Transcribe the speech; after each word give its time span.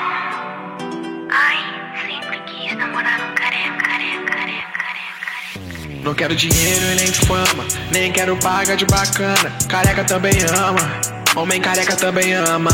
Ai, 1.29 1.57
sempre 2.01 2.39
quis 2.47 2.75
namorar 2.75 3.21
um 3.21 3.35
careca, 3.35 3.77
careca, 3.77 4.23
careca, 4.25 4.71
careca. 4.73 6.01
Não 6.03 6.15
quero 6.15 6.35
dinheiro 6.35 6.83
e 6.83 6.95
nem 6.95 7.13
fama, 7.13 7.63
nem 7.91 8.11
quero 8.11 8.35
paga 8.37 8.75
de 8.75 8.85
bacana. 8.85 9.53
Careca 9.69 10.03
também 10.03 10.33
ama, 10.57 10.99
homem 11.35 11.61
careca 11.61 11.95
também 11.95 12.33
ama. 12.33 12.71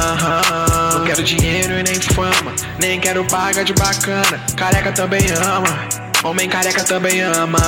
Não 0.93 1.03
quero 1.03 1.23
dinheiro 1.23 1.73
e 1.73 1.83
nem 1.83 1.99
fama, 1.99 2.53
nem 2.79 3.01
quero 3.01 3.25
paga 3.25 3.65
de 3.65 3.73
bacana. 3.73 4.39
Careca 4.55 4.93
também 4.93 5.29
ama, 5.31 6.02
homem 6.23 6.49
careca 6.49 6.83
também 6.83 7.21
ama. 7.21 7.59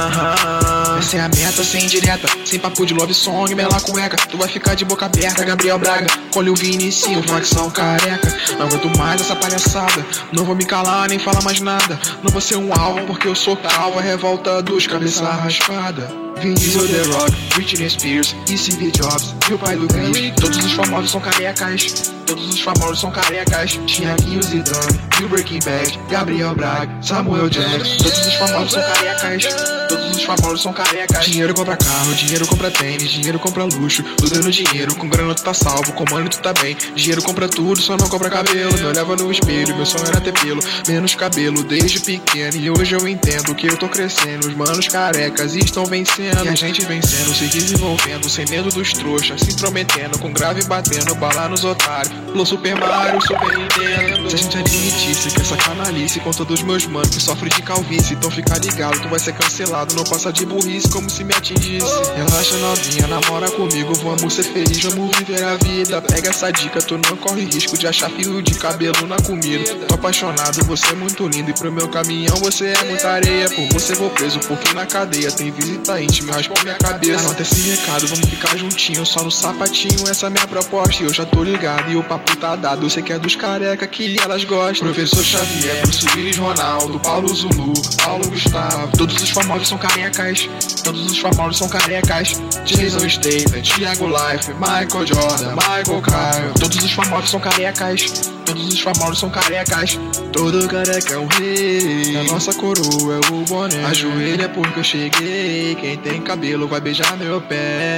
Essa 0.97 1.17
é 1.17 1.19
a 1.19 1.29
meta, 1.29 1.63
sem 1.63 1.87
direta, 1.87 2.27
sem 2.45 2.59
papo 2.59 2.85
de 2.85 2.93
love 2.93 3.13
song, 3.13 3.53
mela 3.53 3.79
cueca. 3.81 4.17
Tu 4.29 4.37
vai 4.37 4.47
ficar 4.47 4.75
de 4.75 4.85
boca 4.85 5.05
aberta, 5.05 5.43
Gabriel 5.43 5.77
Braga. 5.77 6.07
Colhe 6.31 6.49
o 6.49 6.55
Vinicius, 6.55 7.25
facção 7.25 7.69
careca. 7.69 8.33
Não 8.57 8.67
aguento 8.67 8.97
mais 8.97 9.21
essa 9.21 9.35
palhaçada. 9.35 10.05
Não 10.31 10.45
vou 10.45 10.55
me 10.55 10.65
calar 10.65 11.07
nem 11.09 11.19
falar 11.19 11.43
mais 11.43 11.59
nada. 11.59 11.99
Não 12.23 12.31
vou 12.31 12.41
ser 12.41 12.55
um 12.55 12.73
alvo 12.73 13.05
porque 13.05 13.27
eu 13.27 13.35
sou 13.35 13.57
calvo. 13.57 13.99
A 13.99 14.01
revolta 14.01 14.61
dos 14.61 14.87
cabeça 14.87 15.25
raspada. 15.25 16.24
Vin 16.41 16.53
Diesel, 16.53 16.87
The 16.87 17.01
Rock, 17.13 17.31
Britney 17.55 17.89
Spears 17.89 18.35
e 18.49 18.57
Steve 18.57 18.91
Jobs 18.91 19.33
e 19.49 19.53
o 19.53 19.57
pai 19.57 19.75
do 19.77 19.87
Chris. 19.87 20.33
Todos 20.35 20.57
os 20.57 20.73
famosos 20.73 21.11
são 21.11 21.21
carecas. 21.21 22.11
Todos 22.25 22.49
os 22.49 22.59
famosos 22.59 22.99
são 22.99 23.11
carecas. 23.11 23.79
Tiaguinho 23.85 24.43
Zidane 24.43 24.99
e 25.21 25.23
o 25.23 25.29
Breaking 25.29 25.59
Bad. 25.59 25.99
Gabriel 26.09 26.53
Braga, 26.55 26.91
Samuel 27.01 27.49
Jackson. 27.49 27.97
Todos 27.97 28.27
os 28.27 28.33
famosos 28.33 28.71
são 28.73 28.81
carecas. 28.81 29.43
Todos 29.87 30.15
os 30.15 30.23
famosos 30.23 30.61
são 30.61 30.73
carecas. 30.73 31.25
Dinheiro 31.25 31.53
compra 31.53 31.77
carro, 31.77 32.13
dinheiro 32.15 32.47
compra 32.47 32.71
tênis, 32.71 33.09
dinheiro 33.09 33.39
compra 33.39 33.63
luxo. 33.63 34.03
Tudo 34.17 34.43
no 34.43 34.51
dinheiro, 34.51 34.95
com 34.95 35.07
grana 35.07 35.35
tu 35.35 35.43
tá 35.43 35.53
salvo, 35.53 35.93
com 35.93 36.05
money 36.09 36.29
tu 36.29 36.39
tá 36.39 36.51
bem. 36.53 36.75
Dinheiro 36.95 37.21
compra 37.21 37.47
tudo, 37.47 37.79
só 37.79 37.95
não 37.95 38.09
compra 38.09 38.29
cabelo. 38.29 38.73
Me 38.77 38.85
olhava 38.85 39.15
no 39.15 39.31
espelho, 39.31 39.75
meu 39.75 39.85
sonho 39.85 40.07
era 40.07 40.19
ter 40.19 40.33
pelo, 40.33 40.61
menos 40.87 41.15
cabelo 41.15 41.63
desde 41.63 41.99
pequeno. 41.99 42.57
E 42.57 42.69
hoje 42.69 42.95
eu 42.95 43.07
entendo 43.07 43.55
que 43.55 43.67
eu 43.67 43.77
tô 43.77 43.87
crescendo. 43.87 44.47
Os 44.47 44.55
manos 44.55 44.87
carecas 44.87 45.55
estão 45.55 45.85
vencendo. 45.85 46.24
E 46.25 46.47
a 46.47 46.55
gente 46.55 46.83
vencendo, 46.85 47.35
se 47.35 47.45
desenvolvendo, 47.47 48.27
sem 48.27 48.45
medo 48.47 48.69
dos 48.69 48.93
trouxas, 48.93 49.41
se 49.41 49.51
intrometendo, 49.51 50.17
com 50.17 50.31
grave 50.31 50.63
batendo, 50.63 51.13
bala 51.15 51.47
nos 51.49 51.63
otários. 51.63 52.13
Flow 52.31 52.45
Super 52.45 52.75
Mario, 52.75 53.21
Super 53.21 53.57
Nintendo. 53.57 54.29
Se 54.29 54.35
a 54.35 54.39
gente 54.39 54.57
admitisse 54.57 55.29
que 55.29 55.41
essa 55.41 55.55
canalice 55.55 56.19
com 56.19 56.31
todos 56.31 56.59
os 56.59 56.65
meus 56.65 56.85
manos 56.87 57.09
que 57.09 57.21
sofrem 57.21 57.49
de 57.49 57.61
calvície, 57.61 58.15
então 58.15 58.31
fica 58.31 58.57
ligado, 58.57 58.99
tu 59.01 59.07
vai 59.07 59.19
ser 59.19 59.33
cancelado. 59.33 59.93
Não 59.93 60.03
passa 60.03 60.33
de 60.33 60.45
burrice 60.45 60.89
como 60.89 61.09
se 61.09 61.23
me 61.23 61.33
atingisse. 61.33 61.85
Relaxa 62.15 62.57
novinha, 62.57 63.07
namora 63.07 63.51
comigo, 63.51 63.93
vamos 63.95 64.33
ser 64.33 64.43
felizes, 64.43 64.83
vamos 64.83 65.15
viver 65.17 65.43
a 65.43 65.55
vida. 65.57 66.01
Pega 66.01 66.29
essa 66.29 66.51
dica, 66.51 66.79
tu 66.79 66.97
não 66.97 67.17
corre 67.17 67.45
risco 67.45 67.77
de 67.77 67.87
achar 67.87 68.09
fio 68.09 68.41
de 68.41 68.55
cabelo 68.55 69.05
na 69.07 69.17
comida. 69.17 69.75
Tô 69.87 69.95
apaixonado, 69.95 70.65
você 70.65 70.87
é 70.87 70.95
muito 70.95 71.27
lindo. 71.27 71.51
E 71.51 71.53
pro 71.53 71.71
meu 71.71 71.87
caminhão 71.87 72.35
você 72.37 72.69
é 72.69 72.83
muita 72.85 73.09
areia. 73.09 73.49
Por 73.49 73.67
você 73.73 73.93
vou 73.93 74.09
preso, 74.09 74.39
porque 74.39 74.73
na 74.73 74.85
cadeia 74.85 75.31
tem 75.31 75.51
visita 75.51 76.01
íntima, 76.01 76.14
raspa 76.23 76.53
minha 76.63 76.75
cabeça. 76.75 77.25
Anota 77.25 77.41
esse 77.41 77.69
recado, 77.69 78.07
vamos 78.07 78.29
ficar 78.29 78.57
juntinho, 78.57 79.05
só 79.05 79.23
no 79.23 79.31
sapatinho. 79.31 80.07
Essa 80.07 80.27
é 80.27 80.29
minha 80.29 80.47
proposta 80.47 81.03
e 81.03 81.05
eu 81.05 81.13
já 81.13 81.25
tô 81.25 81.43
ligado. 81.43 81.91
E 81.91 81.95
o 81.95 82.03
papo 82.03 82.35
tá 82.37 82.55
dado, 82.55 82.85
eu 82.85 82.89
sei 82.89 83.03
que 83.03 83.13
é 83.13 83.19
dos 83.19 83.35
careca 83.35 83.85
que 83.87 84.17
elas 84.21 84.43
gostam. 84.43 84.87
Professor 84.87 85.23
Xavier, 85.23 85.81
Bruce 85.81 86.05
Willis, 86.15 86.37
Ronaldo, 86.37 86.99
Paulo 86.99 87.27
Zulu, 87.33 87.73
Paulo 88.03 88.29
Gustavo. 88.29 88.97
Todos 88.97 89.21
os 89.21 89.29
famosos 89.29 89.67
são 89.67 89.77
carecas. 89.77 90.49
Todos 90.83 91.11
os 91.11 91.17
famosos 91.17 91.57
são 91.57 91.69
carecas. 91.69 92.41
Jason 92.65 93.09
Statham, 93.09 93.61
Thiago 93.61 94.07
Life, 94.07 94.53
Michael 94.53 95.07
Jordan, 95.07 95.55
Michael 95.55 96.01
Kyle. 96.01 96.53
Todos 96.59 96.83
os 96.83 96.91
famosos 96.91 97.29
são 97.29 97.39
carecas. 97.39 98.31
Todos 98.45 98.67
os 98.67 98.79
famosos 98.79 99.19
são 99.19 99.29
carecas. 99.29 99.99
Todo 100.31 100.67
careca 100.67 101.15
é 101.15 101.17
um 101.17 101.27
rei. 101.27 102.17
A 102.17 102.23
nossa 102.31 102.53
coroa 102.53 103.15
é 103.15 103.33
o 103.33 103.43
boné. 103.45 103.83
Ajoelha 103.85 104.49
porque 104.49 104.79
eu 104.79 104.83
cheguei. 104.83 105.75
Quem 105.75 105.97
tem 106.05 106.21
cabelo 106.21 106.67
vai 106.67 106.79
beijar 106.79 107.17
meu 107.17 107.41
pé. 107.41 107.97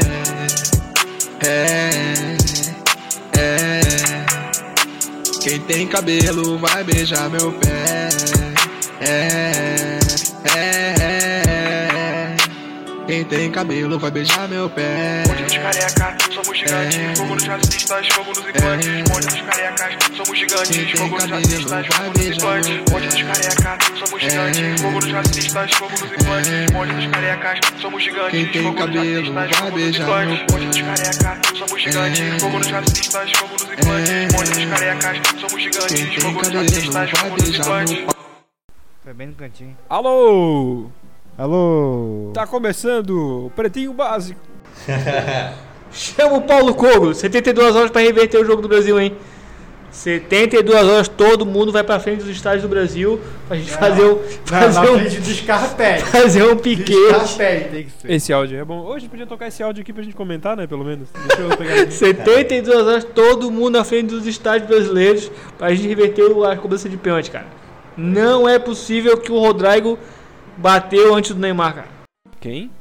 É, 1.45 2.38
é. 3.38 3.81
Quem 5.44 5.59
tem 5.59 5.85
cabelo 5.85 6.57
vai 6.57 6.85
beijar 6.85 7.29
meu 7.29 7.51
pé. 7.51 8.07
É, 9.01 10.00
é, 10.56 10.94
é. 10.94 10.97
Quem 13.07 13.23
tem 13.23 13.50
cabelo 13.50 13.97
vai 13.97 14.12
beijar 14.12 14.50
meu 14.50 14.69
pé. 14.69 15.23
Monte 15.28 15.44
dos 15.44 15.57
careca, 15.57 16.18
somos 16.34 16.57
gigantes. 16.57 16.97
É. 16.97 17.16
Fogo 17.16 17.35
nos 17.35 17.45
racistas, 17.45 18.07
fogo 18.09 18.29
nos 18.31 18.40
implantes. 18.50 18.88
É. 18.88 18.97
Monte 18.97 19.25
dos 19.28 19.41
carecas, 19.41 19.97
somos 20.18 20.38
gigantes. 20.38 20.91
Fogo 20.91 21.16
nos 21.16 21.29
racistas, 21.29 21.88
fogo 21.88 22.03
nos 22.18 22.28
meu 22.28 22.35
Monte 22.91 23.07
dos 23.07 23.23
careca, 23.23 23.78
somos 23.97 24.23
É. 24.23 24.29
gigantes. 24.29 24.81
Fogo 24.81 25.00
nos 25.00 25.12
racistas, 25.12 25.72
fogo 25.73 25.91
nos 25.91 26.12
implantes. 26.12 26.51
É. 26.51 26.73
Monte 26.73 26.94
dos 26.94 27.07
carecas, 27.07 27.59
somos 27.81 28.03
gigantes. 28.03 28.31
Quem 28.31 28.45
tem 28.51 28.63
Fogo 28.63 28.73
nos 28.75 28.85
cabelo 28.85 29.13
racistas, 29.13 29.34
vai 29.35 29.47
fogo 29.53 29.63
nos 29.78 29.78
meu 29.78 29.97
Monte 30.51 30.66
dos 30.68 30.81
careca, 30.81 31.57
somos 31.57 31.81
gigantes. 31.81 32.19
É. 32.19 32.39
Fogo 32.39 32.57
nos 32.59 32.68
racistas, 32.68 33.31
fogo 33.31 33.53
nos 33.53 33.62
implantes. 33.63 34.09
É. 34.09 34.28
Monte 34.34 34.50
dos 34.51 34.66
carecas, 34.66 35.18
somos 35.39 35.53
Quem 35.53 35.59
gigantes. 35.63 36.00
tem 36.00 36.19
Fogo 36.19 36.41
nos 36.41 36.53
racistas, 36.53 36.94
vai 36.94 37.07
fogo 37.07 37.38
nos 37.38 37.50
beijar 37.50 37.88
meu 37.88 38.06
pau. 38.06 38.16
Foi 39.03 39.13
bem 39.13 39.28
no 39.28 39.35
cantinho. 39.35 39.78
Alô! 39.89 40.89
Alô? 41.38 42.31
Tá 42.34 42.48
começando 42.48 43.46
o 43.46 43.52
Pretinho 43.56 43.94
Básico. 43.94 44.40
Chama 45.92 46.38
o 46.38 46.42
Paulo 46.42 46.74
Coglo. 46.74 47.14
72 47.14 47.75
horas 47.75 47.92
pra 47.92 48.02
reverter 48.02 48.40
o 48.42 48.46
jogo 48.46 48.62
do 48.62 48.68
Brasil, 48.68 49.00
hein? 49.00 49.14
72 49.92 50.86
horas, 50.86 51.08
todo 51.08 51.46
mundo 51.46 51.72
vai 51.72 51.84
pra 51.84 52.00
frente 52.00 52.20
dos 52.20 52.30
estádios 52.30 52.64
do 52.64 52.68
Brasil 52.70 53.20
pra 53.48 53.56
gente 53.58 53.72
fazer, 53.72 54.03
um, 54.03 54.20
fazer, 54.46 54.74
na 54.86 54.92
um, 54.92 55.00
frente 55.00 56.02
fazer 56.12 56.44
um 56.44 56.58
piquete. 56.58 56.94
Scarpelli 57.28 57.64
tem 57.66 57.84
que 57.86 57.92
ser. 57.92 58.12
Esse 58.12 58.34
áudio 58.34 58.59
é 58.59 58.66
bom. 58.66 58.81
Hoje 58.86 59.08
podia 59.08 59.25
tocar 59.25 59.48
esse 59.48 59.64
áudio 59.64 59.81
aqui 59.81 59.94
pra 59.94 60.04
gente 60.04 60.16
comentar, 60.16 60.58
né? 60.58 60.68
Pelo 60.68 60.84
menos. 60.84 61.08
Deixa 61.28 61.42
eu 61.42 61.58
pegar 61.58 61.81
aqui. 61.81 61.94
72 61.94 62.86
horas, 62.88 63.04
todo 63.06 63.50
mundo 63.50 63.78
na 63.78 63.84
frente 63.84 64.08
dos 64.09 64.28
estádios 64.28 64.69
brasileiros 64.69 65.31
pra 65.58 65.74
gente 65.74 65.88
reverter 65.88 66.24
o- 66.31 66.44
a 66.44 66.56
cobrança 66.58 66.90
de 66.90 66.98
pênalti, 66.98 67.31
cara. 67.31 67.48
Não 67.96 68.48
é 68.48 68.59
possível 68.59 69.18
que 69.18 69.31
o 69.31 69.40
Rodrigo 69.40 69.98
bateu 70.57 71.13
antes 71.16 71.31
do 71.31 71.40
Neymar, 71.40 71.75
cara. 71.75 71.88
Quem? 72.40 72.72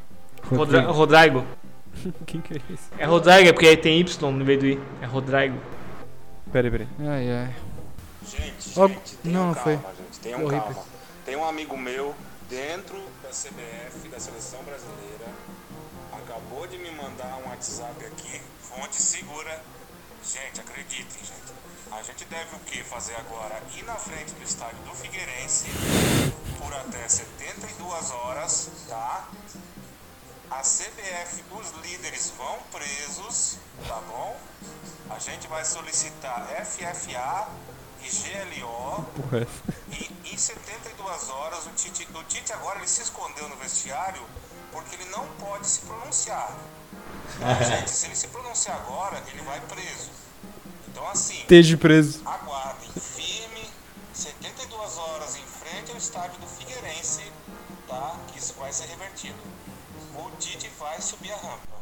Rodra 0.44 0.82
Rodrigo. 0.82 1.44
Quem 2.26 2.40
que 2.40 2.54
é 2.54 2.60
esse? 2.72 2.84
É 2.98 3.04
Rodrigo, 3.04 3.48
é 3.48 3.52
porque 3.52 3.76
tem 3.76 4.00
Y 4.00 4.32
no 4.32 4.44
meio 4.44 4.58
do 4.58 4.66
I. 4.66 4.80
É 5.00 5.06
Rodrigo. 5.06 5.58
Peraí, 6.52 6.70
peraí. 6.70 6.88
Ai, 7.00 7.30
ai. 7.30 7.54
Gente, 8.26 8.78
Ó, 8.78 8.88
gente, 8.88 9.18
não, 9.24 9.32
tenham 9.32 9.46
não 9.46 9.54
foi. 9.54 9.76
calma, 9.76 9.94
gente. 9.96 10.20
Tenham 10.20 10.40
Corri, 10.40 10.60
calma. 10.60 10.84
Tem 11.24 11.36
um 11.36 11.44
amigo 11.44 11.76
meu 11.76 12.14
dentro 12.48 12.96
da 13.22 13.28
CBF, 13.30 14.08
da 14.08 14.20
Seleção 14.20 14.62
Brasileira, 14.62 15.26
acabou 16.12 16.66
de 16.66 16.78
me 16.78 16.90
mandar 16.90 17.38
um 17.44 17.48
WhatsApp 17.48 18.04
aqui, 18.04 18.40
fonte 18.60 18.96
segura. 18.96 19.60
Gente, 20.24 20.60
acreditem, 20.60 21.20
gente. 21.22 21.52
A 21.96 22.02
gente 22.02 22.26
deve 22.26 22.54
o 22.54 22.58
que 22.60 22.84
fazer 22.84 23.16
agora? 23.16 23.58
Ir 23.74 23.82
na 23.84 23.94
frente 23.94 24.34
do 24.34 24.42
estádio 24.42 24.76
do 24.82 24.94
Figueirense 24.94 25.64
por 26.58 26.70
até 26.74 27.08
72 27.08 28.10
horas, 28.10 28.68
tá? 28.86 29.26
A 30.50 30.60
CBF, 30.60 31.42
os 31.52 31.70
líderes 31.82 32.34
vão 32.36 32.58
presos, 32.70 33.56
tá 33.88 33.98
bom? 34.08 34.38
A 35.08 35.18
gente 35.18 35.48
vai 35.48 35.64
solicitar 35.64 36.46
FFA 36.66 37.48
e 38.02 38.60
GLO 38.60 39.02
Porra, 39.16 39.46
e 39.90 40.34
em 40.34 40.36
72 40.36 41.30
horas 41.30 41.64
o 41.64 41.70
Tite, 41.70 42.06
o 42.14 42.24
Tite 42.24 42.52
agora 42.52 42.78
ele 42.78 42.88
se 42.88 43.00
escondeu 43.00 43.48
no 43.48 43.56
vestiário 43.56 44.22
porque 44.70 44.96
ele 44.96 45.06
não 45.06 45.26
pode 45.38 45.66
se 45.66 45.80
pronunciar. 45.80 46.54
Gente, 47.66 47.90
se 47.90 48.04
ele 48.04 48.16
se 48.16 48.28
pronunciar 48.28 48.76
agora, 48.76 49.22
ele 49.32 49.40
vai 49.40 49.60
preso. 49.62 50.25
Então 50.96 51.06
assim, 51.10 51.34
Esteja 51.34 51.76
preso. 51.76 52.22
aguardem 52.24 52.88
firme, 52.88 53.68
72 54.14 54.96
horas 54.96 55.36
em 55.36 55.44
frente 55.44 55.90
ao 55.90 55.98
estádio 55.98 56.40
do 56.40 56.46
Figueirense, 56.46 57.20
tá? 57.86 58.18
Que 58.28 58.38
isso 58.38 58.54
vai 58.54 58.72
ser 58.72 58.86
revertido. 58.86 59.36
O 60.14 60.30
Tite 60.38 60.70
vai 60.78 60.98
subir 61.02 61.32
a 61.32 61.36
rampa. 61.36 61.75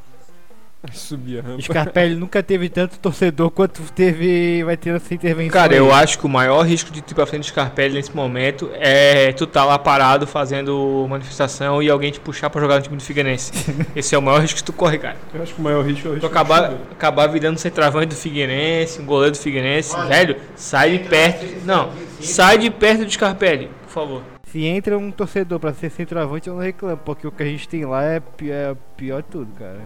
Subir 0.92 1.38
a 1.38 1.42
rampa. 1.42 1.62
Scarpelli 1.62 2.14
nunca 2.14 2.42
teve 2.42 2.68
tanto 2.68 2.98
torcedor 2.98 3.50
quanto 3.50 3.82
teve 3.92 4.62
vai 4.64 4.76
ter 4.76 4.94
essa 4.94 5.14
intervenção. 5.14 5.52
Cara, 5.52 5.72
aí. 5.72 5.78
eu 5.78 5.92
acho 5.92 6.18
que 6.18 6.26
o 6.26 6.28
maior 6.28 6.62
risco 6.62 6.90
de 6.90 7.02
tu 7.02 7.12
ir 7.12 7.14
pra 7.14 7.26
frente 7.26 7.42
do 7.42 7.46
Scarpelli 7.46 7.94
nesse 7.94 8.14
momento 8.14 8.70
é 8.74 9.32
tu 9.32 9.46
tá 9.46 9.64
lá 9.64 9.78
parado 9.78 10.26
fazendo 10.26 11.06
manifestação 11.08 11.82
e 11.82 11.88
alguém 11.88 12.12
te 12.12 12.20
puxar 12.20 12.50
pra 12.50 12.60
jogar 12.60 12.76
no 12.76 12.82
time 12.82 12.96
do 12.96 13.02
Figueirense. 13.02 13.52
Esse 13.96 14.14
é 14.14 14.18
o 14.18 14.22
maior 14.22 14.40
risco 14.40 14.58
que 14.58 14.64
tu 14.64 14.72
corre, 14.72 14.98
cara. 14.98 15.16
Eu 15.32 15.42
acho 15.42 15.54
que 15.54 15.60
o 15.60 15.64
maior 15.64 15.84
risco 15.84 16.08
é 16.08 16.10
o 16.10 16.14
Tu 16.14 16.14
risco 16.14 16.26
acabar, 16.26 16.68
do 16.70 16.78
acabar 16.92 17.26
virando 17.28 17.58
centroavante 17.58 18.08
do 18.08 18.14
Figueirense, 18.14 19.00
um 19.00 19.06
goleiro 19.06 19.32
do 19.32 19.38
Figueirense. 19.38 19.96
Velho, 20.08 20.36
sai 20.54 20.98
de 20.98 21.08
perto. 21.08 21.64
Não, 21.64 21.90
sai 22.20 22.58
de 22.58 22.70
perto 22.70 23.04
do 23.04 23.10
Scarpelli, 23.10 23.70
por 23.84 23.90
favor. 23.90 24.22
Se 24.54 24.64
entra 24.64 24.96
um 24.96 25.10
torcedor 25.10 25.58
pra 25.58 25.72
ser 25.72 25.90
centroavante, 25.90 26.48
eu 26.48 26.54
não 26.54 26.62
reclamo, 26.62 26.96
porque 26.98 27.26
o 27.26 27.32
que 27.32 27.42
a 27.42 27.46
gente 27.46 27.68
tem 27.68 27.84
lá 27.84 28.04
é 28.04 28.22
é 28.44 28.76
pior 28.96 29.20
de 29.22 29.28
tudo, 29.28 29.48
cara. 29.58 29.80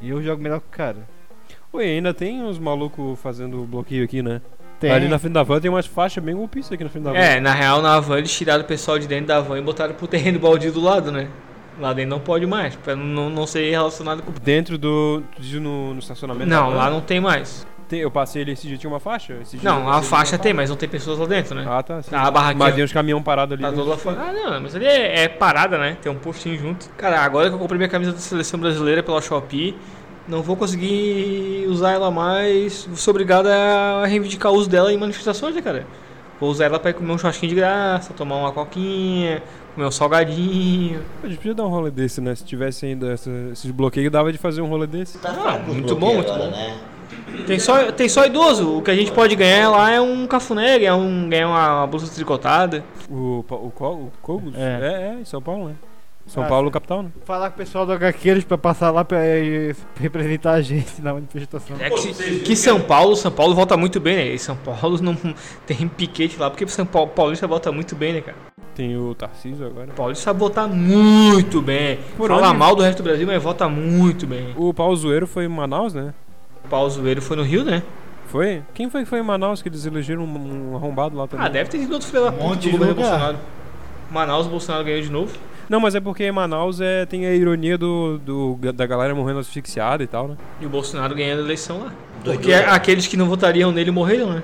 E 0.00 0.10
eu 0.10 0.22
jogo 0.22 0.42
melhor 0.42 0.60
que 0.60 0.66
o 0.66 0.70
cara. 0.70 1.08
Oi, 1.72 1.84
ainda 1.84 2.14
tem 2.14 2.42
uns 2.42 2.58
malucos 2.58 3.18
fazendo 3.20 3.64
bloqueio 3.64 4.04
aqui, 4.04 4.22
né? 4.22 4.40
Tem. 4.80 4.90
Ali 4.90 5.08
na 5.08 5.18
frente 5.18 5.32
da 5.32 5.42
van 5.42 5.60
tem 5.60 5.70
umas 5.70 5.86
faixas 5.86 6.22
bem 6.22 6.36
golpistas 6.36 6.72
aqui 6.72 6.84
na 6.84 6.90
frente 6.90 7.04
da 7.04 7.12
van. 7.12 7.18
É, 7.18 7.40
na 7.40 7.52
real, 7.52 7.82
na 7.82 7.98
van 7.98 8.18
eles 8.18 8.34
tiraram 8.34 8.62
o 8.62 8.66
pessoal 8.66 8.98
de 8.98 9.06
dentro 9.08 9.26
da 9.26 9.40
van 9.40 9.58
e 9.58 9.62
botaram 9.62 9.94
pro 9.94 10.06
terreno 10.06 10.38
baldio 10.38 10.72
do 10.72 10.80
lado, 10.80 11.10
né? 11.10 11.28
Lá 11.80 11.92
dentro 11.92 12.10
não 12.10 12.20
pode 12.20 12.46
mais, 12.46 12.74
pra 12.76 12.96
não, 12.96 13.28
não 13.28 13.46
ser 13.46 13.70
relacionado 13.70 14.22
com. 14.22 14.32
Dentro 14.42 14.78
do. 14.78 15.22
tu 15.34 15.42
diz 15.42 15.60
no, 15.60 15.92
no 15.92 15.98
estacionamento? 15.98 16.48
Não, 16.48 16.70
lá 16.70 16.90
não 16.90 17.00
tem 17.00 17.20
mais. 17.20 17.66
Tem, 17.88 18.00
eu 18.00 18.10
passei 18.10 18.42
ali 18.42 18.52
esse 18.52 18.66
dia, 18.66 18.76
tinha 18.76 18.90
uma 18.90 19.00
faixa? 19.00 19.34
Esse 19.40 19.56
dia 19.56 19.70
Não, 19.70 19.88
a 19.90 20.02
faixa 20.02 20.36
tem, 20.36 20.52
mas 20.52 20.68
não 20.68 20.76
tem 20.76 20.88
pessoas 20.88 21.18
lá 21.18 21.24
dentro, 21.26 21.54
né? 21.54 21.64
Ah, 21.66 21.82
tá. 21.82 22.02
Sim. 22.02 22.10
Tá, 22.10 22.20
a 22.22 22.30
barraquinha- 22.30 22.66
Mas 22.66 22.74
tem 22.74 22.84
uns 22.84 22.92
caminhão 22.92 23.22
parados 23.22 23.54
ali. 23.54 23.62
Tá 23.62 23.72
todo 23.72 23.88
lá 23.88 23.96
fora. 23.96 24.20
Ah, 24.20 24.32
não, 24.32 24.60
mas 24.60 24.76
ali 24.76 24.84
é, 24.84 25.22
é 25.24 25.28
parada, 25.28 25.78
né? 25.78 25.96
Tem 26.02 26.12
um 26.12 26.16
postinho 26.16 26.58
junto. 26.58 26.88
Cara, 26.98 27.20
agora 27.20 27.48
que 27.48 27.54
eu 27.54 27.58
comprei 27.58 27.78
minha 27.78 27.88
camisa 27.88 28.12
da 28.12 28.18
seleção 28.18 28.60
brasileira 28.60 29.02
pela 29.02 29.22
Shopee, 29.22 29.74
não 30.28 30.42
vou 30.42 30.54
conseguir 30.54 31.66
usar 31.68 31.92
ela 31.92 32.10
mais. 32.10 32.86
Ser 32.94 33.10
obrigado 33.10 33.46
a 33.46 34.04
reivindicar 34.06 34.52
o 34.52 34.56
uso 34.56 34.68
dela 34.68 34.92
em 34.92 34.96
manifestações, 34.98 35.54
né, 35.54 35.62
cara? 35.62 35.86
Vou 36.38 36.50
usar 36.50 36.66
ela 36.66 36.78
pra 36.78 36.90
ir 36.90 36.94
comer 36.94 37.12
um 37.12 37.18
churrasquinho 37.18 37.50
de 37.50 37.56
graça, 37.56 38.12
tomar 38.12 38.36
uma 38.36 38.52
coquinha, 38.52 39.42
comer 39.74 39.86
um 39.86 39.90
salgadinho. 39.90 41.00
A 41.24 41.26
gente 41.26 41.38
podia 41.38 41.54
dar 41.54 41.64
um 41.64 41.68
rolê 41.68 41.90
desse, 41.90 42.20
né? 42.20 42.34
Se 42.34 42.44
tivesse 42.44 42.84
ainda 42.86 43.12
essa- 43.12 43.30
esses 43.52 43.70
bloqueios, 43.70 44.12
dava 44.12 44.30
de 44.30 44.38
fazer 44.38 44.60
um 44.60 44.66
rolê 44.68 44.86
desse. 44.86 45.18
Tá 45.18 45.30
Ah, 45.30 45.58
muito 45.58 45.96
bom, 45.96 46.14
muito 46.14 46.28
bom. 46.32 46.50
né? 46.50 46.76
Tem 47.46 47.58
só, 47.58 47.90
tem 47.92 48.08
só 48.08 48.26
idoso. 48.26 48.78
O 48.78 48.82
que 48.82 48.90
a 48.90 48.94
gente 48.94 49.12
pode 49.12 49.34
ganhar 49.34 49.70
lá 49.70 49.90
é 49.90 50.00
um 50.00 50.26
cafuné, 50.26 50.78
ganhar, 50.78 50.96
um, 50.96 51.28
ganhar 51.28 51.48
uma, 51.48 51.86
bolsa 51.86 52.12
tricotada. 52.12 52.84
O, 53.10 53.44
o, 53.48 53.66
o 53.66 54.12
Cogos? 54.20 54.54
É. 54.54 54.58
É, 54.58 55.16
é, 55.16 55.20
em 55.20 55.24
São 55.24 55.40
Paulo, 55.40 55.68
né? 55.68 55.74
São 56.28 56.42
Ah, 56.42 56.46
Paulo, 56.46 56.70
capital, 56.70 57.02
né? 57.02 57.10
Falar 57.24 57.48
com 57.48 57.54
o 57.54 57.58
pessoal 57.58 57.86
do 57.86 57.92
HQeiros 57.92 58.44
pra 58.44 58.58
passar 58.58 58.90
lá 58.90 59.02
pra 59.02 59.18
eh, 59.24 59.74
representar 59.98 60.52
a 60.52 60.60
gente 60.60 61.00
na 61.00 61.14
manifestação. 61.14 61.74
É 61.80 61.88
que, 61.88 62.40
que 62.40 62.54
São 62.54 62.80
Paulo, 62.82 63.16
São 63.16 63.32
Paulo 63.32 63.54
volta 63.54 63.76
muito 63.78 63.98
bem, 63.98 64.16
né? 64.16 64.26
E 64.26 64.38
São 64.38 64.54
Paulo 64.56 65.00
não 65.00 65.16
tem 65.66 65.88
piquete 65.88 66.38
lá, 66.38 66.50
porque 66.50 66.68
São 66.68 66.84
Paulo 66.84 67.08
Paulista 67.08 67.46
volta 67.46 67.72
muito 67.72 67.96
bem, 67.96 68.12
né, 68.12 68.20
cara? 68.20 68.36
Tem 68.74 68.96
o 68.96 69.14
Tarcísio 69.14 69.66
agora. 69.66 69.90
O 69.90 69.94
Paulista 69.94 70.32
votar 70.32 70.68
muito 70.68 71.62
bem. 71.62 71.98
Por 72.16 72.28
Fala 72.28 72.50
onde? 72.50 72.58
mal 72.58 72.76
do 72.76 72.82
resto 72.82 72.98
do 72.98 73.04
Brasil, 73.04 73.26
mas 73.26 73.42
vota 73.42 73.68
muito 73.68 74.26
bem. 74.26 74.54
O 74.56 74.72
Pau 74.72 74.94
Zoeiro 74.94 75.26
foi 75.26 75.46
em 75.46 75.48
Manaus, 75.48 75.94
né? 75.94 76.12
O 76.68 76.70
Paulo 76.70 76.90
Zoeiro 76.90 77.22
foi 77.22 77.34
no 77.36 77.42
Rio, 77.42 77.64
né? 77.64 77.82
Foi? 78.26 78.62
Quem 78.74 78.90
foi 78.90 79.04
que 79.04 79.08
foi 79.08 79.20
em 79.20 79.22
Manaus 79.22 79.62
que 79.62 79.70
eles 79.70 79.86
elegeram 79.86 80.22
um, 80.24 80.72
um 80.72 80.76
arrombado 80.76 81.16
lá 81.16 81.26
também? 81.26 81.46
Ah, 81.46 81.48
deve 81.48 81.70
ter 81.70 81.78
sido 81.78 81.94
outro 81.94 82.06
filho 82.08 82.24
da 82.24 82.30
puta 82.32 82.44
monte 82.44 82.58
do 82.58 82.60
de 82.60 82.70
governo 82.72 82.94
lugar. 82.94 83.08
Bolsonaro. 83.10 83.38
Manaus, 84.10 84.46
o 84.46 84.50
Bolsonaro 84.50 84.84
ganhou 84.84 85.00
de 85.00 85.10
novo. 85.10 85.34
Não, 85.66 85.80
mas 85.80 85.94
é 85.94 86.00
porque 86.00 86.24
em 86.24 86.32
Manaus 86.32 86.78
é, 86.80 87.06
tem 87.06 87.26
a 87.26 87.32
ironia 87.34 87.78
do, 87.78 88.18
do- 88.18 88.58
da 88.72 88.86
galera 88.86 89.14
morrendo 89.14 89.38
asfixiada 89.38 90.02
e 90.02 90.06
tal, 90.06 90.28
né? 90.28 90.36
E 90.60 90.66
o 90.66 90.68
Bolsonaro 90.68 91.14
ganhando 91.14 91.40
a 91.40 91.44
eleição 91.44 91.78
lá. 91.84 91.92
Doido, 92.22 92.38
Porque 92.40 92.52
né? 92.54 92.66
aqueles 92.68 93.06
que 93.06 93.16
não 93.16 93.26
votariam 93.26 93.72
nele 93.72 93.90
morreram, 93.90 94.30
né? 94.34 94.42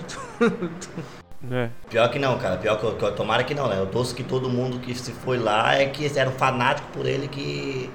É. 1.51 1.69
Pior 1.91 2.09
que 2.11 2.19
não, 2.19 2.39
cara. 2.39 2.57
Pior 2.57 2.79
que, 2.81 2.91
que 2.91 3.13
tomara 3.13 3.45
que 3.45 3.55
não, 3.55 3.69
né? 3.69 3.79
Eu 3.79 3.87
torço 3.87 4.15
que 4.15 4.23
todo 4.23 4.49
mundo 4.49 4.79
que 4.79 4.95
se 4.95 5.13
foi 5.13 5.39
lá 5.39 5.75
é 5.75 5.87
que 5.87 6.11
era 6.19 6.31
um 6.31 6.33
fanático 6.33 6.89
por 6.93 7.05
ele 7.07 7.29
que. 7.29 7.91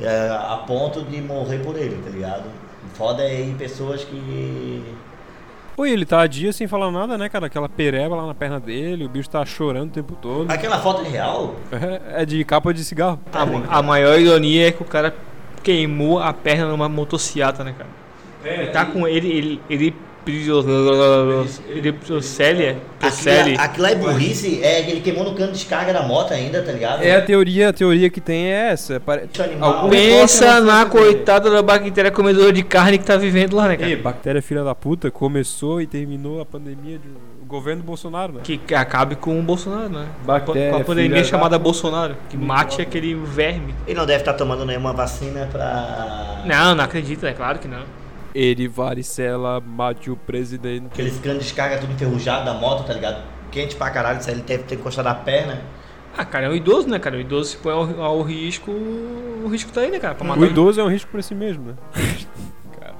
é, 0.00 0.28
a 0.30 0.56
ponto 0.66 1.02
de 1.02 1.20
morrer 1.20 1.58
por 1.58 1.76
ele, 1.76 1.96
tá 2.04 2.10
ligado? 2.10 2.44
Foda 2.98 3.22
é 3.22 3.42
ir 3.42 3.54
pessoas 3.54 4.02
que. 4.02 4.82
Oi, 5.76 5.88
ele 5.92 6.04
tá 6.04 6.22
há 6.22 6.26
dias 6.26 6.56
sem 6.56 6.66
falar 6.66 6.90
nada, 6.90 7.16
né, 7.16 7.28
cara? 7.28 7.46
Aquela 7.46 7.68
pereba 7.68 8.16
lá 8.16 8.26
na 8.26 8.34
perna 8.34 8.58
dele, 8.58 9.04
o 9.04 9.08
bicho 9.08 9.30
tá 9.30 9.46
chorando 9.46 9.90
o 9.90 9.92
tempo 9.92 10.16
todo. 10.20 10.50
Aquela 10.50 10.80
foto 10.80 11.02
é 11.02 11.08
real? 11.08 11.54
É, 11.70 12.22
é 12.22 12.26
de 12.26 12.44
capa 12.44 12.74
de 12.74 12.84
cigarro. 12.84 13.20
A, 13.32 13.78
a 13.78 13.82
maior 13.82 14.18
ironia 14.18 14.66
é 14.66 14.72
que 14.72 14.82
o 14.82 14.84
cara 14.84 15.14
queimou 15.62 16.18
a 16.18 16.32
perna 16.32 16.66
numa 16.66 16.88
motociata, 16.88 17.62
né, 17.62 17.72
cara? 17.78 17.88
ele 18.44 18.70
tá 18.70 18.84
com 18.84 19.06
ele, 19.06 19.28
ele, 19.28 19.62
ele, 19.70 19.94
ele, 20.30 21.92
Procélia, 21.92 22.78
Procélia. 22.98 23.54
Aquilo, 23.54 23.64
aquilo 23.64 23.82
lá 23.82 23.90
é 23.90 23.94
burrice, 23.94 24.62
é 24.62 24.82
que 24.82 24.90
ele 24.90 25.00
queimou 25.00 25.24
no 25.24 25.34
cano 25.34 25.52
de 25.52 25.58
descarga 25.58 25.92
da 25.92 26.02
moto 26.02 26.32
ainda, 26.32 26.62
tá 26.62 26.72
ligado? 26.72 27.02
É 27.02 27.16
a 27.16 27.22
teoria, 27.22 27.68
a 27.70 27.72
teoria 27.72 28.10
que 28.10 28.20
tem 28.20 28.46
é 28.46 28.70
essa. 28.70 29.00
Pare... 29.00 29.28
Animal. 29.38 29.88
Pensa 29.88 30.60
na 30.60 30.86
coitada 30.86 31.50
da 31.50 31.62
bactéria 31.62 32.10
comedora 32.10 32.52
de 32.52 32.62
carne 32.62 32.98
que 32.98 33.04
tá 33.04 33.16
vivendo 33.16 33.56
lá, 33.56 33.68
né, 33.68 33.76
cara? 33.76 33.90
Ei, 33.90 33.96
bactéria 33.96 34.42
filha 34.42 34.64
da 34.64 34.74
puta, 34.74 35.10
começou 35.10 35.80
e 35.80 35.86
terminou 35.86 36.40
a 36.40 36.46
pandemia 36.46 36.98
do 36.98 37.28
governo 37.46 37.82
Bolsonaro, 37.82 38.34
né? 38.34 38.40
Que 38.44 38.60
acabe 38.74 39.16
com 39.16 39.38
o 39.38 39.42
Bolsonaro, 39.42 39.88
né? 39.88 40.06
Bactéria, 40.24 40.70
com 40.70 40.76
a 40.76 40.84
pandemia 40.84 41.24
chamada 41.24 41.50
da- 41.50 41.58
Bolsonaro. 41.58 42.16
Que 42.28 42.36
mate 42.36 42.82
aquele 42.82 43.14
verme. 43.14 43.74
Ele 43.86 43.98
não 43.98 44.06
deve 44.06 44.20
estar 44.20 44.34
tomando 44.34 44.64
nenhuma 44.66 44.92
vacina 44.92 45.48
pra. 45.50 46.42
Não, 46.44 46.74
não 46.74 46.84
acredito, 46.84 47.24
é 47.26 47.32
claro 47.32 47.58
que 47.58 47.66
não. 47.66 47.82
Ele 48.34 48.68
varicela, 48.68 49.60
mate 49.60 50.10
o 50.10 50.16
presidente. 50.16 50.86
Aqueles 50.86 51.18
canos 51.18 51.38
de 51.38 51.44
descarga 51.44 51.78
tudo 51.78 51.92
enferrujado 51.92 52.44
da 52.44 52.54
moto, 52.54 52.86
tá 52.86 52.92
ligado? 52.92 53.22
Quente 53.50 53.74
pra 53.76 53.90
caralho, 53.90 54.18
isso 54.20 54.28
aí 54.28 54.36
ele 54.36 54.42
deve 54.42 54.62
ter 54.64 54.74
encostado 54.74 55.06
na 55.06 55.14
perna. 55.14 55.62
Ah, 56.16 56.24
cara, 56.24 56.46
é 56.46 56.48
um 56.50 56.54
idoso, 56.54 56.88
né, 56.88 56.98
cara? 56.98 57.16
O 57.16 57.20
idoso 57.20 57.50
se 57.50 57.56
põe 57.58 57.72
ao, 57.72 58.02
ao 58.02 58.22
risco, 58.22 58.70
o 58.70 59.48
risco 59.48 59.70
tá 59.72 59.80
aí, 59.82 59.90
né, 59.90 59.98
cara? 59.98 60.14
Pra 60.14 60.26
matar 60.26 60.40
O 60.40 60.44
idoso 60.44 60.80
é 60.80 60.84
um 60.84 60.88
risco 60.88 61.10
pra 61.10 61.22
si 61.22 61.34
mesmo, 61.34 61.64
né? 61.64 61.74
Caralho. 62.78 62.96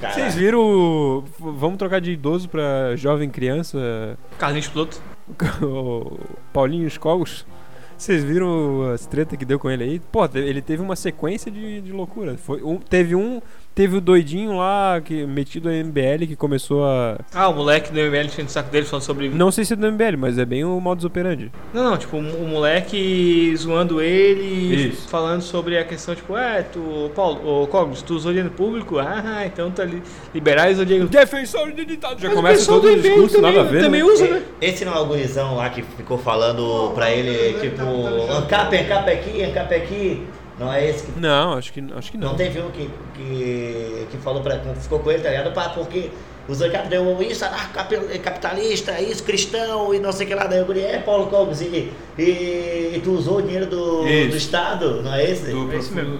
Cara, 0.00 0.14
Vocês 0.14 0.34
viram. 0.34 0.60
o- 0.60 1.24
Vamos 1.38 1.76
trocar 1.76 2.00
de 2.00 2.12
idoso 2.12 2.48
pra 2.48 2.94
jovem 2.96 3.28
criança? 3.28 4.16
Carlinhos 4.38 4.68
Piloto. 4.68 5.00
Paulinho 6.52 6.86
Escogos. 6.86 7.44
Vocês 7.96 8.22
viram 8.22 8.92
as 8.92 9.04
treta 9.06 9.36
que 9.36 9.44
deu 9.44 9.58
com 9.58 9.68
ele 9.68 9.82
aí? 9.82 9.98
Pô, 10.00 10.24
ele 10.34 10.62
teve 10.62 10.80
uma 10.80 10.94
sequência 10.94 11.50
de, 11.50 11.80
de 11.80 11.90
loucura. 11.92 12.36
Foi 12.38 12.62
um, 12.62 12.76
teve 12.78 13.14
um. 13.16 13.42
Teve 13.78 13.96
o 13.96 14.00
doidinho 14.00 14.56
lá, 14.56 15.00
que, 15.00 15.24
metido 15.24 15.68
a 15.68 15.72
MBL, 15.72 16.26
que 16.26 16.34
começou 16.34 16.84
a. 16.84 17.16
Ah, 17.32 17.48
o 17.48 17.54
moleque 17.54 17.92
do 17.92 18.00
MBL 18.00 18.26
tinha 18.26 18.42
no 18.42 18.50
saco 18.50 18.72
dele 18.72 18.84
falando 18.84 19.04
sobre. 19.04 19.28
Não 19.28 19.52
sei 19.52 19.64
se 19.64 19.74
é 19.74 19.76
do 19.76 19.86
MBL, 19.92 20.16
mas 20.18 20.36
é 20.36 20.44
bem 20.44 20.64
o 20.64 20.80
modus 20.80 21.04
operandi. 21.04 21.52
Não, 21.72 21.90
não, 21.90 21.96
tipo, 21.96 22.16
o 22.16 22.38
o 22.42 22.48
moleque 22.48 23.54
zoando 23.56 24.00
ele, 24.02 24.88
Isso. 24.88 25.08
falando 25.08 25.42
sobre 25.42 25.78
a 25.78 25.84
questão, 25.84 26.12
tipo, 26.12 26.36
é, 26.36 26.62
tu, 26.62 27.12
Paulo, 27.14 27.62
ô 27.62 27.68
Cogos, 27.68 28.02
tu 28.02 28.14
usou 28.16 28.32
dinheiro 28.32 28.52
público? 28.52 28.98
Ah, 28.98 29.46
então 29.46 29.70
tá 29.70 29.84
li, 29.84 30.02
liberais 30.34 30.80
o 30.80 30.84
dinheiro. 30.84 31.08
Defensor 31.08 31.70
de 31.70 31.84
ditado. 31.84 32.20
Já 32.20 32.26
Mas 32.30 32.36
o 32.36 32.42
começa 32.42 32.66
todo 32.66 32.82
do 32.82 32.92
o 32.94 33.00
discurso, 33.00 33.36
também- 33.36 33.54
nada 33.54 33.68
a 33.68 33.70
ver. 33.70 33.80
também 33.80 34.02
né? 34.02 34.06
usa, 34.12 34.26
né? 34.26 34.42
Esse 34.60 34.84
não 34.84 34.92
é 34.92 34.98
o 34.98 35.06
gurizão 35.06 35.54
lá 35.54 35.70
que 35.70 35.82
ficou 35.82 36.18
falando 36.18 36.90
pra 36.96 37.12
ele, 37.12 37.60
tipo, 37.60 37.82
ancap, 38.28 38.76
ancap 38.76 39.08
aqui, 39.08 39.44
ancap 39.44 39.72
aqui. 39.72 40.26
Não 40.58 40.72
é 40.72 40.88
esse 40.88 41.04
que. 41.04 41.20
Não, 41.20 41.52
acho 41.54 41.72
que, 41.72 41.84
acho 41.96 42.10
que 42.10 42.18
não. 42.18 42.28
Não 42.28 42.36
teve 42.36 42.60
um 42.60 42.70
que, 42.70 42.90
que, 43.14 44.06
que 44.10 44.16
falou 44.18 44.42
pra. 44.42 44.58
ficou 44.80 44.98
com 44.98 45.10
ele, 45.10 45.22
tá 45.22 45.30
ligado? 45.30 45.52
Porque 45.74 46.10
os 46.48 46.62
ancap 46.62 46.88
deu 46.88 47.20
isso, 47.20 47.44
capitalista, 48.22 48.98
isso, 49.00 49.22
cristão 49.22 49.94
e 49.94 49.98
não 49.98 50.10
sei 50.10 50.24
o 50.24 50.28
que 50.28 50.34
lá. 50.34 50.46
Daí 50.46 50.62
o 50.62 50.64
guri 50.64 50.80
é 50.80 50.98
Paulo 50.98 51.26
Cogos 51.26 51.60
e, 51.60 51.92
e, 52.18 52.22
e 52.96 53.00
tu 53.04 53.12
usou 53.12 53.38
o 53.38 53.42
dinheiro 53.42 53.66
do, 53.66 54.08
Isso. 54.08 54.30
do 54.30 54.36
Estado, 54.36 55.02
não 55.02 55.12
é 55.14 55.30
esse? 55.30 55.50
Do, 55.50 55.70
É 55.70 55.76
isso 55.76 55.94
mesmo. 55.94 56.18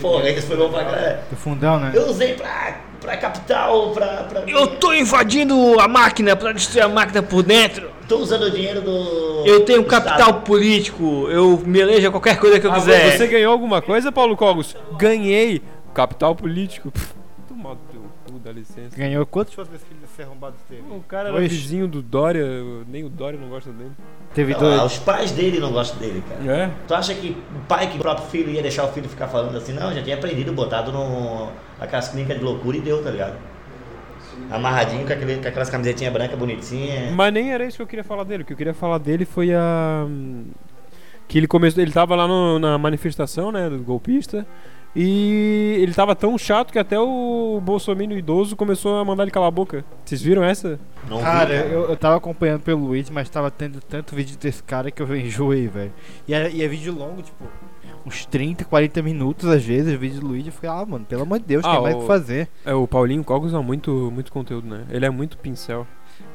Pô, 0.00 0.20
esse 0.20 0.46
foi 0.46 0.56
bom 0.56 0.68
pra 0.68 0.84
caralho. 0.84 1.18
Do 1.30 1.36
fundão, 1.36 1.78
né? 1.78 1.92
Eu 1.94 2.08
usei 2.08 2.34
pra, 2.34 2.80
pra 3.00 3.16
capital, 3.16 3.90
pra. 3.90 4.06
pra 4.24 4.42
Eu 4.46 4.66
tô 4.78 4.92
invadindo 4.92 5.78
a 5.80 5.86
máquina 5.88 6.34
pra 6.36 6.52
destruir 6.52 6.82
a 6.82 6.88
máquina 6.88 7.22
por 7.22 7.42
dentro. 7.42 7.90
Tô 8.08 8.18
usando 8.18 8.42
o 8.44 8.50
dinheiro 8.50 8.80
do. 8.80 9.42
Eu 9.46 9.64
tenho 9.64 9.82
do 9.82 9.88
capital 9.88 10.18
Estado. 10.18 10.42
político. 10.42 11.28
Eu 11.30 11.62
me 11.64 11.78
elejo 11.80 12.08
a 12.08 12.10
qualquer 12.10 12.38
coisa 12.38 12.58
que 12.58 12.66
eu 12.66 12.72
Ah, 12.72 12.74
quiser. 12.74 13.16
você 13.16 13.26
ganhou 13.26 13.52
alguma 13.52 13.82
coisa, 13.82 14.10
Paulo 14.10 14.36
Cogos? 14.36 14.74
Ganhei. 14.98 15.62
Capital 15.94 16.34
político. 16.34 16.92
Dá 18.48 18.52
licença. 18.58 18.96
Ganhou 18.96 19.24
quantos 19.26 19.56
outros 19.58 19.80
filhos 19.82 20.00
desse 20.02 20.22
arrombado 20.22 20.56
teve? 20.68 20.82
O 20.90 21.00
cara 21.06 21.28
era 21.28 21.38
vizinho 21.40 21.86
do 21.86 22.00
Dória, 22.02 22.44
nem 22.88 23.04
o 23.04 23.08
Dória 23.08 23.38
não 23.38 23.48
gosta 23.48 23.70
dele. 23.70 23.90
Teve 24.34 24.52
Não, 24.52 24.60
dois. 24.60 24.82
os 24.82 24.98
pais 24.98 25.30
dele 25.32 25.58
não 25.60 25.72
gostam 25.72 25.98
dele, 25.98 26.22
cara. 26.28 26.52
É? 26.64 26.70
Tu 26.86 26.94
acha 26.94 27.14
que 27.14 27.30
o 27.54 27.60
pai 27.68 27.88
que 27.90 27.96
o 27.96 28.00
próprio 28.00 28.26
filho 28.28 28.50
ia 28.50 28.62
deixar 28.62 28.84
o 28.84 28.88
filho 28.92 29.08
ficar 29.08 29.28
falando 29.28 29.56
assim? 29.56 29.72
Não, 29.72 29.92
já 29.92 30.02
tinha 30.02 30.16
aprendido, 30.16 30.52
botado 30.52 30.90
no 30.92 31.50
aquelas 31.80 32.08
clínicas 32.08 32.38
de 32.38 32.44
loucura 32.44 32.76
e 32.76 32.80
deu, 32.80 33.02
tá 33.02 33.10
ligado? 33.10 33.36
Amarradinho 34.50 35.06
com, 35.06 35.12
aquele, 35.12 35.36
com 35.36 35.48
aquelas 35.48 35.68
camisetinhas 35.68 36.12
brancas 36.12 36.38
bonitinhas. 36.38 37.12
Mas 37.12 37.32
nem 37.32 37.52
era 37.52 37.64
isso 37.66 37.76
que 37.76 37.82
eu 37.82 37.86
queria 37.86 38.04
falar 38.04 38.24
dele. 38.24 38.42
O 38.42 38.46
que 38.46 38.52
eu 38.52 38.56
queria 38.56 38.74
falar 38.74 38.98
dele 38.98 39.24
foi 39.24 39.52
a. 39.54 40.06
Que 41.26 41.36
ele 41.38 41.46
começou. 41.46 41.82
Ele 41.82 41.92
tava 41.92 42.14
lá 42.16 42.26
no- 42.26 42.58
na 42.58 42.78
manifestação, 42.78 43.52
né? 43.52 43.68
Do 43.68 43.78
golpista. 43.78 44.46
E 44.96 45.76
ele 45.80 45.92
tava 45.94 46.14
tão 46.16 46.36
chato 46.38 46.72
que 46.72 46.78
até 46.78 46.98
o 46.98 47.60
Bolsonaro 47.62 48.16
idoso 48.16 48.56
começou 48.56 48.96
a 48.98 49.04
mandar 49.04 49.22
ele 49.24 49.30
calar 49.30 49.48
a 49.48 49.52
boca. 49.52 49.84
Vocês 50.04 50.20
viram 50.22 50.42
essa? 50.42 50.78
Não 51.08 51.18
vi, 51.18 51.22
Cara, 51.24 51.54
eu, 51.54 51.88
eu 51.90 51.96
tava 51.96 52.16
acompanhando 52.16 52.62
pelo 52.62 52.84
Luiz, 52.86 53.08
mas 53.10 53.28
tava 53.28 53.50
tendo 53.50 53.80
tanto 53.80 54.14
vídeo 54.16 54.36
desse 54.38 54.62
cara 54.62 54.90
que 54.90 55.00
eu 55.02 55.14
enjoei, 55.16 55.68
velho. 55.68 55.92
E, 56.26 56.34
era- 56.34 56.48
e 56.48 56.62
é 56.62 56.68
vídeo 56.68 56.92
longo, 56.92 57.22
tipo, 57.22 57.44
uns 58.06 58.24
30, 58.26 58.64
40 58.64 59.02
minutos 59.02 59.48
às 59.48 59.62
vezes, 59.64 59.94
o 59.94 59.98
vídeo 59.98 60.20
do 60.20 60.26
Luiz. 60.28 60.46
Eu 60.46 60.52
fiquei, 60.52 60.68
ah, 60.68 60.84
mano, 60.86 61.04
pelo 61.04 61.22
amor 61.22 61.38
de 61.38 61.44
Deus, 61.44 61.64
Ah, 61.64 61.72
tem 61.74 61.82
mais 61.82 61.94
o 61.94 62.00
que 62.00 62.06
fazer. 62.06 62.48
É, 62.64 62.74
o 62.74 62.86
Paulinho 62.88 63.22
Cogos 63.22 63.52
dá 63.52 63.62
muito, 63.62 64.10
muito 64.12 64.32
conteúdo, 64.32 64.66
né? 64.66 64.84
Ele 64.90 65.04
é 65.06 65.10
muito 65.10 65.36
pincel. 65.38 65.86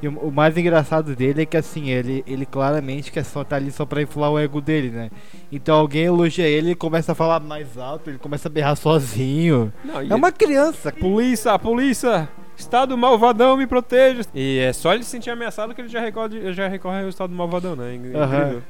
E 0.01 0.07
o, 0.07 0.11
o 0.11 0.31
mais 0.31 0.57
engraçado 0.57 1.15
dele 1.15 1.43
é 1.43 1.45
que 1.45 1.57
assim, 1.57 1.89
ele, 1.89 2.23
ele 2.27 2.45
claramente 2.45 3.11
quer 3.11 3.23
só 3.23 3.43
tá 3.43 3.55
ali 3.55 3.71
só 3.71 3.85
pra 3.85 4.01
inflar 4.01 4.31
o 4.31 4.39
ego 4.39 4.59
dele, 4.59 4.89
né? 4.89 5.09
Então 5.51 5.75
alguém 5.75 6.03
elogia 6.05 6.45
ele, 6.45 6.69
ele 6.69 6.75
começa 6.75 7.13
a 7.13 7.15
falar 7.15 7.39
mais 7.39 7.77
alto, 7.77 8.09
ele 8.09 8.17
começa 8.17 8.47
a 8.47 8.51
berrar 8.51 8.75
sozinho. 8.75 9.71
Não, 9.83 10.03
e 10.03 10.11
É 10.11 10.15
uma 10.15 10.31
criança. 10.31 10.91
Polícia, 10.91 11.57
polícia! 11.57 12.29
Estado 12.55 12.97
malvadão, 12.97 13.57
me 13.57 13.65
proteja! 13.65 14.21
E 14.33 14.59
é 14.59 14.73
só 14.73 14.93
ele 14.93 15.03
se 15.03 15.09
sentir 15.09 15.29
ameaçado 15.29 15.73
que 15.73 15.81
ele 15.81 15.89
já 15.89 15.99
recorre, 15.99 16.53
já 16.53 16.67
recorre 16.67 17.01
ao 17.01 17.09
estado 17.09 17.33
malvadão, 17.33 17.75
né? 17.75 17.95
Incrível. 17.95 18.21
Aham. 18.21 18.61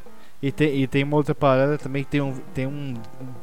E 0.43 0.51
tem, 0.51 0.81
e 0.81 0.87
tem 0.87 1.03
uma 1.05 1.15
outra 1.15 1.33
parada 1.33 1.77
também 1.77 2.03
que 2.03 2.09
tem, 2.09 2.19
um, 2.21 2.33
tem 2.53 2.67
um, 2.67 2.95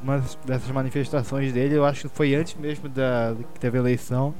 uma 0.03 0.23
dessas 0.45 0.71
manifestações 0.71 1.50
dele, 1.50 1.75
eu 1.75 1.83
acho 1.83 2.09
que 2.09 2.15
foi 2.15 2.35
antes 2.35 2.55
mesmo 2.61 2.91
da 2.91 3.35
que 3.55 3.59
teve 3.59 3.79
a 3.79 3.81
eleição. 3.81 4.35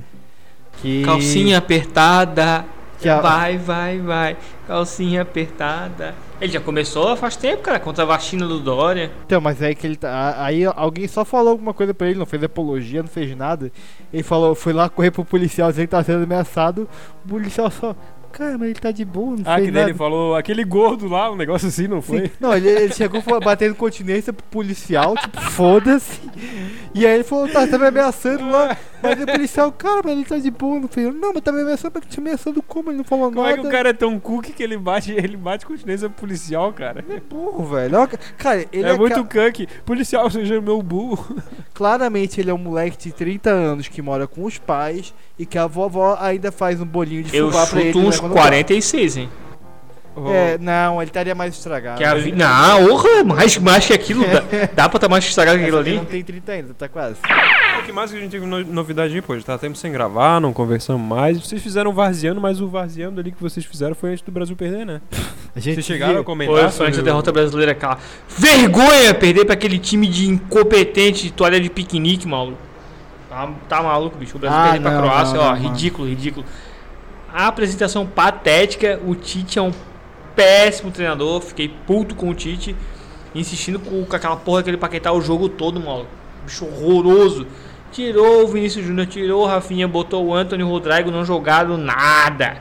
Que, 0.83 1.03
Calcinha 1.03 1.57
apertada. 1.57 2.67
Que 3.01 3.09
a- 3.09 3.21
Vai, 3.21 3.57
vai, 3.59 3.99
vai. 3.99 4.37
Calcinha 4.67 5.23
apertada. 5.23 6.15
Ele 6.41 6.53
já 6.53 6.61
começou 6.61 7.17
faz 7.17 7.37
tempo, 7.37 7.63
cara, 7.63 7.79
contra 7.81 8.03
a 8.05 8.07
vacina 8.07 8.47
do 8.47 8.61
Dória. 8.61 9.11
Então, 9.27 9.41
mas 9.41 9.63
aí 9.63 9.75
que 9.75 9.87
ele 9.87 9.97
tá. 9.97 10.37
Aí 10.43 10.65
alguém 10.65 11.07
só 11.09 11.25
falou 11.25 11.51
alguma 11.51 11.75
coisa 11.75 11.93
pra 11.93 12.09
ele, 12.09 12.19
não 12.19 12.27
fez 12.27 12.43
apologia, 12.43 13.03
não 13.03 13.09
fez 13.09 13.37
nada. 13.37 13.71
Ele 14.13 14.23
falou, 14.23 14.55
foi 14.55 14.73
lá 14.73 14.89
correr 14.89 15.11
pro 15.11 15.25
policial 15.25 15.73
que 15.73 15.87
tá 15.87 16.03
sendo 16.03 16.25
ameaçado. 16.25 16.89
O 17.25 17.29
policial 17.29 17.71
só. 17.71 17.95
Cara, 18.33 18.57
mas 18.57 18.71
ele 18.71 18.79
tá 18.79 18.93
de 18.93 19.05
boa, 19.05 19.35
não 19.37 19.43
Ah, 19.45 19.57
fez 19.57 19.67
que 19.67 19.73
nada. 19.73 19.87
dele 19.87 19.99
falou 19.99 20.37
aquele 20.37 20.63
gordo 20.63 21.09
lá, 21.09 21.33
um 21.33 21.37
negócio 21.37 21.67
assim, 21.67 21.89
não 21.89 22.01
foi? 22.01 22.27
Sim. 22.27 22.31
Não, 22.39 22.55
ele, 22.57 22.69
ele 22.69 22.95
chegou 22.95 23.21
batendo 23.43 23.75
continência 23.75 24.33
pro 24.33 24.47
policial, 24.47 25.17
tipo, 25.17 25.41
foda-se. 25.41 26.21
E 26.95 27.05
aí 27.05 27.13
ele 27.17 27.25
falou, 27.25 27.49
tá, 27.49 27.67
tá 27.67 27.77
me 27.77 27.87
ameaçando 27.89 28.49
lá. 28.49 28.77
Mas 29.03 29.21
o 29.23 29.27
policial, 29.27 29.73
cara, 29.73 30.01
mas 30.05 30.13
ele 30.13 30.25
tá 30.25 30.39
de 30.39 30.51
boa, 30.51 30.79
não 30.81 30.89
fez. 30.89 31.15
Não, 31.15 31.33
mas 31.33 31.43
tá 31.43 31.51
me 31.53 31.63
ameaçando, 31.63 31.93
mas 31.95 32.07
te 32.13 32.19
ameaçando 32.21 32.63
como? 32.63 32.91
Ele 32.91 32.99
não 32.99 33.05
falou 33.05 33.31
Como 33.31 33.43
nada. 33.43 33.55
é 33.55 33.61
que 33.61 33.67
o 33.67 33.71
cara 33.71 33.89
é 33.91 33.93
tão 33.93 34.19
cookie 34.21 34.53
que 34.53 34.63
ele 34.63 34.77
bate, 34.77 35.13
ele 35.13 35.37
bate 35.37 35.65
continência 35.67 36.09
policial, 36.11 36.73
cara? 36.73 37.05
é 37.09 37.21
burro, 37.21 37.65
velho. 37.65 37.93
Não, 37.93 38.09
Cara, 38.39 38.65
ele 38.73 38.85
é 38.89 38.91
é, 38.93 38.97
muito 38.97 39.25
ca- 39.25 39.45
cunk. 39.47 39.67
Policial, 39.85 40.31
seja 40.31 40.61
meu 40.61 40.83
burro. 40.83 41.37
Claramente 41.75 42.41
ele 42.41 42.51
é 42.51 42.55
um 42.55 42.59
moleque 42.59 42.99
de 42.99 43.13
30 43.13 43.51
anos 43.51 43.89
que 43.89 44.03
mora 44.03 44.27
com 44.27 44.45
os 44.45 44.59
pais 44.59 45.15
e 45.39 45.47
que 45.47 45.57
a 45.59 45.67
vovó 45.67 46.17
ainda 46.21 46.53
faz 46.53 46.81
um 46.81 46.87
bolinho 46.87 47.23
de 47.25 47.37
Eu 47.37 47.51
fubá 47.51 47.67
pra 47.67 47.81
ele. 47.81 47.93
chuto 47.93 48.03
né, 48.03 48.09
uns 48.09 48.21
quando 48.21 48.33
46, 48.33 49.17
hein? 49.17 49.31
É, 50.29 50.59
não, 50.59 51.01
ele 51.01 51.09
estaria 51.11 51.35
mais 51.35 51.55
estragado. 51.55 51.97
Que 51.99 52.05
a 52.05 52.15
vi... 52.15 52.33
Não, 52.33 52.91
orra, 52.93 53.25
mais, 53.25 53.57
mais 53.59 53.87
que 53.87 53.93
aquilo. 53.93 54.25
Dá, 54.27 54.41
dá 54.75 54.89
pra 54.89 54.97
estar 54.99 55.09
mais 55.09 55.25
estragado 55.25 55.57
que 55.59 55.65
aquilo 55.65 55.79
Ele 55.81 55.89
ali? 55.91 55.99
não 55.99 56.05
tem 56.05 56.23
30 56.23 56.53
ainda, 56.53 56.75
tá 56.75 56.89
quase. 56.89 57.17
O 57.79 57.83
que 57.85 57.93
mais 57.93 58.11
que 58.11 58.17
a 58.17 58.21
gente 58.21 58.31
teve 58.31 58.45
no- 58.45 58.65
novidade 58.65 59.15
aí, 59.15 59.23
pô? 59.23 59.37
Já 59.37 59.43
tá 59.45 59.59
tempo 59.59 59.77
sem 59.77 59.91
gravar, 59.91 60.41
não 60.41 60.53
conversamos 60.53 61.01
mais. 61.07 61.39
Vocês 61.41 61.63
fizeram 61.63 61.93
varzeando, 61.93 62.41
mas 62.41 62.61
o 62.61 62.69
varzeando 62.69 63.21
ali 63.21 63.33
que 63.33 63.41
vocês 63.41 63.65
fizeram 63.65 63.95
foi 63.95 64.11
antes 64.11 64.23
do 64.23 64.31
Brasil 64.33 64.55
perder, 64.57 64.85
né? 64.85 65.01
A 65.55 65.59
gente 65.59 65.75
Vocês 65.77 65.87
chegaram 65.87 66.13
a 66.13 66.17
via- 66.17 66.25
comentar 66.25 66.57
Foi, 66.57 66.71
foi 66.71 66.87
antes 66.87 66.99
da 66.99 67.03
o- 67.03 67.05
derrota 67.07 67.33
brasileira, 67.33 67.73
aquela 67.73 67.99
vergonha 68.29 69.13
perder 69.15 69.45
pra 69.45 69.55
aquele 69.55 69.79
time 69.79 70.07
de 70.07 70.29
incompetente 70.29 71.25
de 71.25 71.33
toalha 71.33 71.61
de 71.61 71.69
piquenique, 71.69 72.27
maluco. 72.29 72.59
Tá, 73.29 73.49
tá 73.69 73.83
maluco, 73.83 74.17
bicho. 74.17 74.37
O 74.37 74.41
Brasil 74.41 74.59
Ah, 74.59 74.65
perder 74.73 74.81
pra 74.83 74.97
Croácia, 74.99 75.35
não, 75.37 75.45
ó, 75.45 75.51
não, 75.53 75.57
ridículo, 75.61 76.09
ridículo. 76.09 76.45
A 77.33 77.47
apresentação 77.47 78.05
patética, 78.07 79.01
o 79.07 79.15
Tite 79.15 79.59
é 79.59 79.63
um 79.63 79.71
péssimo 80.41 80.91
treinador, 80.91 81.43
fiquei 81.43 81.69
puto 81.69 82.15
com 82.15 82.31
o 82.31 82.35
Tite, 82.35 82.75
insistindo 83.35 83.79
com, 83.79 84.07
com 84.07 84.17
aquela 84.17 84.37
porra 84.37 84.63
que 84.63 84.71
ele 84.71 84.79
paquetar 84.79 85.13
o 85.13 85.21
jogo 85.21 85.51
todo, 85.51 85.79
maluco. 85.79 86.09
Bicho 86.47 86.65
horroroso. 86.65 87.47
Tirou 87.93 88.45
o 88.45 88.49
Vinícius 88.49 88.87
Júnior, 88.87 89.07
tirou 89.07 89.43
o 89.43 89.47
Rafinha, 89.47 89.87
botou 89.87 90.25
o 90.25 90.35
Anthony 90.35 90.63
Rodrigo, 90.63 91.11
não 91.11 91.27
jogaram 91.27 91.77
nada. 91.77 92.57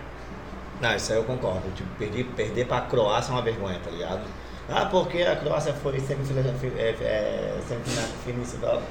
Não, 0.81 0.93
isso 0.93 1.13
aí 1.13 1.19
eu 1.19 1.23
concordo. 1.23 1.69
Tipo, 1.73 1.87
perder, 1.97 2.25
perder 2.35 2.65
pra 2.67 2.81
Croácia 2.81 3.31
é 3.31 3.35
uma 3.35 3.41
vergonha, 3.41 3.79
tá 3.81 3.89
ligado? 3.89 4.23
Ah, 4.71 4.85
porque 4.85 5.21
a 5.23 5.35
Croácia 5.35 5.73
foi 5.73 5.99
semifinal, 5.99 6.43
é, 6.77 6.89
é, 7.01 7.57
semifinal, 7.67 8.81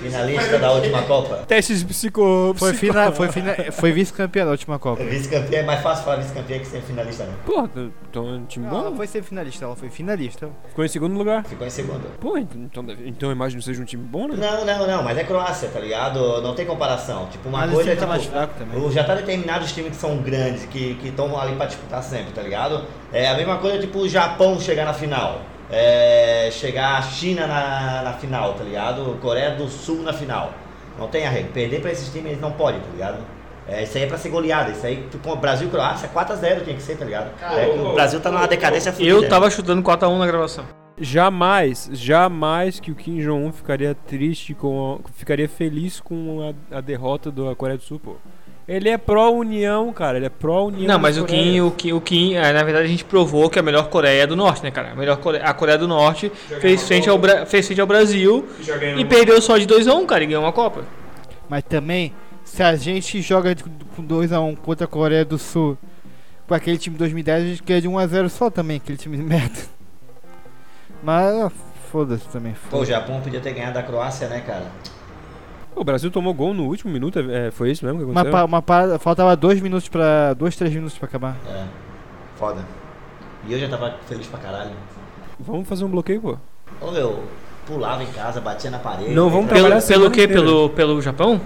finalista, 0.00 0.58
da 0.58 0.72
última 0.72 1.02
Copa. 1.02 1.36
Testes 1.46 1.82
psico... 1.82 2.54
Foi, 2.56 2.74
fina, 2.74 3.12
foi, 3.12 3.28
fina, 3.32 3.54
foi 3.72 3.92
vice-campeão 3.92 4.44
da 4.46 4.50
última 4.52 4.78
Copa. 4.78 5.02
Vice-campeão 5.02 5.60
é 5.60 5.64
mais 5.64 5.80
fácil 5.80 6.04
falar 6.04 6.16
vice-campeão 6.16 6.58
que 6.58 6.66
semifinalista, 6.66 7.24
né? 7.24 7.34
Porra, 7.44 7.70
então 8.10 8.26
é 8.28 8.32
um 8.32 8.44
time 8.44 8.66
Não, 8.66 8.72
bom. 8.72 8.86
ela 8.86 8.96
foi 8.96 9.06
ser 9.06 9.22
finalista, 9.22 9.64
ela 9.64 9.76
foi 9.76 9.88
finalista. 9.88 10.50
Ficou 10.68 10.84
em 10.84 10.88
segundo 10.88 11.16
lugar. 11.16 11.44
Ficou 11.44 11.66
em 11.66 11.70
segundo. 11.70 12.06
Pô, 12.20 12.36
então, 12.36 12.84
então 13.04 13.28
eu 13.28 13.32
imagino 13.32 13.60
que 13.60 13.64
seja 13.64 13.82
um 13.82 13.86
time 13.86 14.04
bom, 14.04 14.28
né? 14.28 14.36
Não, 14.36 14.64
não, 14.64 14.86
não, 14.86 15.02
mas 15.02 15.16
é 15.16 15.24
Croácia, 15.24 15.68
tá 15.68 15.80
ligado? 15.80 16.42
Não 16.42 16.54
tem 16.54 16.66
comparação. 16.66 17.26
Tipo, 17.26 17.48
uma 17.48 17.60
Mas 17.60 17.70
o 17.70 17.74
coisa 17.74 17.90
é 17.90 17.94
tá 17.94 18.00
tipo, 18.00 18.10
mais 18.10 18.24
fraco 18.24 18.54
também. 18.58 18.90
já 18.90 19.04
tá 19.04 19.14
determinado 19.14 19.64
os 19.64 19.72
times 19.72 19.90
que 19.90 19.96
são 19.96 20.18
grandes, 20.18 20.64
que 20.66 20.98
estão 21.04 21.38
ali 21.38 21.56
pra 21.56 21.66
disputar 21.66 22.02
sempre, 22.02 22.32
tá 22.32 22.42
ligado? 22.42 22.84
É 23.18 23.28
a 23.28 23.34
mesma 23.34 23.56
coisa, 23.58 23.78
tipo, 23.78 24.00
o 24.00 24.08
Japão 24.08 24.60
chegar 24.60 24.84
na 24.84 24.92
final. 24.92 25.40
É, 25.70 26.48
chegar 26.52 26.98
a 26.98 27.02
China 27.02 27.46
na, 27.46 28.02
na 28.02 28.12
final, 28.12 28.52
tá 28.54 28.62
ligado? 28.62 29.18
Coreia 29.20 29.52
do 29.52 29.68
Sul 29.68 30.02
na 30.02 30.12
final. 30.12 30.52
Não 30.98 31.08
tem 31.08 31.26
arrego. 31.26 31.48
Perder 31.52 31.80
pra 31.80 31.90
esses 31.90 32.10
times 32.12 32.26
eles 32.32 32.40
não 32.40 32.52
podem, 32.52 32.80
tá 32.80 32.86
ligado? 32.92 33.18
É, 33.68 33.82
isso 33.82 33.96
aí 33.96 34.04
é 34.04 34.06
pra 34.06 34.16
ser 34.18 34.28
goleada. 34.28 34.70
Isso 34.70 34.86
aí, 34.86 35.06
tipo, 35.10 35.34
Brasil 35.36 35.66
e 35.66 35.70
Croácia, 35.70 36.08
4x0 36.08 36.62
tinha 36.62 36.76
que 36.76 36.82
ser, 36.82 36.96
tá 36.96 37.04
ligado? 37.04 37.30
É 37.58 37.64
que 37.70 37.78
o 37.80 37.94
Brasil 37.94 38.20
tá 38.20 38.30
numa 38.30 38.46
decadência 38.46 38.92
fudida. 38.92 39.10
Eu 39.10 39.28
tava 39.28 39.50
chutando 39.50 39.82
4x1 39.82 40.18
na 40.18 40.26
gravação. 40.26 40.64
Jamais, 40.98 41.90
jamais 41.92 42.80
que 42.80 42.90
o 42.90 42.94
Kim 42.94 43.18
Jong-un 43.20 43.52
ficaria 43.52 43.94
triste 43.94 44.54
com. 44.54 45.00
a- 45.04 45.08
ficaria 45.14 45.48
feliz 45.48 46.00
com 46.00 46.54
a, 46.72 46.76
a 46.78 46.80
derrota 46.80 47.30
da 47.30 47.54
Coreia 47.54 47.76
do 47.78 47.82
Sul, 47.84 47.98
pô. 47.98 48.16
Ele 48.68 48.88
é 48.88 48.98
pró-União, 48.98 49.92
cara. 49.92 50.16
Ele 50.16 50.26
é 50.26 50.30
pró-União. 50.30 50.88
Não, 50.88 50.98
mas 50.98 51.16
o. 51.16 51.24
Kim, 51.24 51.60
o 51.60 51.70
Kim, 51.70 51.92
o 51.92 52.00
Kim, 52.00 52.34
é, 52.34 52.52
na 52.52 52.64
verdade 52.64 52.86
a 52.86 52.88
gente 52.88 53.04
provou 53.04 53.48
que 53.48 53.58
a 53.58 53.62
melhor 53.62 53.88
Coreia 53.88 54.24
é 54.24 54.26
do 54.26 54.34
Norte, 54.34 54.62
né, 54.62 54.72
cara? 54.72 54.90
A 54.90 54.96
melhor 54.96 55.18
Coreia, 55.18 55.44
a 55.44 55.54
Coreia 55.54 55.78
do 55.78 55.86
Norte 55.86 56.32
fez 56.60 56.82
frente, 56.82 57.08
ao, 57.08 57.18
fez 57.46 57.66
frente 57.66 57.80
ao 57.80 57.86
Brasil 57.86 58.44
e 58.98 59.04
perdeu 59.04 59.40
só 59.40 59.56
de 59.56 59.66
2x1, 59.66 60.04
cara, 60.06 60.24
e 60.24 60.26
ganhou 60.26 60.42
uma 60.42 60.52
Copa. 60.52 60.84
Mas 61.48 61.62
também, 61.62 62.12
se 62.44 62.60
a 62.60 62.74
gente 62.74 63.22
joga 63.22 63.54
com 63.94 64.02
2x1 64.02 64.56
contra 64.56 64.84
a 64.84 64.88
Coreia 64.88 65.24
do 65.24 65.38
Sul, 65.38 65.78
com 66.48 66.54
aquele 66.54 66.76
time 66.76 66.94
de 66.94 66.98
2010, 66.98 67.44
a 67.44 67.46
gente 67.46 67.62
ganha 67.62 67.80
de 67.80 67.88
1x0 67.88 68.28
só 68.28 68.50
também, 68.50 68.78
aquele 68.78 68.98
time 68.98 69.16
de 69.16 69.22
merda. 69.22 69.60
Mas, 71.04 71.36
ah, 71.36 71.52
foda-se 71.92 72.26
também. 72.28 72.56
Pô, 72.68 72.78
o. 72.78 72.84
Japão 72.84 73.20
podia 73.20 73.40
ter 73.40 73.52
ganhado 73.52 73.74
da 73.74 73.82
Croácia, 73.82 74.28
né, 74.28 74.40
cara? 74.40 74.66
O 75.76 75.84
Brasil 75.84 76.10
tomou 76.10 76.32
gol 76.32 76.54
no 76.54 76.64
último 76.64 76.90
minuto, 76.90 77.18
é, 77.18 77.50
foi 77.50 77.70
isso 77.70 77.84
mesmo 77.84 77.98
que 78.00 78.04
Uma, 78.06 78.12
aconteceu? 78.22 78.32
pa- 78.32 78.44
uma 78.44 78.62
parada, 78.62 78.98
faltava 78.98 79.36
2 79.36 79.60
minutos 79.60 79.88
pra. 79.88 80.32
2, 80.32 80.56
3 80.56 80.74
minutos 80.74 80.96
pra 80.98 81.06
acabar. 81.06 81.36
É. 81.48 81.64
Foda. 82.38 82.64
E 83.46 83.52
eu 83.52 83.58
já 83.60 83.68
tava 83.68 83.94
feliz 84.08 84.26
pra 84.26 84.38
caralho. 84.40 84.70
Vamos 85.38 85.68
fazer 85.68 85.84
um 85.84 85.88
bloqueio, 85.88 86.20
pô. 86.20 86.38
Ô, 86.80 86.90
eu 86.92 87.22
pulava 87.66 88.02
em 88.02 88.06
casa, 88.06 88.40
batia 88.40 88.70
na 88.70 88.78
parede. 88.78 89.10
Não, 89.12 89.28
vamos 89.28 89.46
Pelo, 89.46 89.60
trabalhar 89.60 89.74
pelo 89.76 89.82
semana 89.86 90.10
quê? 90.10 90.26
Pelo, 90.26 90.70
pelo 90.70 91.00
Japão? 91.02 91.40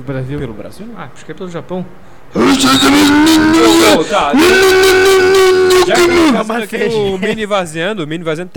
O 0.00 0.02
Brasil. 0.02 0.38
Pelo 0.38 0.54
Brasil? 0.54 0.86
Ah, 0.96 1.08
acho 1.14 1.24
que 1.24 1.30
é 1.32 1.34
pelo 1.34 1.50
Japão. 1.50 1.84
tá. 4.10 4.32
Já 4.34 5.35
o 7.14 7.18
mini 7.18 7.46
vazando, 7.46 8.04
o 8.04 8.06
mini 8.06 8.24
vazando. 8.24 8.50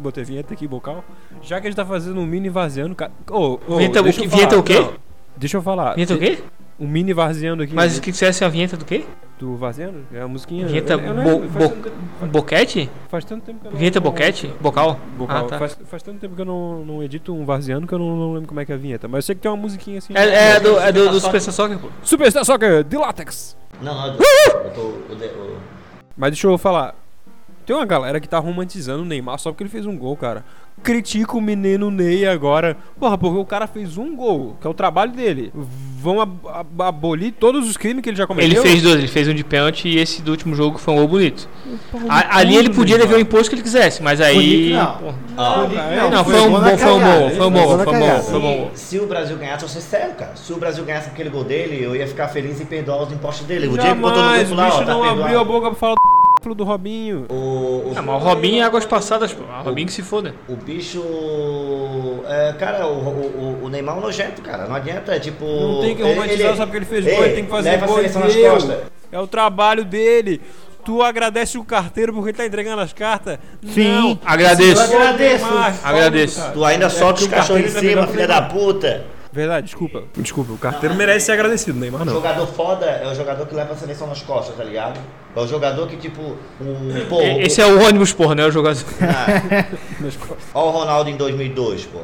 Botei 0.00 0.24
vinheta 0.24 0.54
aqui, 0.54 0.66
vocal. 0.66 1.04
Já 1.42 1.60
que 1.60 1.66
a 1.66 1.70
gente 1.70 1.76
tá 1.76 1.84
fazendo 1.86 2.20
um 2.20 2.26
mini 2.26 2.48
vaziando, 2.48 2.94
cara. 2.94 3.12
Ô, 3.30 3.58
ô, 3.66 3.76
Vinheta- 3.76 4.00
o 4.00 4.04
que- 4.12 4.26
vinheta 4.26 4.58
o 4.58 4.62
quê? 4.62 4.80
Não, 4.80 4.92
Deixa 5.36 5.56
eu 5.56 5.62
falar. 5.62 5.94
Vinheta 5.94 6.14
o 6.14 6.18
quê? 6.18 6.38
Um 6.82 6.88
mini 6.88 7.12
vaziando 7.12 7.62
aqui. 7.62 7.72
Mas 7.74 7.96
o 7.96 8.00
que 8.02 8.12
você 8.12 8.26
é 8.26 8.44
a 8.44 8.48
vinheta 8.48 8.76
do 8.76 8.84
quê? 8.84 9.04
Do 9.38 9.56
vaziando? 9.56 9.98
É 10.12 10.20
a 10.20 10.26
musiquinha. 10.26 10.66
Vinheta 10.66 10.94
eu- 10.94 10.98
eu 10.98 11.14
bo, 11.14 11.30
lembro, 11.30 11.48
faz, 11.50 11.68
bo, 11.70 11.76
tanto, 11.76 12.32
boquete? 12.32 12.90
faz 13.08 13.24
tanto 13.24 13.44
tempo 13.44 13.60
que 13.60 13.66
eu 13.66 13.70
não. 13.70 13.78
Vinheta 13.78 14.00
boquete? 14.00 14.52
Bocal? 14.60 14.98
Bocal. 15.16 15.44
Ah, 15.46 15.48
tá. 15.48 15.58
faz, 15.60 15.78
faz 15.86 16.02
tanto 16.02 16.18
tempo 16.18 16.34
que 16.34 16.40
eu 16.40 16.44
não, 16.44 16.84
não 16.84 17.02
edito 17.02 17.32
um 17.32 17.44
vaziando 17.44 17.86
que 17.86 17.94
eu 17.94 17.98
não, 18.00 18.16
não 18.16 18.32
lembro 18.32 18.48
como 18.48 18.58
é 18.58 18.64
que 18.64 18.72
é 18.72 18.74
a 18.74 18.78
vinheta. 18.78 19.06
Mas 19.06 19.18
eu 19.18 19.22
sei 19.22 19.34
que 19.36 19.40
tem 19.42 19.50
uma 19.50 19.56
musiquinha 19.56 19.98
assim. 19.98 20.12
É, 20.16 20.56
é 20.56 20.60
do, 20.60 20.76
é 20.80 20.90
do, 20.90 21.08
do 21.08 21.20
Super 21.20 21.40
Soccer, 21.40 21.78
pô. 21.78 21.88
Superstar 22.02 22.44
Soccer 22.44 22.82
de 22.82 22.96
látex. 22.96 23.56
Não, 23.80 23.94
não, 23.94 24.06
eu 24.08 24.18
tô. 24.18 24.24
Eu 25.08 25.16
tô 25.16 25.24
eu- 25.24 25.56
Mas 26.16 26.32
deixa 26.32 26.48
eu 26.48 26.58
falar. 26.58 26.94
Tem 27.64 27.76
uma 27.76 27.86
galera 27.86 28.18
que 28.20 28.28
tá 28.28 28.40
romantizando 28.40 29.02
o 29.04 29.06
Neymar 29.06 29.38
só 29.38 29.52
porque 29.52 29.62
ele 29.62 29.70
fez 29.70 29.86
um 29.86 29.96
gol, 29.96 30.16
cara. 30.16 30.44
Critica 30.82 31.36
o 31.36 31.40
menino 31.40 31.90
Ney 31.90 32.26
agora. 32.26 32.76
Porra, 32.98 33.16
porque 33.16 33.38
o 33.38 33.44
cara 33.44 33.66
fez 33.66 33.96
um 33.96 34.16
gol, 34.16 34.56
que 34.60 34.66
é 34.66 34.70
o 34.70 34.74
trabalho 34.74 35.12
dele. 35.12 35.52
Vão 35.54 36.20
ab- 36.20 36.48
ab- 36.48 36.82
abolir 36.82 37.32
todos 37.38 37.68
os 37.70 37.76
crimes 37.76 38.02
que 38.02 38.10
ele 38.10 38.16
já 38.16 38.26
cometeu. 38.26 38.50
Ele 38.50 38.60
fez 38.60 38.82
dois, 38.82 38.96
ele 38.96 39.06
fez 39.06 39.28
um 39.28 39.34
de 39.34 39.44
pênalti 39.44 39.86
e 39.86 39.98
esse 39.98 40.20
do 40.20 40.32
último 40.32 40.56
jogo 40.56 40.78
foi 40.78 40.94
um 40.94 40.96
gol 40.96 41.06
bonito. 41.06 41.48
Porra, 41.92 42.06
A- 42.08 42.38
ali 42.38 42.56
ele 42.56 42.70
podia 42.70 42.98
dever 42.98 43.14
o 43.16 43.20
imposto 43.20 43.48
que 43.50 43.54
ele 43.54 43.62
quisesse, 43.62 44.02
mas 44.02 44.20
aí. 44.20 44.72
Bonito 44.72 45.14
não. 46.10 46.24
foi 46.24 46.40
um 46.40 46.50
gol 46.50 46.60
bom, 46.60 46.76
foi 46.78 46.92
um 46.92 47.00
bom, 47.00 47.30
foi 47.30 47.46
um 47.46 47.50
gol 47.50 47.50
bom, 47.50 47.68
foi 47.68 47.76
um 47.76 47.84
bom, 47.84 47.92
cagada. 47.92 48.22
foi 48.22 48.38
um 48.38 48.40
bom. 48.42 48.70
se, 48.74 48.98
o 48.98 49.06
Brasil 49.06 49.36
ganhasse, 49.36 49.62
eu 49.62 49.68
sou 49.68 49.80
sério, 49.80 50.14
cara. 50.14 50.32
Se 50.34 50.52
o 50.52 50.56
Brasil 50.56 50.84
ganhasse 50.84 51.08
aquele 51.10 51.30
gol 51.30 51.44
dele, 51.44 51.80
eu 51.80 51.94
ia 51.94 52.08
ficar 52.08 52.26
feliz 52.26 52.60
em 52.60 52.64
perdoar 52.66 53.02
os 53.04 53.12
impostos 53.12 53.46
dele. 53.46 53.68
O 53.68 53.78
dia 53.78 53.94
que 53.94 54.00
botou 54.00 54.20
no 54.22 54.32
grupo 54.36 54.52
o 54.52 54.56
lá, 54.56 54.66
ó, 54.66 54.70
bicho 54.70 54.84
tá 54.84 54.92
não 54.92 55.04
abriu 55.04 55.38
a 55.38 55.44
boca 55.44 55.68
pra 55.70 55.78
falar 55.78 55.94
Do 56.54 56.64
Robinho. 56.64 57.26
O, 57.30 57.34
o, 57.34 57.92
Ah, 57.96 58.02
mas 58.02 58.22
o 58.22 58.24
Robinho 58.26 58.60
é 58.62 58.66
águas 58.66 58.84
passadas, 58.84 59.32
pô. 59.32 59.44
O 59.44 59.62
Robinho 59.62 59.86
que 59.86 59.92
se 59.92 60.02
foda. 60.02 60.34
o 60.48 60.56
bicho. 60.56 61.00
É, 62.28 62.52
cara, 62.58 62.86
o, 62.86 62.92
o, 62.98 63.58
o- 63.62 63.64
o 63.66 63.68
Neymar 63.68 63.94
é 63.96 63.98
um 63.98 64.02
nojento, 64.02 64.42
cara. 64.42 64.66
Não 64.66 64.74
adianta, 64.74 65.18
tipo. 65.20 65.44
Não 65.44 65.80
tem 65.80 65.96
que 65.96 66.02
romantizar 66.02 66.48
ele- 66.48 66.56
só 66.56 66.64
porque 66.66 66.78
ele 66.78 66.84
fez 66.86 67.06
ele 67.06 67.16
gol, 67.16 67.24
ele 67.24 67.34
tem 67.34 67.44
que 67.44 67.50
fazer 67.50 67.70
leva 67.70 67.84
a 67.84 67.88
gol. 67.88 67.96
seleção 67.96 68.22
nas 68.22 68.34
costas. 68.36 68.78
É 69.10 69.18
o 69.18 69.26
trabalho 69.26 69.84
dele. 69.84 70.40
Tu 70.84 71.00
agradece 71.00 71.56
o 71.58 71.64
carteiro 71.64 72.12
porque 72.12 72.30
ele 72.30 72.36
tá 72.36 72.44
entregando 72.44 72.82
as 72.82 72.92
cartas? 72.92 73.38
Sim. 73.72 73.88
Não. 73.88 74.18
Agradeço. 74.24 74.82
Eu 74.82 74.98
agradeço. 75.00 75.46
Agradeço. 75.84 76.50
Tu 76.52 76.64
ainda 76.64 76.90
solta 76.90 77.18
que 77.20 77.24
os 77.26 77.28
o 77.28 77.30
cachorros 77.30 77.64
em 77.64 77.68
cima, 77.68 78.06
filha 78.08 78.26
da 78.26 78.42
puta. 78.42 79.04
Verdade, 79.32 79.66
desculpa. 79.66 80.02
Desculpa, 80.16 80.52
o 80.52 80.58
carteiro 80.58 80.94
merece 80.94 81.26
ser 81.26 81.32
agradecido, 81.32 81.78
Neymar 81.78 82.02
O 82.02 82.04
não. 82.04 82.12
jogador 82.14 82.46
foda 82.48 82.84
é 82.84 83.08
o 83.10 83.14
jogador 83.14 83.46
que 83.46 83.54
leva 83.54 83.72
a 83.72 83.76
seleção 83.76 84.06
nas 84.06 84.20
costas, 84.20 84.54
tá 84.56 84.62
ligado? 84.64 85.00
É 85.34 85.40
o 85.40 85.46
jogador 85.46 85.86
que, 85.88 85.96
tipo, 85.96 86.20
o. 86.20 86.36
Pô, 87.08 87.20
E- 87.22 87.42
Esse 87.42 87.60
é 87.62 87.66
o 87.66 87.80
ônibus, 87.82 88.12
porra, 88.12 88.34
né? 88.34 88.44
O 88.46 88.50
jogador. 88.50 88.82
Ó 90.54 90.68
o 90.68 90.70
Ronaldo 90.70 91.08
em 91.10 91.16
2002, 91.16 91.86
pô. 91.86 92.00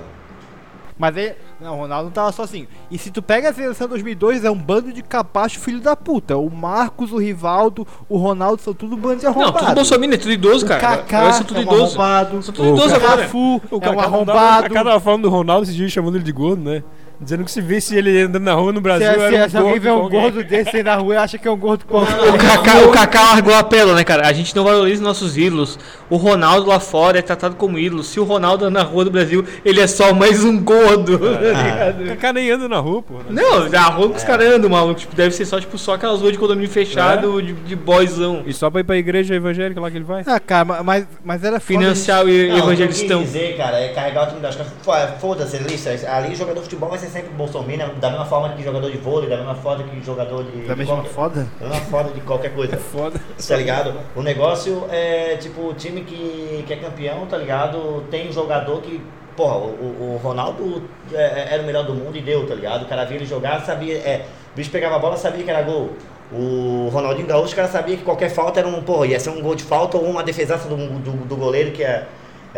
Mas 0.98 1.16
ele. 1.16 1.34
Não, 1.60 1.74
o 1.76 1.80
Ronaldo 1.82 2.04
não 2.06 2.10
tava 2.12 2.32
sozinho. 2.32 2.66
E 2.90 2.96
se 2.98 3.10
tu 3.10 3.20
pega 3.20 3.50
a 3.50 3.52
seleção 3.52 3.86
2002, 3.88 4.44
é 4.44 4.50
um 4.50 4.56
bando 4.56 4.92
de 4.92 5.02
capacho 5.02 5.58
filho 5.60 5.80
da 5.80 5.94
puta. 5.96 6.36
O 6.36 6.48
Marcos, 6.50 7.12
o 7.12 7.18
Rivaldo, 7.18 7.86
o 8.08 8.16
Ronaldo 8.16 8.62
são 8.62 8.72
tudo 8.72 8.96
bando 8.96 9.16
de 9.18 9.24
Não, 9.24 9.32
arrombado. 9.32 9.58
tudo 9.58 9.74
bolsominion, 9.74 10.14
é 10.14 10.18
tudo 10.18 10.32
idoso, 10.32 10.64
O 10.64 10.68
cara. 10.68 10.80
Kaká 10.80 11.18
Agora 11.18 11.32
são 11.34 11.44
tudo 11.44 11.56
é 11.56 11.60
um 11.60 11.62
idoso. 11.64 11.82
arrombado. 12.00 12.42
São 12.42 12.54
tudo 12.54 12.68
idoso 12.68 12.92
o 12.94 12.96
agora. 12.96 13.22
Cafu 13.22 13.38
O 13.38 13.60
é 13.70 13.76
um 13.76 13.80
Kaká 13.80 14.02
arrombado. 14.02 14.60
O 14.66 14.68
Kaká 14.70 14.84
tava 14.84 15.00
falando 15.00 15.22
do 15.22 15.28
Ronaldo 15.30 15.64
esse 15.64 15.74
dia 15.74 15.88
chamando 15.88 16.14
ele 16.16 16.24
de 16.24 16.32
gordo, 16.32 16.62
né? 16.62 16.82
Dizendo 17.20 17.44
que 17.44 17.50
se 17.50 17.60
visse 17.60 17.96
ele 17.96 18.22
andando 18.22 18.44
na 18.44 18.54
rua 18.54 18.70
no 18.72 18.78
Se, 18.78 18.82
Brasil, 18.82 19.12
se, 19.12 19.20
era 19.34 19.46
um 19.46 19.48
se 19.48 19.56
alguém 19.56 19.78
vê 19.80 19.90
um 19.90 20.00
com 20.02 20.08
gordo 20.08 20.44
desse 20.44 20.76
aí 20.76 20.82
na 20.84 20.94
rua 20.94 21.14
e 21.14 21.16
acha 21.16 21.36
que 21.36 21.48
é 21.48 21.50
um 21.50 21.56
gordo 21.56 21.84
qualquer. 21.84 22.14
O 22.28 22.38
Kaká, 22.38 22.78
o 22.86 22.90
Kaká 22.92 23.22
largou 23.32 23.54
a 23.54 23.64
pérola, 23.64 23.94
né, 23.96 24.04
cara? 24.04 24.26
A 24.28 24.32
gente 24.32 24.54
não 24.54 24.62
valoriza 24.62 25.02
nossos 25.02 25.36
ídolos. 25.36 25.78
O 26.08 26.16
Ronaldo 26.16 26.68
lá 26.68 26.78
fora 26.78 27.18
é 27.18 27.22
tratado 27.22 27.56
como 27.56 27.76
ídolo. 27.78 28.04
Se 28.04 28.20
o 28.20 28.24
Ronaldo 28.24 28.66
anda 28.66 28.78
na 28.78 28.84
rua 28.86 29.04
do 29.04 29.10
Brasil, 29.10 29.44
ele 29.64 29.80
é 29.80 29.86
só 29.88 30.14
mais 30.14 30.44
um 30.44 30.62
gordo. 30.62 31.18
tá 31.18 31.40
ligado? 31.40 32.02
O 32.04 32.06
Kaká 32.10 32.32
nem 32.32 32.50
anda 32.52 32.68
na 32.68 32.78
rua, 32.78 33.02
pô. 33.02 33.14
Não, 33.28 33.64
a 33.76 33.82
rua 33.90 34.10
que 34.10 34.16
os 34.16 34.24
caras 34.24 34.46
andam, 34.54 34.70
maluco. 34.70 35.00
Tipo, 35.00 35.16
deve 35.16 35.34
ser 35.34 35.44
só, 35.44 35.58
tipo, 35.60 35.76
só 35.76 35.94
aquelas 35.94 36.20
ruas 36.20 36.32
de 36.32 36.38
condomínio 36.38 36.70
fechado, 36.70 37.42
de, 37.42 37.52
de 37.52 37.74
boyzão. 37.74 38.42
E 38.46 38.52
só 38.54 38.70
pra 38.70 38.80
ir 38.80 38.84
pra 38.84 38.96
igreja 38.96 39.34
evangélica 39.34 39.80
lá 39.80 39.90
que 39.90 39.96
ele 39.96 40.04
vai? 40.04 40.22
Ah, 40.24 40.38
cara, 40.38 40.64
ma- 40.64 40.82
mas, 40.84 41.04
mas 41.24 41.42
era 41.42 41.58
foda 41.58 41.78
Financiar 41.80 42.24
o 42.24 42.28
Não, 42.28 42.72
o 42.72 42.76
que 42.76 42.82
eu 43.12 43.18
dizer, 43.22 43.56
cara, 43.56 43.80
é 43.80 43.88
carregar 43.88 44.24
o 44.24 44.28
time 44.28 44.40
das 44.40 44.54
costas. 44.54 44.72
Fo- 44.82 45.18
Foda-se, 45.20 45.58
lista. 45.58 45.90
Ali 46.08 46.34
jogador 46.36 46.60
de 46.60 46.64
futebol 46.64 46.88
vai 46.90 46.98
ser 46.98 47.07
sempre 47.08 47.30
bolsominion, 47.30 47.88
da 48.00 48.10
mesma 48.10 48.24
forma 48.26 48.50
que 48.50 48.62
jogador 48.62 48.90
de 48.90 48.98
vôlei, 48.98 49.28
da 49.28 49.36
mesma 49.36 49.54
forma 49.54 49.84
que 49.84 50.04
jogador 50.04 50.44
de. 50.44 50.66
Da 50.66 50.76
mesma 50.76 50.96
qualquer- 50.96 51.10
foda? 51.12 51.46
Da 51.60 51.68
mesma 51.68 51.84
forma 51.86 52.10
de 52.12 52.20
qualquer 52.20 52.54
coisa. 52.54 52.76
Foda. 52.92 53.20
Tá 53.48 53.56
ligado? 53.56 53.94
O 54.14 54.22
negócio 54.22 54.84
é 54.90 55.36
tipo, 55.36 55.62
o 55.68 55.74
time 55.74 56.02
que, 56.02 56.64
que 56.66 56.72
é 56.72 56.76
campeão, 56.76 57.26
tá 57.26 57.36
ligado? 57.36 58.04
Tem 58.10 58.28
um 58.28 58.32
jogador 58.32 58.80
que. 58.80 59.00
Porra, 59.36 59.56
o, 59.56 59.60
o- 59.68 60.14
o 60.14 60.20
Ronaldo 60.22 60.82
é- 61.12 61.48
era 61.54 61.62
o 61.62 61.66
melhor 61.66 61.84
do 61.84 61.94
mundo 61.94 62.16
e 62.16 62.20
deu, 62.20 62.46
tá 62.46 62.54
ligado? 62.54 62.82
O 62.82 62.86
cara 62.86 63.04
via 63.04 63.16
ele 63.16 63.26
jogar, 63.26 63.60
sabia. 63.64 63.94
É, 63.98 64.24
o 64.52 64.56
bicho 64.56 64.70
pegava 64.70 64.96
a 64.96 64.98
bola, 64.98 65.16
sabia 65.16 65.44
que 65.44 65.50
era 65.50 65.62
gol. 65.62 65.90
O 66.32 66.90
Ronaldinho 66.92 67.26
Gaúcho, 67.26 67.52
o 67.52 67.56
cara 67.56 67.68
sabia 67.68 67.96
que 67.96 68.02
qualquer 68.04 68.28
falta 68.28 68.60
era 68.60 68.68
um, 68.68 68.82
porra, 68.82 69.06
ia 69.06 69.18
ser 69.18 69.30
um 69.30 69.40
gol 69.40 69.54
de 69.54 69.62
falta 69.64 69.96
ou 69.96 70.04
uma 70.04 70.22
defesaça 70.22 70.68
do, 70.68 70.76
do, 70.76 71.12
do 71.24 71.36
goleiro 71.36 71.70
que 71.72 71.82
é. 71.82 72.04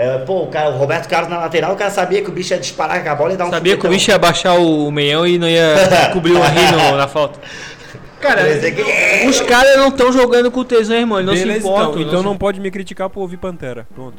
É, 0.03 0.19
pô, 0.19 0.45
o, 0.45 0.47
cara, 0.47 0.71
o 0.71 0.79
Roberto 0.79 1.09
Carlos 1.09 1.29
na 1.29 1.39
lateral, 1.39 1.73
o 1.75 1.77
cara 1.77 1.91
sabia 1.91 2.23
que 2.23 2.31
o 2.31 2.33
bicho 2.33 2.55
ia 2.55 2.59
disparar 2.59 3.03
com 3.05 3.11
a 3.11 3.15
bola 3.15 3.35
e 3.35 3.37
dar 3.37 3.47
um 3.47 3.51
Sabia 3.51 3.77
que 3.77 3.87
o 3.87 3.91
bicho 3.91 4.11
ia 4.11 4.19
baixar 4.19 4.55
o 4.55 4.91
meião 4.91 5.27
e 5.27 5.39
não 5.39 5.49
ia 5.49 5.75
cobrir 6.13 6.33
o 6.33 6.39
Henry 6.39 6.73
no- 6.91 6.97
na 6.97 7.07
falta. 7.07 7.39
Cara, 8.21 8.43
dizer 8.43 8.75
que- 8.75 9.27
os 9.29 9.41
caras 9.41 9.77
não 9.77 9.89
estão 9.89 10.13
jogando 10.13 10.51
com 10.51 10.63
tesão, 10.65 10.97
irmão. 10.97 11.19
Eles 11.19 11.27
não 11.31 11.35
se 11.37 11.41
Beleza, 11.43 11.59
importam. 11.67 11.91
então. 11.93 12.03
Então 12.03 12.19
se- 12.21 12.25
não 12.25 12.37
pode 12.37 12.61
me 12.61 12.71
criticar 12.71 13.09
por 13.11 13.21
ouvir 13.21 13.37
Pantera. 13.39 13.87
Pronto. 13.95 14.17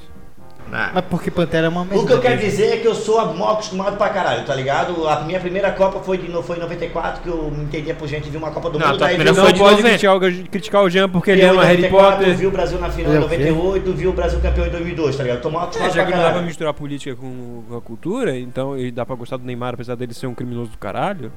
Ah. 0.74 0.92
Mas 0.94 1.06
porque 1.10 1.30
Pantera 1.30 1.66
é 1.68 1.70
uma 1.70 1.84
merda. 1.84 2.00
O 2.02 2.08
que 2.08 2.14
eu 2.14 2.22
quero 2.22 2.40
dizer 2.40 2.68
é 2.74 2.78
que 2.78 2.88
eu 2.88 2.96
sou 2.96 3.34
mal 3.36 3.54
acostumado 3.54 3.98
pra 3.98 4.08
caralho, 4.10 4.46
tá 4.46 4.56
ligado? 4.56 5.08
A 5.08 5.20
minha 5.22 5.40
primeira 5.40 5.70
Copa 5.72 6.00
foi, 6.00 6.18
de, 6.18 6.32
foi 6.44 6.56
em 6.56 6.60
94, 6.62 7.22
que 7.22 7.28
eu 7.28 7.52
me 7.52 7.64
entendia 7.66 7.94
por 7.94 8.08
gente 8.08 8.30
de 8.30 8.38
uma 8.38 8.52
Copa 8.52 8.70
do 8.70 8.80
Não, 8.80 8.88
Mundo. 8.88 8.98
tua 8.98 9.08
daí 9.08 9.18
vi 9.18 9.24
Não 9.26 9.36
foi 9.36 9.44
pode 9.54 9.60
90. 9.60 9.90
criticar 9.90 10.16
o, 10.16 10.20
criticar 10.50 10.84
o 10.84 10.90
Jean 10.90 11.10
porque 11.10 11.32
ele 11.32 11.42
ama 11.44 11.64
em 11.64 11.68
Harry 11.68 11.82
94, 11.82 12.18
Potter. 12.20 12.36
viu 12.38 12.50
o 12.50 12.52
Brasil 12.52 12.80
na 12.80 12.90
final 12.90 13.12
em 13.12 13.16
Ele 13.16 13.24
é 13.24 13.26
o 13.26 13.30
quê? 13.30 13.38
98, 13.38 13.94
viu 13.94 14.10
o 14.10 14.14
Brasil 14.14 14.40
campeão 14.40 14.66
em 14.66 14.70
2002, 14.70 15.16
tá 15.18 15.24
ligado? 15.24 15.42
Tô 15.42 15.50
mal 15.50 15.62
É, 15.62 15.66
acostumado 15.66 15.94
já 15.94 16.02
pra 16.02 16.06
que 16.06 16.12
não 16.12 16.18
dá 16.18 16.24
pra 16.24 16.30
caralho. 16.32 16.48
misturar 16.48 16.74
política 16.74 17.16
com, 17.18 17.64
com 17.68 17.76
a 17.78 17.82
cultura, 17.82 18.40
então 18.40 18.78
e 18.78 18.92
dá 18.92 19.06
pra 19.06 19.16
gostar 19.16 19.38
do 19.38 19.44
Neymar, 19.46 19.74
apesar 19.74 19.96
dele 19.96 20.14
ser 20.14 20.28
um 20.28 20.34
criminoso 20.34 20.72
do 20.72 20.78
caralho. 20.78 21.32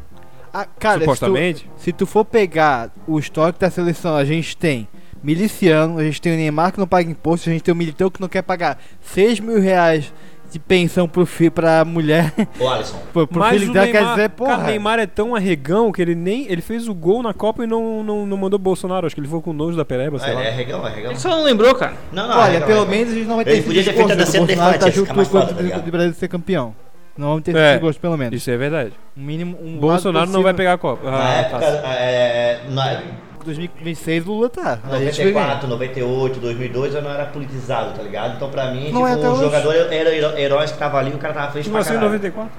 Ah, 0.52 0.64
cara, 0.78 1.00
supostamente. 1.00 1.62
Se 1.62 1.66
tu, 1.66 1.80
se 1.82 1.92
tu 1.92 2.06
for 2.06 2.24
pegar 2.24 2.88
o 3.08 3.18
histórico 3.18 3.58
da 3.58 3.68
seleção, 3.68 4.14
a 4.14 4.24
gente 4.24 4.56
tem 4.56 4.86
miliciano, 5.24 5.98
a 5.98 6.04
gente 6.04 6.20
tem 6.20 6.32
o 6.32 6.36
Neymar 6.36 6.72
que 6.72 6.78
não 6.78 6.86
paga 6.86 7.10
imposto, 7.10 7.48
a 7.48 7.52
gente 7.52 7.62
tem 7.62 7.72
o 7.72 7.76
militão 7.76 8.10
que 8.10 8.20
não 8.20 8.28
quer 8.28 8.42
pagar 8.42 8.78
6 9.00 9.40
mil 9.40 9.60
reais 9.60 10.12
de 10.52 10.58
pensão 10.60 11.08
pro 11.08 11.26
filho, 11.26 11.50
pra 11.50 11.84
mulher. 11.84 12.32
Ô, 12.60 12.68
Alisson. 12.68 12.96
pro, 13.12 13.26
pro 13.26 13.40
Mas 13.40 13.58
filho 13.60 13.72
dela, 13.72 13.86
Neymar, 13.86 14.04
quer 14.04 14.10
dizer, 14.14 14.28
porra. 14.30 14.50
cara, 14.50 14.62
o 14.62 14.66
Neymar 14.66 14.98
é 15.00 15.06
tão 15.06 15.34
arregão 15.34 15.90
que 15.90 16.00
ele 16.00 16.14
nem. 16.14 16.46
Ele 16.48 16.62
fez 16.62 16.86
o 16.86 16.94
gol 16.94 17.24
na 17.24 17.34
Copa 17.34 17.64
e 17.64 17.66
não, 17.66 18.04
não, 18.04 18.24
não 18.24 18.36
mandou 18.36 18.56
Bolsonaro. 18.56 19.04
Acho 19.04 19.16
que 19.16 19.20
ele 19.20 19.26
foi 19.26 19.40
com 19.40 19.52
nojo 19.52 19.76
da 19.76 19.84
pereba, 19.84 20.16
sei 20.20 20.30
É, 20.30 20.34
lá. 20.34 20.44
é 20.44 20.50
regão, 20.50 20.86
é 20.86 20.90
regão. 20.94 21.10
Ele 21.10 21.18
só 21.18 21.30
não 21.30 21.42
lembrou, 21.42 21.74
cara. 21.74 21.94
Não, 22.12 22.28
não, 22.28 22.34
é 22.34 22.38
Olha, 22.38 22.52
regão, 22.52 22.66
pelo 22.68 22.78
é 22.78 22.82
regão. 22.84 22.96
menos 22.98 23.12
a 23.12 23.16
gente 23.16 23.26
não 23.26 23.36
vai 23.36 23.44
ter 23.44 23.50
Ele 23.50 23.58
esse 23.58 23.66
podia 23.66 23.82
ter 23.84 23.92
feito 23.94 24.12
a 24.12 24.14
do 24.14 24.18
dança 24.18 24.32
do 24.32 24.46
Bolsonaro 24.46 24.78
tá 24.78 24.90
junto 24.90 25.14
com 25.14 25.20
o 25.20 25.26
tá 25.26 25.90
Brasil 25.90 26.14
ser 26.14 26.28
campeão. 26.28 26.74
Não 27.16 27.28
vamos 27.28 27.42
ter 27.44 27.50
esse 27.52 27.60
É. 27.60 27.72
desgosto, 27.74 28.00
pelo 28.00 28.16
menos. 28.16 28.34
Isso 28.36 28.50
é 28.50 28.56
verdade. 28.56 28.92
Um 29.16 29.22
mínimo, 29.22 29.58
um 29.60 29.78
Bolsonaro 29.78 30.30
não 30.30 30.42
vai 30.42 30.54
pegar 30.54 30.74
a 30.74 30.78
Copa. 30.78 31.10
Na 31.10 31.16
Ah, 31.18 31.32
época, 31.34 31.58
tá. 31.60 31.94
é, 31.94 32.60
na, 32.68 33.02
2026 33.44 34.24
Lula 34.24 34.48
tá. 34.48 34.78
A 34.90 34.98
gente 34.98 35.16
vai 35.22 35.32
ver. 35.32 35.32
94, 35.34 35.68
98, 35.68 36.40
2002 36.40 36.94
eu 36.94 37.02
não 37.02 37.10
era 37.10 37.24
politizado, 37.26 37.96
tá 37.96 38.02
ligado? 38.02 38.36
Então 38.36 38.50
pra 38.50 38.70
mim, 38.72 38.90
Não 38.90 39.04
tipo, 39.04 39.06
é 39.06 39.28
o 39.28 39.32
hoje. 39.32 39.40
jogador 39.42 39.74
era 39.92 40.40
heróis 40.40 40.72
que 40.72 40.78
tava 40.78 40.98
ali, 40.98 41.10
o 41.12 41.18
cara 41.18 41.34
tava 41.34 41.52
feliz 41.52 41.68
pra 41.68 41.78
nasceu 41.78 41.94
em 41.94 41.98
caralho. 42.00 42.12
94? 42.18 42.52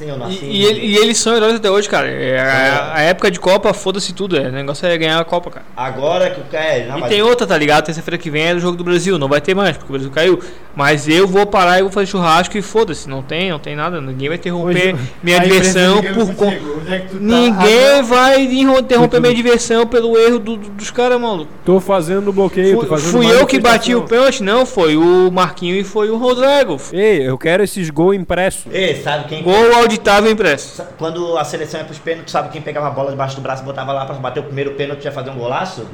Sim, 0.00 0.08
eu 0.08 0.16
nasci. 0.16 0.44
E, 0.46 0.62
e 0.62 0.64
ele- 0.64 0.80
e 0.80 0.96
eles 0.96 1.18
são 1.18 1.36
heróis 1.36 1.56
até 1.56 1.70
hoje, 1.70 1.86
cara. 1.88 2.08
É, 2.08 2.40
a, 2.40 2.92
a 2.94 3.00
época 3.02 3.30
de 3.30 3.38
Copa, 3.38 3.74
foda-se 3.74 4.14
tudo. 4.14 4.34
É. 4.36 4.48
O 4.48 4.52
negócio 4.52 4.86
é 4.86 4.96
ganhar 4.96 5.20
a 5.20 5.24
Copa, 5.24 5.50
cara. 5.50 5.66
Agora 5.76 6.30
que 6.30 6.40
o 6.40 6.44
cara. 6.44 6.64
É, 6.64 6.86
não, 6.86 6.98
E 7.00 7.02
tem 7.02 7.20
outra, 7.22 7.46
tá 7.46 7.56
ligado? 7.58 7.84
Terça-feira 7.84 8.16
que 8.16 8.30
vem 8.30 8.44
é 8.46 8.54
do 8.54 8.60
jogo 8.60 8.78
do 8.78 8.84
Brasil. 8.84 9.18
Não 9.18 9.28
vai 9.28 9.42
ter 9.42 9.54
mais, 9.54 9.76
porque 9.76 9.90
o 9.90 9.92
Brasil 9.92 10.10
caiu. 10.10 10.40
Mas 10.74 11.06
eu 11.06 11.26
vou 11.26 11.44
parar 11.44 11.78
e 11.78 11.82
vou 11.82 11.90
fazer 11.90 12.06
churrasco 12.06 12.56
e 12.56 12.62
foda-se. 12.62 13.08
Não 13.10 13.22
tem, 13.22 13.50
não 13.50 13.58
tem 13.58 13.76
nada. 13.76 14.00
Ninguém 14.00 14.28
vai 14.28 14.38
interromper 14.38 14.94
Hoje- 14.94 15.04
minha 15.22 15.38
diversão 15.40 16.00
por 16.02 16.48
é 16.92 16.98
tá? 17.00 17.06
Ninguém 17.20 17.98
Ah, 17.98 18.02
vai 18.02 18.42
interromper 18.42 19.20
minha 19.20 19.34
diversão 19.34 19.86
pelo 19.86 20.16
erro 20.18 20.38
do- 20.38 20.56
do- 20.56 20.70
dos 20.70 20.90
caras, 20.90 21.20
maluco. 21.20 21.50
Tô 21.64 21.80
fazendo 21.80 22.28
o 22.28 22.32
bloqueio, 22.32 22.74
tô 22.74 22.80
Fui, 22.80 22.88
fazendo 22.88 23.10
fui 23.10 23.26
eu 23.26 23.46
que 23.46 23.58
bati 23.58 23.94
o 23.94 24.02
pênalti, 24.02 24.42
não. 24.42 24.64
Foi 24.64 24.96
o 24.96 25.30
Marquinho 25.30 25.74
e 25.76 25.84
foi 25.84 26.08
o 26.10 26.16
Rodrigo. 26.16 26.78
Ei, 26.92 27.28
eu 27.28 27.36
quero 27.36 27.62
esses 27.62 27.90
gols 27.90 28.16
impressos. 28.16 28.62
Ei, 28.72 28.96
sabe 29.02 29.24
quem. 29.28 29.42
Gol 29.42 29.74
auditável 29.90 30.30
impresso. 30.30 30.82
Quando 30.98 31.36
a 31.36 31.44
seleção 31.44 31.80
ia 31.80 31.86
pros 31.86 31.98
pênaltis, 31.98 32.32
sabe 32.32 32.48
quem 32.50 32.62
pegava 32.62 32.86
a 32.88 32.90
bola 32.90 33.10
debaixo 33.10 33.36
do 33.36 33.42
braço 33.42 33.62
e 33.62 33.66
botava 33.66 33.92
lá 33.92 34.04
pra 34.06 34.14
bater 34.16 34.40
o 34.40 34.44
primeiro 34.44 34.72
pênalti 34.72 35.02
e 35.02 35.04
ia 35.06 35.12
fazer 35.12 35.30
um 35.30 35.36
golaço? 35.38 35.86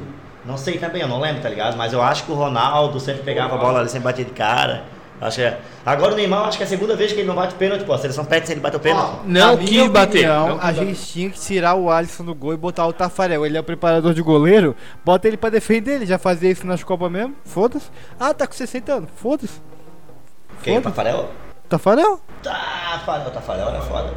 Não 0.45 0.57
sei 0.57 0.77
também, 0.77 1.01
eu 1.01 1.07
não 1.07 1.19
lembro, 1.19 1.41
tá 1.41 1.49
ligado? 1.49 1.75
Mas 1.77 1.91
eu 1.91 2.01
acho 2.01 2.23
que 2.23 2.31
o 2.31 2.35
Ronaldo 2.35 2.99
sempre 2.99 3.21
pegava 3.23 3.55
a 3.55 3.57
bola 3.57 3.79
ali, 3.79 3.89
sempre 3.89 4.05
batia 4.05 4.23
de 4.25 4.31
cara. 4.31 4.83
Acho 5.19 5.37
que 5.37 5.41
é. 5.43 5.57
Agora 5.83 6.13
o 6.13 6.15
Neymar, 6.15 6.47
acho 6.47 6.57
que 6.57 6.63
é 6.63 6.65
a 6.67 6.69
segunda 6.69 6.95
vez 6.95 7.11
que 7.11 7.19
ele 7.19 7.27
não 7.27 7.33
bate 7.35 7.55
pênalti, 7.55 7.83
pô. 7.83 7.91
A 7.93 7.97
seleção 7.97 8.23
pede 8.23 8.45
se 8.45 8.53
ele 8.53 8.61
bate 8.61 8.77
o 8.77 8.79
pênalti. 8.79 9.21
Não 9.25 9.53
Na 9.53 9.57
quis 9.57 9.71
minha 9.71 9.89
bater. 9.89 10.09
opinião, 10.29 10.47
Não 10.49 10.59
a 10.61 10.71
gente 10.71 11.01
tinha 11.07 11.29
que 11.31 11.39
tirar 11.39 11.73
o 11.73 11.89
Alisson 11.89 12.23
do 12.23 12.35
gol 12.35 12.53
e 12.53 12.57
botar 12.57 12.85
o 12.85 12.93
Tafarel. 12.93 13.43
Ele 13.45 13.57
é 13.57 13.59
o 13.59 13.63
preparador 13.63 14.13
de 14.13 14.21
goleiro, 14.21 14.75
bota 15.03 15.27
ele 15.27 15.35
pra 15.35 15.49
defender. 15.49 15.93
Ele 15.95 16.05
já 16.05 16.19
fazia 16.19 16.51
isso 16.51 16.67
nas 16.67 16.83
Copas 16.83 17.11
mesmo. 17.11 17.33
Foda-se. 17.43 17.87
Ah, 18.19 18.31
tá 18.33 18.45
com 18.45 18.53
60 18.53 18.93
anos. 18.93 19.09
Foda-se. 19.15 19.59
Quem? 20.61 20.77
O 20.77 20.81
Foda-se. 20.83 20.95
Tafarel? 20.95 21.29
Tafarel? 21.69 22.19
Tafarel, 22.43 23.31
Tafarel 23.31 23.69
é 23.75 23.81
foda. 23.81 24.13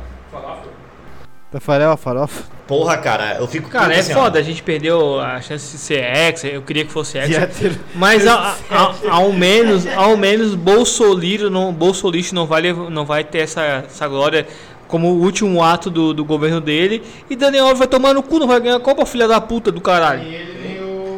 Tafarel, 1.50 1.90
a 1.90 1.96
farofa. 1.96 2.44
Porra, 2.68 2.96
cara, 2.98 3.34
eu 3.40 3.48
fico. 3.48 3.68
Cara, 3.68 3.92
é 3.92 3.98
assim, 3.98 4.12
ó. 4.14 4.22
foda, 4.22 4.38
a 4.38 4.42
gente 4.42 4.62
perdeu 4.62 5.18
a 5.20 5.40
chance 5.40 5.72
de 5.72 5.78
ser 5.78 6.04
ex, 6.16 6.44
eu 6.44 6.62
queria 6.62 6.84
que 6.84 6.92
fosse 6.92 7.18
ex. 7.18 7.28
Hétero. 7.36 7.76
Mas 7.96 8.24
a- 8.28 8.54
a- 8.70 8.94
ao 9.10 9.32
menos, 9.32 9.84
ao 9.88 10.16
menos 10.16 10.54
Bolsoliro 10.54 11.50
não, 11.50 11.72
Bolsolixo 11.72 12.32
não 12.36 12.46
vai, 12.46 12.72
não 12.72 13.04
vai 13.04 13.24
ter 13.24 13.38
essa, 13.40 13.62
essa 13.84 14.06
glória 14.06 14.46
como 14.86 15.08
o 15.08 15.20
último 15.22 15.60
ato 15.62 15.90
do, 15.90 16.14
do 16.14 16.24
governo 16.24 16.60
dele. 16.60 17.02
E 17.28 17.34
Daniel 17.34 17.64
Alves 17.64 17.80
vai 17.80 17.88
tomar 17.88 18.14
no 18.14 18.22
cu, 18.22 18.38
não 18.38 18.46
vai 18.46 18.60
ganhar 18.60 18.76
a 18.76 18.80
Copa, 18.80 19.04
filha 19.04 19.26
da 19.26 19.40
puta 19.40 19.72
do 19.72 19.80
caralho. 19.80 20.22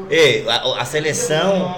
Ei, 0.09 0.47
a, 0.49 0.81
a 0.81 0.85
seleção 0.87 1.77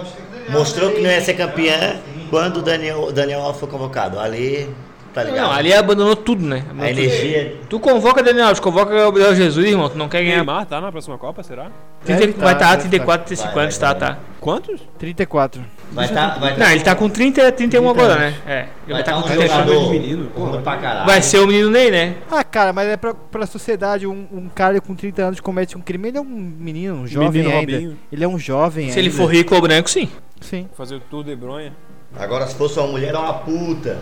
mostrou 0.48 0.92
que 0.92 1.00
não 1.00 1.10
ia 1.10 1.20
ser 1.20 1.34
campeã 1.34 2.00
quando 2.30 2.58
o 2.58 2.62
Daniel, 2.62 3.10
Daniel 3.12 3.40
Alves 3.40 3.60
foi 3.60 3.68
convocado. 3.68 4.18
Ali, 4.18 4.68
tá 5.12 5.22
ligado? 5.22 5.44
Não, 5.44 5.52
ali 5.52 5.72
abandonou 5.72 6.16
tudo, 6.16 6.44
né? 6.44 6.64
A 6.78 6.90
energia. 6.90 7.56
Tu 7.68 7.78
convoca 7.80 8.22
Daniel 8.22 8.46
Alves, 8.46 8.60
convoca 8.60 8.94
Gabriel 8.94 9.34
Jesus, 9.34 9.66
irmão, 9.66 9.88
tu 9.88 9.96
não 9.98 10.08
quer 10.08 10.22
ganhar. 10.22 10.36
Neymar 10.36 10.66
tá 10.66 10.80
na 10.80 10.90
próxima 10.90 11.16
Copa, 11.18 11.42
será? 11.42 11.70
Trinta- 12.04 12.20
Deve 12.20 12.32
tá, 12.34 12.44
vai 12.44 12.52
estar 12.54 12.76
deve 12.76 12.88
34, 12.88 13.20
tá. 13.22 13.26
35 13.26 13.58
anos, 13.58 13.78
tá, 13.78 13.94
tá. 13.94 14.18
Quantos? 14.40 14.80
34. 14.98 15.62
Vai 15.92 16.08
tá, 16.08 16.36
vai 16.40 16.56
Não, 16.56 16.70
ele 16.72 16.80
tá 16.82 16.94
com 16.96 17.08
30, 17.08 17.52
31 17.52 17.88
agora, 17.88 18.16
né? 18.16 18.34
É. 18.46 18.58
Ele 18.84 18.94
Vai 18.94 19.04
tá 19.04 19.12
tá 19.12 19.18
com 19.22 19.26
um 19.26 19.30
30. 19.30 19.46
jogador 19.48 19.90
menino. 19.90 20.30
ruim 20.36 20.60
pra 20.60 20.76
caralho. 20.76 21.06
Vai 21.06 21.22
ser 21.22 21.38
o 21.38 21.46
menino 21.46 21.70
Ney, 21.70 21.90
né? 21.90 22.16
Ah, 22.30 22.42
cara, 22.42 22.72
mas 22.72 22.88
é 22.88 22.96
pra, 22.96 23.14
pra 23.14 23.46
sociedade. 23.46 24.04
Um, 24.06 24.26
um 24.32 24.48
cara 24.52 24.80
com 24.80 24.94
30 24.94 25.22
anos 25.22 25.40
comete 25.40 25.78
um 25.78 25.80
crime, 25.80 26.08
ele 26.08 26.18
é 26.18 26.20
um 26.20 26.24
menino, 26.24 26.94
um 26.96 27.06
jovem 27.06 27.30
Menino 27.30 27.50
ainda. 27.50 27.72
Robinho. 27.72 27.96
Ele 28.12 28.24
é 28.24 28.28
um 28.28 28.38
jovem 28.38 28.90
Se 28.90 28.98
ele 28.98 29.08
ainda. 29.08 29.16
for 29.22 29.26
rico 29.32 29.54
ou 29.54 29.60
branco, 29.62 29.88
sim. 29.88 30.08
Sim. 30.40 30.68
Fazer 30.76 30.96
o 30.96 31.00
tour 31.00 31.22
de 31.24 31.34
bronha. 31.36 31.72
Agora 32.16 32.46
se 32.46 32.54
fosse 32.54 32.78
uma 32.78 32.88
mulher, 32.88 33.14
é 33.14 33.18
uma 33.18 33.34
puta. 33.34 33.98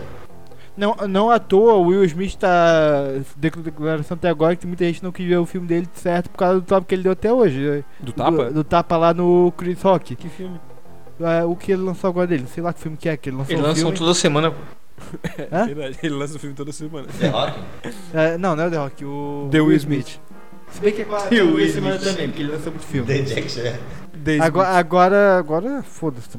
Não, 0.75 0.95
não 1.07 1.29
à 1.29 1.37
toa 1.37 1.73
o 1.75 1.87
Will 1.87 2.03
Smith 2.05 2.35
tá 2.35 3.03
dec- 3.37 3.57
declaração 3.57 4.15
até 4.15 4.27
agora 4.29 4.55
que 4.55 4.65
muita 4.65 4.83
gente 4.85 5.03
não 5.03 5.11
quis 5.11 5.27
ver 5.27 5.37
o 5.37 5.45
filme 5.45 5.67
dele 5.67 5.87
certo 5.93 6.29
por 6.31 6.37
causa 6.39 6.59
do 6.59 6.65
tapa 6.65 6.85
que 6.87 6.95
ele 6.95 7.03
deu 7.03 7.11
até 7.11 7.31
hoje. 7.31 7.85
Do 7.99 8.11
tapa? 8.11 8.45
Do, 8.45 8.53
do 8.55 8.63
tapa 8.63 8.97
lá 8.97 9.13
no 9.13 9.53
Chris 9.55 9.79
Rock. 9.83 10.15
Que 10.15 10.29
filme? 10.29 10.59
É, 11.21 11.43
o 11.43 11.55
que 11.55 11.71
ele 11.71 11.83
lançou 11.83 12.09
agora 12.09 12.25
dele. 12.25 12.41
Não 12.41 12.49
sei 12.49 12.63
lá 12.63 12.73
que 12.73 12.79
filme 12.79 12.97
que 12.97 13.07
é 13.07 13.15
que 13.15 13.29
ele 13.29 13.37
lançou 13.37 13.53
Eles 13.53 13.63
um 13.63 13.67
lançam 13.67 13.83
filme. 13.83 13.97
toda 13.99 14.13
semana. 14.15 14.53
Hã? 15.51 15.65
Verdade, 15.67 15.99
ele 16.01 16.15
lança 16.15 16.35
o 16.37 16.39
filme 16.39 16.55
toda 16.55 16.71
semana. 16.71 17.07
The 17.19 17.27
Rock? 17.27 17.59
É, 18.13 18.37
não, 18.39 18.55
não 18.55 18.63
é 18.63 18.67
o 18.67 18.71
The 18.71 18.77
Rock, 18.77 19.05
o... 19.05 19.47
The 19.51 19.61
Will 19.61 19.77
Smith. 19.77 20.19
Se 20.71 20.81
bem 20.81 20.91
que 20.91 21.03
é 21.03 21.05
quase 21.05 21.35
E 21.35 21.39
o 21.41 21.51
o 21.51 21.55
Will 21.55 21.67
Smith. 21.67 22.01
também, 22.01 22.27
porque 22.29 22.41
ele 22.41 22.51
lançou 22.51 22.71
muito 22.71 22.85
filme. 22.87 23.05
The 23.07 23.21
Jackson. 23.21 23.59
é. 23.61 23.79
Agora, 24.39 24.69
agora, 24.69 25.37
agora 25.37 25.83
foda-se. 25.83 26.29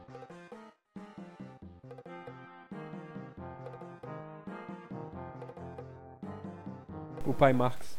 O 7.27 7.33
pai 7.33 7.53
Marx. 7.53 7.97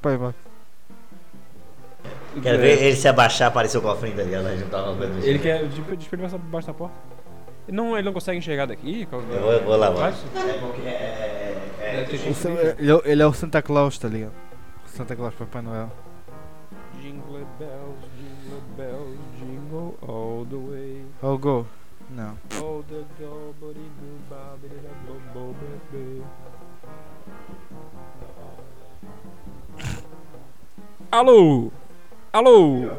Pai, 0.00 0.16
vai. 0.16 0.34
Quero 2.42 2.58
ver 2.58 2.82
ele 2.82 2.96
se 2.96 3.08
abaixar, 3.08 3.48
aparecer 3.48 3.78
o 3.78 3.82
cofrinho, 3.82 4.16
tá 4.16 4.22
ligado? 4.22 4.44
Coisa 4.44 5.12
do 5.14 5.26
Ele 5.26 5.38
quer. 5.38 5.60
Pra 5.68 5.94
ele 5.94 6.22
passar 6.22 6.38
por 6.38 6.46
baixo 6.48 6.66
da 6.68 6.74
porta. 6.74 6.94
Ele 7.66 7.76
não, 7.76 7.94
ele 7.96 8.04
não 8.06 8.12
consegue 8.12 8.38
enxergar 8.38 8.66
daqui? 8.66 9.04
Qual- 9.06 9.20
Eu 9.22 9.40
vou, 9.40 9.52
eu 9.52 9.64
vou 9.64 9.76
lá, 9.76 9.90
mano. 9.90 10.06
É 10.06 10.58
porque 10.58 10.82
é. 10.82 10.90
é, 11.80 11.80
é 11.80 12.06
Ele, 12.78 12.92
é- 12.92 13.00
ele 13.04 13.22
é 13.22 13.26
o 13.26 13.32
Santa 13.32 13.60
Claus, 13.60 13.98
tá 13.98 14.08
ligado? 14.08 14.32
Santa 14.86 15.14
Claus, 15.16 15.34
Papai 15.34 15.62
Noel. 15.62 15.90
Jingle 17.00 17.46
bells, 17.58 17.98
jingle 18.16 18.62
bells, 18.76 19.18
jingle 19.38 19.98
all 20.02 20.46
the 20.46 20.56
way. 20.56 21.04
Ó 21.22 21.34
o 21.34 21.38
gol. 21.38 21.66
Não. 22.10 22.38
All 22.60 22.82
the 22.88 23.04
go, 23.20 23.54
body 23.60 23.78
do, 24.00 24.18
babidi 24.30 24.74
Alô? 31.10 31.70
Alô? 32.34 32.90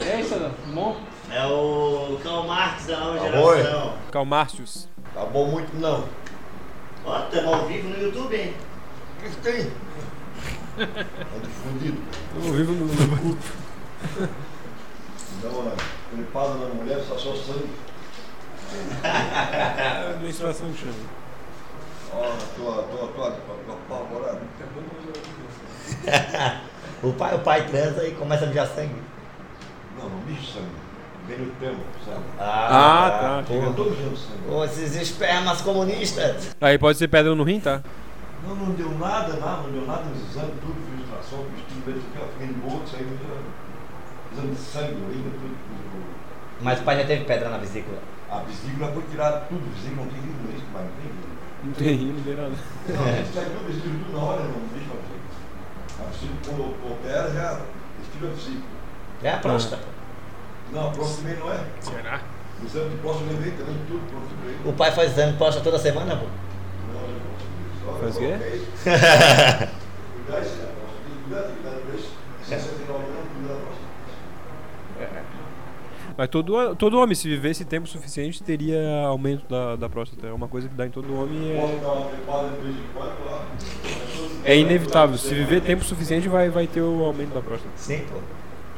E 0.00 0.04
aí, 0.04 0.22
Sandro? 0.22 0.50
Bom? 0.74 1.00
É 1.30 1.46
o 1.46 2.20
Karl 2.22 2.46
Marx 2.46 2.84
da 2.84 3.00
nova 3.00 3.16
Tá 3.16 3.24
geração. 3.24 3.52
Karl. 3.72 3.94
Tá 5.14 5.24
bom 5.24 5.46
muito 5.46 5.74
não. 5.78 6.04
Ó, 7.06 7.24
estamos 7.24 7.54
ao 7.54 7.66
vivo 7.68 7.88
no 7.88 8.02
YouTube, 8.02 8.36
hein? 8.36 8.54
O 9.16 9.22
que 9.22 9.30
que 9.30 9.36
tem? 9.36 9.60
Ando 10.76 11.48
fudido. 11.48 12.02
Ao 12.36 12.52
vivo 12.52 12.72
no, 12.72 12.84
no 12.84 13.38
Dá 15.42 15.48
uma 15.48 15.72
clipada 16.10 16.54
na 16.54 16.74
mulher, 16.74 17.00
só 17.00 17.16
só 17.16 17.34
sangue. 17.34 17.70
que 20.74 20.80
chama. 20.80 21.27
O, 27.02 27.12
pai, 27.12 27.34
o 27.34 27.38
pai 27.40 27.66
transa 27.66 28.06
e 28.06 28.12
começa 28.12 28.44
a 28.44 28.48
mijar 28.48 28.66
sangue. 28.66 29.02
Não, 29.98 30.08
não 30.08 30.18
bicho 30.20 30.52
sangue. 30.52 30.66
Vem 31.26 31.38
no 31.38 31.52
tempo, 31.56 31.80
sabe? 32.04 32.24
Ah, 32.38 33.18
tá. 33.20 33.44
Fica 33.46 33.72
todo 33.72 33.96
dia 33.96 34.06
no 34.06 34.16
sangue. 34.16 34.42
Pô, 34.48 34.64
esses 34.64 34.96
espermas 34.96 35.60
comunistas. 35.60 36.56
Aí 36.60 36.78
pode 36.78 36.96
ser 36.96 37.08
pedra 37.08 37.34
no 37.34 37.44
rim, 37.44 37.60
tá? 37.60 37.82
Não, 38.46 38.54
não 38.54 38.72
deu 38.72 38.90
nada, 38.98 39.34
nada, 39.34 39.62
não 39.62 39.72
deu 39.72 39.86
nada 39.86 40.04
nos 40.04 40.30
exames, 40.30 40.54
tudo, 40.60 40.74
fiz 40.88 41.00
ultrassom, 41.00 41.44
fiz 41.54 41.64
tudo, 41.68 41.84
veio 41.84 41.98
aqui, 41.98 42.18
ó, 42.22 42.26
fiquei 42.32 42.48
saiu 42.86 43.08
exame 44.32 44.54
de 44.54 44.60
sangue, 44.60 44.94
urina, 44.94 45.30
tudo. 45.30 45.56
tudo. 45.66 46.04
Mas 46.60 46.80
o 46.80 46.82
pai 46.82 46.96
já 46.98 47.06
teve 47.06 47.24
pedra 47.24 47.48
na 47.48 47.58
vesícula. 47.58 47.98
A 48.30 48.38
vesícula 48.40 48.92
foi 48.92 49.02
tirada 49.10 49.40
tudo, 49.48 49.64
a 49.66 49.74
vesícula 49.74 50.04
não 50.04 50.12
tem 50.12 50.20
nem 50.20 50.34
mas 50.72 50.82
não 50.82 50.90
tem. 51.02 51.37
Não 51.64 51.72
tem 51.72 51.96
rim, 51.96 52.12
não 52.12 52.22
tem 52.22 52.36
nada. 52.36 52.52
Não, 52.88 53.04
a 53.04 53.12
gente 53.12 53.32
sai 53.34 53.44
tudo, 53.44 53.66
vesícula 53.66 53.94
tudo 54.04 54.12
na 54.16 54.22
hora, 54.22 54.42
não. 54.42 54.68
A 55.98 56.10
vesícula, 56.10 56.38
quando 56.46 56.92
opera, 56.92 57.30
já 57.32 57.60
estira 58.02 58.26
a 58.26 58.34
vesícula. 58.34 58.78
É 59.22 59.30
a 59.32 59.36
próstata. 59.38 59.82
Não, 60.72 60.88
a 60.88 60.90
próstata 60.92 61.22
também 61.22 61.38
não 61.38 61.52
é. 61.52 61.64
Será? 61.80 62.20
O 62.62 62.66
exame 62.66 62.90
de 62.90 62.96
próstata 62.98 63.30
levei 63.30 63.52
também, 63.52 63.76
tudo 63.86 64.06
pronto 64.08 64.34
pra 64.40 64.50
ele. 64.50 64.68
O 64.68 64.72
pai 64.72 64.92
faz 64.92 65.10
exame 65.12 65.32
de 65.32 65.38
próstata 65.38 65.64
toda 65.64 65.78
semana, 65.78 66.16
pô. 66.16 66.26
Não, 66.92 67.00
eu 67.00 67.08
não 67.08 67.92
posso. 67.92 68.00
Faz 68.00 68.16
o 68.16 68.18
quê? 68.18 68.24
É 68.24 68.56
isso. 68.56 68.66
Cuidar 70.26 70.40
isso, 70.42 70.56
né? 70.56 70.68
Tem 71.04 71.16
que 71.16 71.22
cuidar, 71.24 71.42
tem 71.42 71.54
que 71.56 71.62
cuidar 71.62 71.80
pra 71.80 71.94
isso. 71.94 72.10
69 72.44 73.04
anos, 73.04 73.06
cuidar 73.06 73.06
da 73.08 73.08
próstata. 73.08 73.37
Mas 76.18 76.26
todo, 76.30 76.74
todo 76.74 76.98
homem, 76.98 77.14
se 77.14 77.28
vivesse 77.28 77.64
tempo 77.64 77.86
suficiente, 77.86 78.42
teria 78.42 79.06
aumento 79.06 79.48
da, 79.48 79.76
da 79.76 79.88
próstata. 79.88 80.26
É 80.26 80.32
uma 80.32 80.48
coisa 80.48 80.68
que 80.68 80.74
dá 80.74 80.84
em 80.84 80.90
todo 80.90 81.14
homem 81.14 81.52
é, 81.52 81.78
dar 81.80 81.92
uma 81.92 82.06
trepada 82.06 82.48
de 82.48 82.60
vez 82.60 82.74
em 82.74 82.92
quando 82.92 83.24
lá? 83.24 83.46
é 84.44 84.56
inevitável. 84.56 85.16
Se 85.16 85.32
viver 85.32 85.60
tempo 85.60 85.84
suficiente, 85.84 86.28
vai, 86.28 86.50
vai 86.50 86.66
ter 86.66 86.80
o 86.80 87.04
aumento 87.04 87.32
da 87.32 87.40
próstata. 87.40 87.72
Sim, 87.76 88.04
pô. 88.10 88.18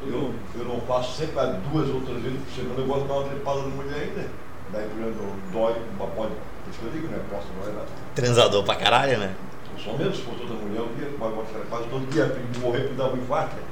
Eu, 0.07 0.35
eu 0.55 0.65
não 0.67 0.83
faço 0.83 1.17
sempre 1.17 1.39
há 1.39 1.47
duas 1.47 1.89
ou 1.89 2.03
três 2.03 2.23
vezes 2.23 2.41
por 2.41 2.53
semana, 2.53 2.81
eu 2.81 2.87
gosto 2.87 3.03
de 3.03 3.09
dar 3.09 3.15
uma 3.15 3.29
trepada 3.29 3.61
na 3.63 3.69
mulher 3.69 4.03
ainda. 4.03 4.29
Daí, 4.73 4.87
por 4.91 5.01
exemplo, 5.01 5.33
dói, 5.51 5.75
pode. 5.99 6.33
Por 6.35 6.71
isso 6.71 6.79
que 6.79 6.87
eu 6.87 6.93
digo, 6.93 7.09
né? 7.09 7.21
Posso, 7.31 7.47
não 7.59 7.73
é 7.73 7.75
nada. 7.75 7.89
Transador 8.15 8.65
pra 8.65 8.75
caralho, 8.75 9.17
né? 9.17 9.35
Eu 9.73 9.81
sou 9.83 9.97
menos, 9.97 10.15
se 10.15 10.23
for 10.25 10.35
toda 10.35 10.53
mulher, 10.53 10.81
eu 10.83 11.67
quase 11.71 11.89
todo 11.89 12.11
dia, 12.11 12.27
pra 12.27 12.61
morrer 12.61 12.81
por 12.81 12.97
dar 12.97 13.15
um 13.15 13.17
infarto. 13.17 13.57
né? 13.57 13.63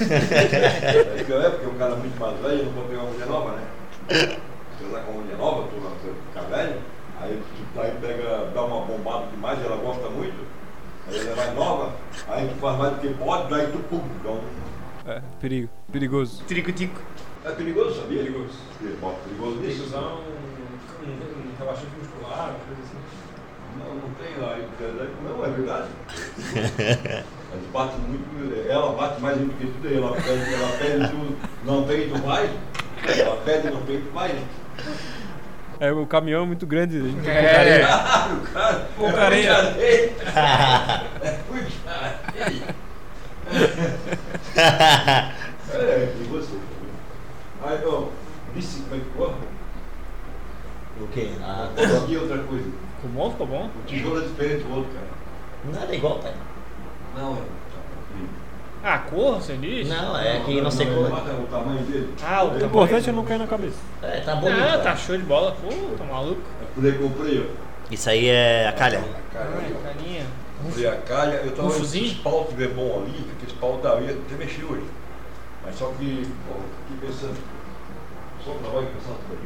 É 0.00 1.14
porque 1.18 1.32
é 1.32 1.50
porque 1.50 1.66
o 1.66 1.74
cara 1.74 1.92
é 1.92 1.96
muito 1.96 2.20
mais 2.20 2.40
velho, 2.40 2.58
eu 2.58 2.64
não 2.64 2.72
vou 2.72 2.84
pegar 2.84 3.02
uma 3.02 3.10
mulher 3.12 3.26
nova, 3.26 3.52
né? 3.52 3.66
Se 4.08 4.82
eu 4.82 4.88
usar 4.88 5.00
com 5.00 5.12
uma 5.12 5.22
mulher 5.22 5.36
nova, 5.36 5.68
tu 5.68 5.80
vai 5.80 5.92
ficar 6.28 6.56
velho, 6.56 6.80
aí 7.20 7.42
tu 7.74 7.80
aí 7.80 7.92
pega, 8.00 8.50
dá 8.54 8.64
uma 8.64 8.86
bombada 8.86 9.26
demais, 9.26 9.64
ela 9.64 9.76
gosta 9.76 10.08
muito, 10.08 10.46
aí 11.08 11.18
ela 11.18 11.30
é 11.30 11.34
mais 11.36 11.54
nova, 11.54 11.92
aí 12.28 12.48
tu 12.48 12.54
faz 12.60 12.78
mais 12.78 12.94
do 12.94 13.00
que 13.00 13.14
pode, 13.14 13.50
daí 13.50 13.66
tu 13.68 13.78
pum, 13.88 14.02
dá 14.24 14.30
um. 14.30 14.40
É, 15.06 15.22
perigo. 15.40 15.68
Perigoso. 15.90 16.42
Tico-tico. 16.46 17.00
É 17.44 17.50
perigoso, 17.52 18.00
sabia? 18.00 18.22
Perigoso. 18.22 18.58
Bota 19.00 19.16
perigoso 19.24 19.60
nisso? 19.60 19.96
um, 19.96 21.08
um 21.08 21.54
relaxante 21.58 21.92
muscular, 21.98 22.50
uma 22.50 22.58
coisa 22.66 22.82
assim. 22.82 22.98
Não, 23.78 23.94
não 23.94 24.10
tem 24.14 24.36
lá, 24.38 24.58
não, 25.22 25.44
é 25.44 25.50
verdade. 25.50 25.88
Eles 27.52 27.66
batem 27.72 27.98
muito, 28.00 28.68
ela 28.68 28.92
bate 28.92 29.20
mais 29.20 29.36
do 29.38 29.46
que 29.54 29.66
tudo 29.66 29.88
aí, 29.88 29.96
ela 29.96 30.12
pede, 30.12 30.54
ela 30.54 30.68
pede 30.78 31.08
tu 31.10 31.36
não 31.64 31.82
tem, 31.84 32.08
tu 32.08 32.18
vai. 32.22 32.50
Ela 33.18 33.36
pede, 33.44 33.70
não 33.70 33.82
tem, 33.82 34.00
tu 34.00 34.10
vai. 34.12 34.38
É, 35.80 35.90
o 35.92 36.06
caminhão 36.06 36.42
é 36.42 36.46
muito 36.46 36.66
grande. 36.66 36.98
A 36.98 37.02
gente 37.02 37.20
tem 37.22 37.30
É. 37.32 37.42
porcaria. 37.42 37.86
Ah, 37.88 38.28
o 38.34 38.40
cara, 38.52 38.88
Porcaria. 38.96 39.52
É 41.22 41.38
porcaria. 41.48 42.74
É, 45.72 46.12
e 46.20 46.24
você? 46.24 46.54
Ah, 47.62 47.74
então, 47.78 48.08
vice 48.54 48.80
como 48.82 48.96
é 48.96 48.98
que 49.04 49.10
corre? 49.16 49.34
O 51.00 51.06
quê? 51.08 51.30
Ah, 51.42 51.68
Aqui 52.02 52.16
outra 52.16 52.38
coisa. 52.38 52.64
Ficou 52.96 53.10
bom? 53.14 53.30
Ficou 53.30 53.46
bom? 53.46 53.70
O 53.80 53.86
tijolo 53.86 54.18
é 54.18 54.22
diferente 54.26 54.64
do 54.64 54.74
outro, 54.74 54.90
cara. 54.92 55.06
nada 55.80 55.94
igual, 55.94 56.18
pai. 56.18 56.32
Não, 57.16 57.34
é. 57.36 57.60
Ah, 58.82 58.98
cor, 58.98 59.34
você 59.36 59.56
diz? 59.58 59.88
Não, 59.88 60.18
é 60.18 60.40
que 60.40 60.58
não 60.60 60.70
sei 60.70 60.86
cor. 60.86 61.10
mata 61.10 61.32
o 61.32 61.46
tamanho 61.48 61.82
dele. 61.84 62.14
Ah, 62.24 62.42
o 62.42 62.46
O 62.46 62.50
tamanho. 62.52 62.66
importante 62.66 63.10
é 63.10 63.12
não 63.12 63.24
cair 63.24 63.38
na 63.38 63.46
cabeça. 63.46 63.76
É, 64.02 64.20
tá 64.20 64.34
bonito. 64.36 64.58
Ah, 64.62 64.68
pai. 64.72 64.82
tá 64.82 64.96
show 64.96 65.16
de 65.18 65.22
bola. 65.24 65.52
Pô, 65.52 65.68
tá 65.98 66.04
maluco? 66.04 66.40
É 66.62 66.64
por 66.74 66.84
aí 66.84 66.92
que 66.92 67.02
eu 67.02 67.08
comprei, 67.10 67.40
ó. 67.40 67.92
Isso 67.92 68.08
aí 68.08 68.28
é 68.28 68.66
a 68.68 68.72
calha. 68.72 69.00
A 69.00 69.34
calha, 69.34 69.50
ó. 69.78 69.82
carinha. 69.86 70.24
Comprei 70.62 70.86
a 70.88 70.96
calha, 70.96 71.34
eu 71.44 71.50
tava 71.50 71.62
Um 71.62 71.66
olhando 71.66 71.78
fuzinho? 71.78 72.14
pau 72.22 72.46
tiver 72.48 72.68
bom 72.68 73.02
ali, 73.02 73.26
aqueles 73.36 73.54
pau 73.60 73.76
da 73.82 74.00
ia 74.00 74.12
até 74.12 74.34
mexer 74.38 74.64
hoje. 74.64 74.84
Mas 75.64 75.74
só 75.76 75.92
que, 75.98 76.26
bom, 76.48 76.60
fiquei 76.88 77.08
pensando, 77.08 77.36
só 78.44 78.52
trabalho 78.52 78.88
pensando 78.94 79.18
tudo 79.28 79.38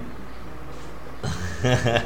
ali. 1.65 2.05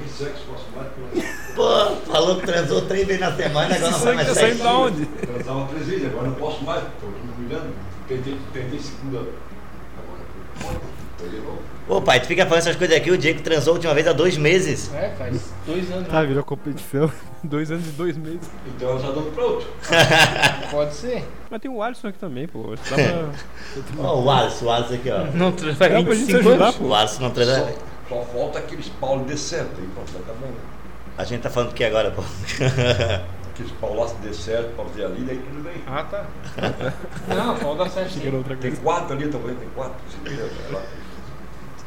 Nem 0.00 0.08
sexo 0.08 0.42
posso 0.50 0.64
mais 0.74 0.88
porque 0.88 1.26
Pô, 1.54 2.12
falou 2.12 2.40
que 2.40 2.46
transou 2.46 2.82
três 2.82 3.06
vezes 3.06 3.20
na 3.20 3.36
semana, 3.36 3.74
agora 3.74 3.90
não 3.90 3.98
faz 3.98 4.16
mais 4.16 4.28
sexo. 4.28 4.62
da 4.62 4.78
onde? 4.78 5.06
transava 5.06 5.68
três 5.68 5.86
vezes, 5.86 6.06
agora 6.06 6.28
não 6.28 6.34
posso 6.34 6.64
mais, 6.64 6.82
estou 6.82 7.10
me 7.10 7.32
cuidando. 7.34 7.74
Tentei, 8.08 8.36
tentei 8.52 8.78
segunda. 8.78 9.18
Agora, 9.18 10.80
Ô 11.88 12.00
pai, 12.00 12.20
tu 12.20 12.28
fica 12.28 12.44
falando 12.46 12.60
essas 12.60 12.76
coisas 12.76 12.96
aqui, 12.96 13.10
o 13.10 13.18
Diego 13.18 13.42
transou 13.42 13.72
a 13.72 13.74
última 13.74 13.92
vez 13.92 14.06
há 14.06 14.12
dois 14.12 14.36
meses. 14.36 14.92
É, 14.94 15.10
faz 15.18 15.52
dois 15.66 15.90
anos. 15.90 16.08
Tá, 16.08 16.22
virou 16.22 16.44
competição. 16.44 17.10
Dois 17.42 17.70
anos 17.70 17.86
e 17.88 17.92
dois 17.92 18.18
meses. 18.18 18.50
Então 18.66 18.90
eu 18.90 19.00
já 19.00 19.10
dou 19.12 19.22
pro 19.32 19.42
outro. 19.42 19.68
Pode 20.70 20.92
ser. 20.94 21.26
Mas 21.50 21.58
tem 21.62 21.70
o 21.70 21.82
Alisson 21.82 22.08
aqui 22.08 22.18
também, 22.18 22.46
pô. 22.46 22.74
Dá 22.76 22.96
pra... 23.96 24.04
Ó, 24.04 24.22
o 24.22 24.30
Alisson, 24.30 24.66
o 24.66 24.70
Alisson 24.70 24.94
aqui, 24.94 25.10
ó. 25.10 25.24
Não, 25.34 25.50
faz 25.74 25.92
gente 25.92 26.10
25 26.10 26.38
ajudar, 26.38 26.64
anos. 26.66 26.80
O 26.80 26.94
Alisson 26.94 27.22
não 27.22 27.30
transa. 27.30 27.74
Só, 28.10 28.22
falta 28.24 28.58
aqueles 28.58 28.88
Paulo 28.88 29.24
decentes 29.24 29.78
aí, 29.78 29.88
pronto, 29.94 30.12
tá 30.26 30.32
bom. 30.40 30.52
A 31.16 31.22
gente 31.22 31.42
tá 31.42 31.48
falando 31.48 31.68
do 31.68 31.74
que 31.76 31.84
agora, 31.84 32.10
pô? 32.10 32.22
Aqueles 33.52 33.72
Paulaços 33.80 34.16
decentes, 34.18 34.72
Paulo 34.74 34.90
de 34.92 35.04
ali, 35.04 35.22
daí 35.22 35.38
tudo 35.38 35.62
bem. 35.62 35.74
Ah, 35.86 36.02
tá. 36.02 36.26
Não, 37.28 37.56
pode 37.56 37.78
dar 37.78 37.90
certo. 37.90 38.18
Tem 38.60 38.74
quatro 38.76 39.14
ali 39.14 39.28
também, 39.28 39.54
tem 39.54 39.68
quatro. 39.74 39.96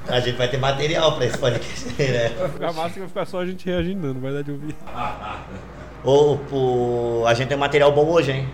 A 0.07 0.19
gente 0.19 0.37
vai 0.37 0.47
ter 0.47 0.57
material 0.57 1.15
pra 1.15 1.25
esse 1.25 1.37
podcast, 1.37 2.01
né? 2.01 2.29
Vai 2.29 2.49
ficar 2.49 2.73
massa 2.73 2.99
vai 2.99 3.07
ficar 3.07 3.25
só 3.25 3.39
a 3.41 3.45
gente 3.45 3.65
reagindo, 3.65 4.13
não 4.13 4.21
vai 4.21 4.31
dar 4.31 4.43
de 4.43 4.51
ouvir. 4.51 4.75
Ô, 6.03 6.37
pô, 6.49 7.23
a 7.25 7.33
gente 7.33 7.49
tem 7.49 7.57
material 7.57 7.91
bom 7.91 8.05
hoje, 8.07 8.31
hein? 8.31 8.49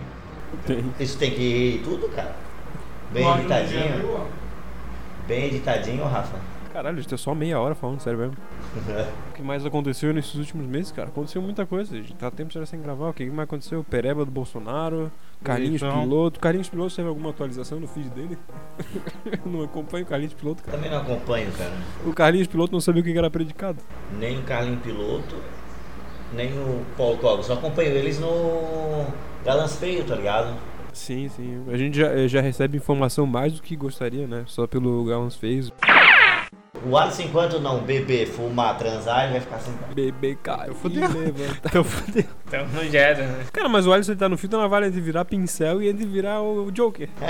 Tem. 0.66 0.94
Isso 0.98 1.18
tem 1.18 1.30
que 1.30 1.42
ir 1.42 1.82
tudo, 1.84 2.08
cara. 2.08 2.34
Bem 3.12 3.28
editadinho. 3.32 4.26
Bem 5.26 5.44
editadinho, 5.46 6.04
Rafa. 6.04 6.49
Caralho, 6.72 6.98
a 6.98 7.00
gente 7.00 7.12
é 7.12 7.16
só 7.16 7.34
meia 7.34 7.58
hora 7.58 7.74
falando, 7.74 8.00
sério 8.00 8.18
mesmo. 8.18 8.36
O 9.30 9.32
que 9.40 9.42
mais 9.42 9.64
aconteceu 9.64 10.12
nesses 10.12 10.34
últimos 10.34 10.66
meses, 10.66 10.92
cara? 10.92 11.08
Aconteceu 11.08 11.40
muita 11.40 11.64
coisa. 11.64 11.94
A 11.94 11.98
gente 11.98 12.14
tá 12.14 12.30
tempo 12.30 12.52
já 12.52 12.64
sem 12.66 12.80
gravar. 12.80 13.08
O 13.08 13.14
que 13.14 13.24
mais 13.30 13.48
aconteceu? 13.48 13.82
Pereba 13.82 14.22
do 14.24 14.30
Bolsonaro, 14.30 15.10
Carlinhos 15.42 15.80
Eleição. 15.80 16.02
Piloto. 16.02 16.40
Carlinhos 16.40 16.68
Piloto 16.68 16.94
teve 16.94 17.08
alguma 17.08 17.30
atualização 17.30 17.80
no 17.80 17.88
feed 17.88 18.10
dele? 18.10 18.38
Eu 19.24 19.38
não 19.50 19.62
acompanho 19.62 20.04
o 20.04 20.06
Carlinhos 20.06 20.34
Piloto, 20.34 20.62
cara. 20.62 20.76
Também 20.76 20.90
não 20.90 20.98
acompanho, 20.98 21.50
cara. 21.52 21.72
O 22.04 22.12
Carlinhos 22.12 22.48
Piloto 22.48 22.72
não 22.72 22.80
sabia 22.80 23.00
o 23.00 23.04
que 23.04 23.16
era 23.16 23.30
predicado. 23.30 23.78
Nem 24.18 24.38
o 24.38 24.42
Carlinho 24.42 24.78
Piloto, 24.80 25.36
nem 26.34 26.52
o 26.52 26.84
Paulo 26.96 27.16
Cogos. 27.16 27.46
Só 27.46 27.54
acompanho 27.54 27.90
eles 27.92 28.20
no 28.20 29.06
Galãs 29.44 29.76
Feio, 29.76 30.04
tá 30.04 30.14
ligado? 30.14 30.54
Sim, 30.92 31.28
sim. 31.28 31.64
A 31.72 31.76
gente 31.76 31.98
já, 31.98 32.26
já 32.26 32.40
recebe 32.40 32.76
informação 32.76 33.24
mais 33.26 33.54
do 33.54 33.62
que 33.62 33.74
gostaria, 33.74 34.26
né? 34.26 34.44
Só 34.46 34.66
pelo 34.66 35.04
Galãs 35.04 35.34
Fez. 35.34 35.72
O 36.86 36.96
Alisson, 36.96 37.22
enquanto 37.22 37.60
não 37.60 37.80
beber, 37.80 38.26
fumar, 38.26 38.76
transar, 38.78 39.24
ele 39.24 39.32
vai 39.32 39.40
ficar 39.40 39.58
sem. 39.58 39.72
Bebê, 39.94 40.36
cara. 40.42 40.72
fudeu. 40.80 41.02
Então 41.64 41.84
fudeu. 41.84 42.24
Então 42.46 42.66
não 42.72 42.84
já 42.88 43.00
era, 43.00 43.26
né? 43.26 43.44
Cara, 43.52 43.68
mas 43.68 43.86
o 43.86 43.92
Alisson 43.92 44.12
ele 44.12 44.18
tá 44.20 44.28
no 44.28 44.38
fio, 44.38 44.46
então 44.46 44.66
vale 44.68 44.86
entre 44.86 45.00
virar 45.00 45.24
pincel 45.24 45.82
e 45.82 45.88
entre 45.88 46.06
virar 46.06 46.40
o 46.40 46.70
Joker. 46.70 47.08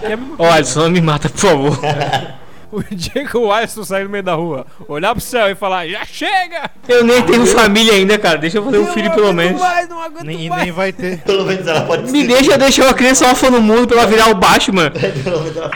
Que 0.00 0.06
é 0.06 0.18
Ó, 0.38 0.50
Alisson, 0.50 0.80
não 0.84 0.90
me 0.90 1.00
mata, 1.00 1.28
por 1.28 1.38
favor. 1.38 1.78
O 2.70 2.82
dia 2.82 3.24
que 3.24 3.34
o 3.34 3.50
Alisson 3.50 3.82
sair 3.82 4.04
no 4.04 4.10
meio 4.10 4.22
da 4.22 4.34
rua, 4.34 4.66
olhar 4.86 5.14
pro 5.14 5.22
céu 5.22 5.48
e 5.48 5.54
falar, 5.54 5.88
já 5.88 6.04
chega! 6.04 6.70
Eu 6.86 7.02
nem 7.02 7.22
tenho 7.22 7.46
família 7.46 7.94
ainda, 7.94 8.18
cara. 8.18 8.36
Deixa 8.36 8.58
eu 8.58 8.62
fazer 8.62 8.78
um 8.78 8.92
filho 8.92 9.10
pelo 9.12 9.32
menos. 9.32 9.58
Mais, 9.58 9.88
não 9.88 10.02
aguento 10.02 10.26
Nem, 10.26 10.50
mais. 10.50 10.64
nem 10.64 10.72
vai 10.72 10.92
ter. 10.92 11.18
Pelo 11.22 11.46
menos 11.46 11.66
ela 11.66 11.86
pode 11.86 12.12
Me 12.12 12.20
ser- 12.20 12.26
deixa 12.26 12.58
deixar 12.58 12.84
uma 12.84 12.92
criança 12.92 13.26
órfã 13.26 13.48
no 13.48 13.62
mundo 13.62 13.88
pra 13.88 13.96
ela 14.02 14.06
virar 14.06 14.28
o 14.28 14.34
Batman. 14.34 14.90
Pelo 14.90 15.40
menos 15.44 15.56
ela... 15.56 15.70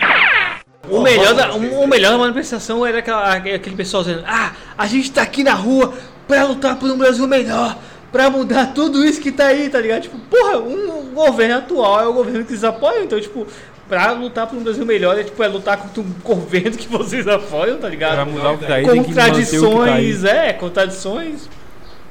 O 0.88 1.00
melhor, 1.00 1.34
da, 1.34 1.52
o 1.52 1.86
melhor 1.86 2.12
da 2.12 2.18
manifestação 2.18 2.84
era 2.84 2.98
aquela, 2.98 3.34
aquele 3.34 3.76
pessoal 3.76 4.02
dizendo: 4.02 4.24
Ah, 4.26 4.52
a 4.76 4.86
gente 4.86 5.12
tá 5.12 5.22
aqui 5.22 5.44
na 5.44 5.54
rua 5.54 5.94
pra 6.26 6.44
lutar 6.44 6.76
por 6.76 6.90
um 6.90 6.98
Brasil 6.98 7.26
melhor, 7.26 7.78
pra 8.10 8.28
mudar 8.28 8.74
tudo 8.74 9.04
isso 9.04 9.20
que 9.20 9.30
tá 9.30 9.46
aí, 9.46 9.68
tá 9.68 9.80
ligado? 9.80 10.02
Tipo, 10.02 10.18
porra, 10.18 10.58
um 10.58 11.14
governo 11.14 11.58
atual 11.58 12.00
é 12.00 12.06
o 12.06 12.12
governo 12.12 12.44
que 12.44 12.52
eles 12.52 12.64
apoiam, 12.64 13.04
então, 13.04 13.20
tipo, 13.20 13.46
pra 13.88 14.10
lutar 14.12 14.46
por 14.48 14.58
um 14.58 14.62
Brasil 14.62 14.84
melhor 14.84 15.18
é, 15.18 15.22
tipo, 15.22 15.40
é 15.42 15.46
lutar 15.46 15.76
contra 15.76 16.00
um 16.00 16.10
governo 16.22 16.76
que 16.76 16.88
vocês 16.88 17.28
apoiam, 17.28 17.78
tá 17.78 17.88
ligado? 17.88 18.14
Pra 18.14 18.24
mudar 18.24 18.52
o 18.52 18.58
que 18.58 18.66
tá 18.66 18.74
aí, 18.74 18.86
tem 18.86 19.04
que 19.04 19.12
o 19.12 19.14
tá 19.14 19.24
aí. 19.24 19.30
Contradições, 19.30 20.24
é, 20.24 20.52
contradições. 20.52 21.48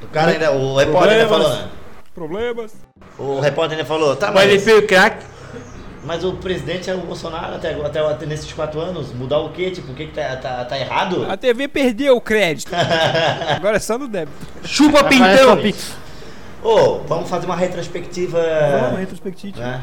O 0.02 0.08
cara 0.08 0.32
ainda, 0.32 0.52
o 0.52 0.78
repórter 0.78 1.14
ainda 1.14 1.28
falou? 1.28 1.58
Problemas. 2.16 2.74
O 3.18 3.40
repórter 3.40 3.78
ainda 3.78 3.88
falou, 3.88 4.16
tá, 4.16 4.32
Mas 4.32 4.44
ele 4.46 4.54
mas, 4.56 4.64
fez 4.64 4.78
o 4.80 4.88
crack. 4.88 5.31
Mas 6.04 6.24
o 6.24 6.34
presidente 6.34 6.90
é 6.90 6.96
o 6.96 7.00
Bolsonaro 7.00 7.56
até, 7.56 7.74
até, 7.74 8.00
até 8.00 8.26
nesses 8.26 8.52
quatro 8.52 8.80
anos. 8.80 9.14
Mudar 9.14 9.40
o 9.40 9.52
quê? 9.52 9.72
Tipo, 9.72 9.92
o 9.92 9.96
que, 9.96 10.08
que 10.08 10.14
tá, 10.14 10.36
tá, 10.38 10.66
tá 10.66 10.80
errado? 10.80 11.26
A 11.30 11.38
TV 11.38 11.68
perdeu 11.68 12.16
o 12.16 12.22
crédito. 12.22 12.72
Agora 13.56 13.78
é 13.78 13.80
só 13.80 13.98
no 13.98 14.08
débito. 14.08 14.38
Chupa 14.64 15.02
Aparece 15.02 15.74
pintão. 15.74 16.02
Ô, 16.64 17.00
vamos 17.08 17.30
fazer 17.30 17.46
uma 17.46 17.56
retrospectiva. 17.56 18.40
Vamos, 18.80 19.00
retrospectiva. 19.00 19.60
Né? 19.60 19.82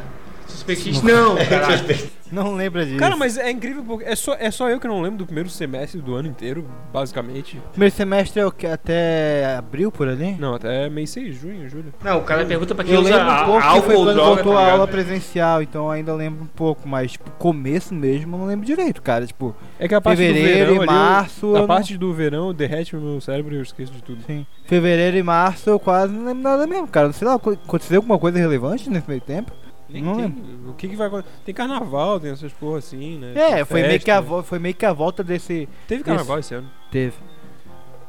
Suspectista. 0.49 1.07
Não, 1.07 1.37
caralho. 1.49 2.19
Não 2.31 2.55
lembra 2.55 2.85
disso. 2.85 2.99
Cara, 2.99 3.17
mas 3.17 3.39
é 3.39 3.51
incrível 3.51 3.83
porque 3.85 4.05
é 4.05 4.15
só, 4.15 4.35
é 4.39 4.51
só 4.51 4.69
eu 4.69 4.79
que 4.79 4.87
não 4.87 5.01
lembro 5.01 5.19
do 5.19 5.25
primeiro 5.25 5.49
semestre 5.49 5.99
do 6.03 6.15
ano 6.15 6.29
inteiro, 6.29 6.69
basicamente. 6.93 7.59
Primeiro 7.71 7.95
semestre 7.95 8.41
é 8.43 8.45
o 8.47 8.53
que? 8.53 8.67
Até 8.67 9.57
abril 9.57 9.91
por 9.91 10.07
ali? 10.07 10.33
Não, 10.39 10.55
até 10.55 10.91
mês 10.91 11.09
6, 11.11 11.35
junho, 11.35 11.69
julho. 11.71 11.95
Não, 12.05 12.19
o 12.19 12.23
cara 12.25 12.45
pergunta 12.45 12.75
pra 12.75 12.85
quem 12.85 12.95
Eu 12.95 13.01
usa 13.01 13.17
lembro 13.17 13.33
um 13.33 13.45
pouco 13.47 13.61
que 13.63 13.67
álcool 13.67 13.83
foi 13.83 13.95
quando 13.95 14.13
droga, 14.15 14.35
voltou 14.43 14.53
tá 14.53 14.61
a 14.61 14.73
aula 14.73 14.87
presencial, 14.87 15.63
então 15.63 15.85
eu 15.87 15.91
ainda 15.91 16.15
lembro 16.15 16.45
um 16.45 16.49
pouco, 16.49 16.87
mas 16.87 17.13
tipo, 17.13 17.31
começo 17.39 17.95
mesmo 17.95 18.35
eu 18.37 18.39
não 18.41 18.47
lembro 18.47 18.67
direito, 18.67 19.01
cara. 19.01 19.27
Tipo, 19.27 19.57
É 19.79 19.89
que 19.89 19.95
a 19.95 20.01
parte 20.01 20.19
Fevereiro 20.19 20.67
do 20.75 20.81
verão 20.81 20.83
e 20.83 20.87
março, 20.87 21.57
A 21.57 21.61
não- 21.61 21.67
parte 21.67 21.97
do 21.97 22.13
verão 22.13 22.53
derrete 22.53 22.95
o 22.95 23.01
meu 23.01 23.21
cérebro 23.23 23.55
e 23.55 23.57
eu 23.57 23.63
esqueço 23.63 23.93
de 23.93 24.03
tudo. 24.03 24.23
sim. 24.27 24.45
Fevereiro 24.67 25.17
e 25.17 25.23
março 25.23 25.71
eu 25.71 25.81
quase 25.81 26.13
não 26.13 26.27
lembro 26.27 26.43
nada 26.43 26.67
mesmo, 26.67 26.87
cara. 26.89 27.11
Sei 27.15 27.27
lá, 27.27 27.37
aconteceu 27.37 27.97
alguma 27.97 28.19
coisa 28.19 28.39
relevante 28.39 28.91
nesse 28.91 29.09
meio 29.09 29.23
tempo? 29.23 29.51
Nem 29.89 30.03
Não 30.03 30.15
tem- 30.15 30.25
lembro. 30.25 30.71
O 30.71 30.75
que, 30.75 30.89
que 30.89 30.97
vai 30.97 31.07
acontecer? 31.07 31.35
Tem 31.45 31.55
carnaval, 31.55 32.21
tem 32.21 32.31
essas 32.31 32.53
porra 32.53 32.79
assim, 32.79 33.19
né? 33.19 33.33
É, 33.35 33.55
Tem 33.57 33.65
foi 33.65 33.83
meio, 33.83 34.01
que 34.01 34.11
a, 34.11 34.21
vo- 34.21 34.43
foi 34.43 34.59
meio 34.59 34.75
que 34.75 34.85
a 34.85 34.93
volta 34.93 35.25
desse. 35.25 35.69
Teve 35.87 36.03
carnaval 36.05 36.39
esse 36.39 36.55
ano. 36.55 36.69
Teve. 36.91 37.15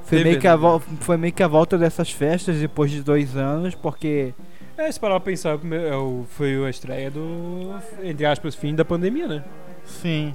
Foi 0.01 0.17
Teve, 0.17 0.23
meio, 0.31 0.41
que 0.41 0.47
a 0.47 0.51
né? 0.51 0.57
vo- 0.57 0.79
foi 0.99 1.17
meio 1.17 1.31
que 1.33 1.43
a 1.43 1.47
volta 1.47 1.77
dessas 1.77 2.11
festas 2.11 2.57
depois 2.57 2.91
de 2.91 3.01
dois 3.01 3.35
anos, 3.37 3.75
porque. 3.75 4.33
É, 4.77 4.91
se 4.91 4.99
parar 4.99 5.19
pra 5.19 5.31
pensar, 5.31 5.55
é 5.55 5.91
foi 6.29 6.65
a 6.65 6.69
estreia 6.69 7.11
do, 7.11 7.73
entre 8.03 8.25
aspas, 8.25 8.55
fim 8.55 8.73
da 8.73 8.83
pandemia, 8.85 9.27
né? 9.27 9.43
Sim. 9.85 10.33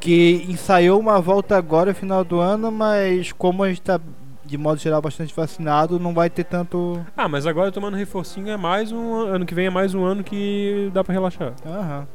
Que 0.00 0.44
ensaiou 0.48 0.98
uma 0.98 1.20
volta 1.20 1.56
agora 1.56 1.92
final 1.94 2.24
do 2.24 2.40
ano, 2.40 2.70
mas 2.72 3.32
como 3.32 3.62
a 3.62 3.68
gente 3.68 3.82
tá 3.82 4.00
de 4.50 4.58
modo 4.58 4.80
geral 4.80 5.00
bastante 5.00 5.32
vacinado, 5.34 6.00
não 6.00 6.12
vai 6.12 6.28
ter 6.28 6.42
tanto. 6.44 7.00
Ah, 7.16 7.28
mas 7.28 7.46
agora 7.46 7.70
tomando 7.70 7.96
reforcinho 7.96 8.48
é 8.50 8.56
mais 8.56 8.90
um 8.90 9.14
an- 9.14 9.36
ano 9.36 9.46
que 9.46 9.54
vem 9.54 9.66
é 9.66 9.70
mais 9.70 9.94
um 9.94 10.04
ano 10.04 10.24
que 10.24 10.90
dá 10.92 11.04
pra 11.04 11.12
relaxar. 11.12 11.52
Aham. 11.64 12.06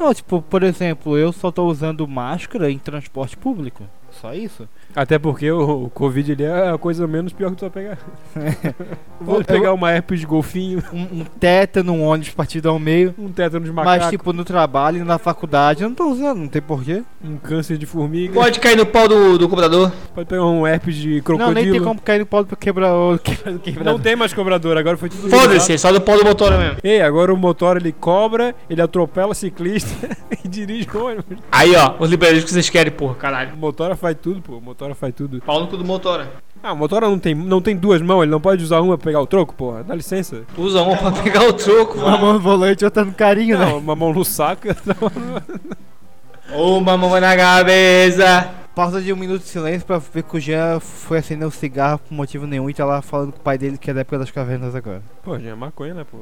Não, 0.00 0.14
tipo, 0.14 0.40
por 0.40 0.62
exemplo, 0.62 1.18
eu 1.18 1.30
só 1.32 1.50
tô 1.50 1.66
usando 1.66 2.06
máscara 2.08 2.70
em 2.70 2.78
transporte 2.78 3.36
público. 3.36 3.84
Só 4.10 4.32
isso. 4.32 4.66
Até 4.94 5.18
porque 5.18 5.50
o, 5.50 5.84
o 5.84 5.90
Covid 5.90 6.32
ele 6.32 6.44
é 6.44 6.70
a 6.70 6.78
coisa 6.78 7.06
menos 7.06 7.32
pior 7.32 7.50
que 7.50 7.56
tu 7.56 7.60
vai 7.60 7.70
pegar. 7.70 7.98
Vou 9.20 9.44
pegar 9.44 9.72
uma 9.72 9.92
herpes 9.92 10.20
de 10.20 10.26
golfinho, 10.26 10.82
Um, 10.92 11.20
um 11.20 11.24
tétano, 11.24 11.92
um 11.92 12.04
ônibus 12.04 12.30
partido 12.30 12.68
ao 12.68 12.78
meio. 12.78 13.14
um 13.18 13.30
tétano 13.30 13.64
de 13.64 13.72
macaco, 13.72 13.98
Mas, 13.98 14.10
tipo, 14.10 14.32
no 14.32 14.44
trabalho 14.44 14.98
e 14.98 15.04
na 15.04 15.18
faculdade 15.18 15.82
eu 15.82 15.88
não 15.88 15.96
tô 15.96 16.08
usando, 16.08 16.38
não 16.38 16.48
tem 16.48 16.62
porquê. 16.62 17.02
um 17.22 17.36
câncer 17.36 17.76
de 17.76 17.86
formiga. 17.86 18.34
Pode 18.34 18.60
cair 18.60 18.76
no 18.76 18.86
pau 18.86 19.08
do, 19.08 19.38
do 19.38 19.48
computador. 19.48 19.92
Pode 20.14 20.28
pegar 20.28 20.44
um 20.44 20.66
herpes 20.66 20.94
de 20.94 21.20
crocodilo. 21.20 21.54
Não, 21.54 21.62
nem 21.62 21.72
tem 21.72 21.82
como 21.82 22.00
cair 22.00 22.20
no 22.20 22.26
pau 22.26 22.44
do 22.44 22.56
quebrador. 22.56 23.18
Quebra, 23.18 23.58
quebra, 23.58 23.84
Não 23.84 23.98
tem 23.98 24.16
mais 24.16 24.32
cobrador, 24.32 24.76
agora 24.76 24.96
foi 24.96 25.08
tudo 25.08 25.28
Foda-se, 25.28 25.76
só 25.78 25.92
do 25.92 26.00
pau 26.00 26.16
do 26.16 26.24
motor 26.24 26.56
mesmo. 26.56 26.78
Ei, 26.82 27.00
agora 27.02 27.32
o 27.32 27.36
motor 27.36 27.76
ele 27.76 27.92
cobra, 27.92 28.54
ele 28.70 28.80
atropela 28.80 29.34
ciclista 29.34 30.16
e 30.44 30.48
dirige 30.48 30.88
o 30.94 31.06
ônibus. 31.06 31.38
Aí, 31.50 31.74
ó, 31.74 31.94
os 31.98 32.08
liberais 32.10 32.44
que 32.44 32.50
vocês 32.50 32.70
querem, 32.70 32.92
porra, 32.92 33.14
caralho. 33.14 33.54
O 33.54 33.56
motora 33.56 33.96
faz 33.96 34.16
tudo, 34.20 34.40
pô. 34.40 34.60
O 34.78 34.84
motora 34.84 34.94
faz 34.94 35.12
tudo. 35.12 35.42
Pau 35.42 35.58
no 35.58 35.66
cu 35.66 35.76
do 35.76 35.84
motora. 35.84 36.30
Ah, 36.62 36.72
o 36.72 36.76
motora 36.76 37.08
não 37.08 37.18
tem, 37.18 37.34
não 37.34 37.60
tem 37.60 37.76
duas 37.76 38.00
mãos, 38.00 38.22
ele 38.22 38.30
não 38.30 38.40
pode 38.40 38.62
usar 38.62 38.80
uma 38.80 38.96
pra 38.96 39.06
pegar 39.06 39.20
o 39.20 39.26
troco, 39.26 39.52
porra. 39.52 39.82
Dá 39.82 39.92
licença. 39.92 40.44
Usa 40.56 40.82
uma 40.82 40.96
pra 40.96 41.10
pegar 41.10 41.48
o 41.48 41.52
troco, 41.52 41.98
Uma 41.98 42.16
mão 42.16 42.34
no 42.34 42.38
volante 42.38 42.82
e 42.82 42.84
outra 42.84 43.04
no 43.04 43.12
carinho, 43.12 43.58
né? 43.58 43.66
Não, 43.66 43.78
uma 43.78 43.96
mão 43.96 44.12
no 44.12 44.24
saco. 44.24 44.68
Uma 46.52 46.96
mão 46.96 47.20
na 47.20 47.36
cabeça. 47.36 48.54
Pausa 48.72 49.02
de 49.02 49.12
um 49.12 49.16
minuto 49.16 49.42
de 49.42 49.48
silêncio 49.48 49.84
pra 49.84 49.98
ver 49.98 50.22
que 50.22 50.36
o 50.36 50.40
Jean 50.40 50.78
foi 50.78 51.18
acender 51.18 51.46
um 51.46 51.50
cigarro 51.50 51.98
por 51.98 52.14
motivo 52.14 52.46
nenhum 52.46 52.70
e 52.70 52.74
tá 52.74 52.84
lá 52.84 53.02
falando 53.02 53.32
com 53.32 53.38
o 53.38 53.42
pai 53.42 53.58
dele 53.58 53.76
que 53.76 53.90
é 53.90 53.94
da 53.94 54.02
época 54.02 54.20
das 54.20 54.30
cavernas 54.30 54.76
agora. 54.76 55.02
pô, 55.24 55.36
já 55.40 55.50
é 55.50 55.54
maconha, 55.56 55.92
né, 55.92 56.06
pô? 56.08 56.18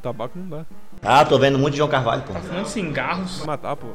Tabaco 0.00 0.38
não 0.38 0.48
dá. 0.48 0.64
Ah, 1.02 1.24
tô 1.24 1.36
vendo 1.36 1.58
muito 1.58 1.76
João 1.76 1.88
Carvalho, 1.88 2.22
pô. 2.22 2.32
Fumando 2.32 2.68
cigarros. 2.68 3.38
Vai 3.38 3.46
matar, 3.48 3.76
pô. 3.76 3.88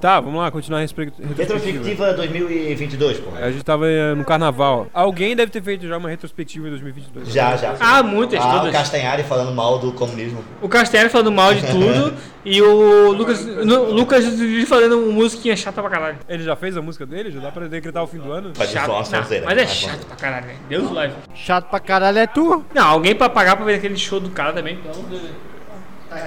Tá, 0.00 0.20
vamos 0.20 0.40
lá, 0.40 0.50
continuar 0.50 0.78
a 0.78 0.80
retrospectiva. 0.82 1.28
Retrospectiva 1.36 2.12
2022, 2.14 3.18
pô. 3.20 3.30
A 3.36 3.50
gente 3.50 3.64
tava 3.64 3.86
eh, 3.88 4.14
no 4.14 4.24
carnaval. 4.24 4.86
Alguém 4.92 5.34
deve 5.36 5.50
ter 5.50 5.62
feito 5.62 5.86
já 5.86 5.96
uma 5.96 6.08
retrospectiva 6.08 6.66
em 6.66 6.70
2022. 6.70 7.28
Já, 7.32 7.56
já. 7.56 7.74
Ah, 7.80 8.02
muitas, 8.02 8.40
Ah, 8.40 8.48
o 8.48 8.58
todas. 8.58 8.72
Castanhari 8.72 9.22
falando 9.22 9.54
mal 9.54 9.78
do 9.78 9.92
comunismo. 9.92 10.44
O 10.62 10.68
Castanheira 10.68 11.10
falando 11.10 11.32
mal 11.32 11.52
de 11.54 11.62
tudo 11.66 12.14
e 12.44 12.60
o 12.62 13.12
Lucas, 13.12 13.44
no, 13.44 13.90
Lucas 13.92 14.24
fazendo 14.66 14.98
uma 14.98 15.12
musiquinha 15.12 15.56
chata 15.56 15.80
pra 15.80 15.90
caralho. 15.90 16.18
Ele 16.28 16.42
já 16.42 16.56
fez 16.56 16.76
a 16.76 16.82
música 16.82 17.04
dele? 17.06 17.30
Já 17.30 17.40
dá 17.40 17.50
pra 17.50 17.66
decretar 17.66 18.02
o 18.02 18.06
fim 18.06 18.18
do 18.18 18.32
ano? 18.32 18.52
Faz 18.54 18.70
Chato. 18.70 18.86
só 18.86 18.92
uma 18.92 18.98
Não, 18.98 19.04
sonzeira. 19.04 19.44
mas 19.46 19.58
é 19.58 19.66
chato 19.66 20.06
pra 20.06 20.16
caralho, 20.16 20.46
velho. 20.46 20.58
Deus 20.68 20.90
live. 20.90 21.14
Chato 21.34 21.68
pra 21.68 21.80
caralho 21.80 22.18
é 22.18 22.26
tu. 22.26 22.64
Não, 22.74 22.86
alguém 22.86 23.14
pra 23.14 23.28
pagar 23.28 23.56
pra 23.56 23.64
ver 23.64 23.74
aquele 23.74 23.96
show 23.96 24.20
do 24.20 24.30
cara 24.30 24.52
também, 24.52 24.76
pelo 24.76 24.94
amor 24.94 25.04
de 25.10 25.16
Deus. 25.18 25.30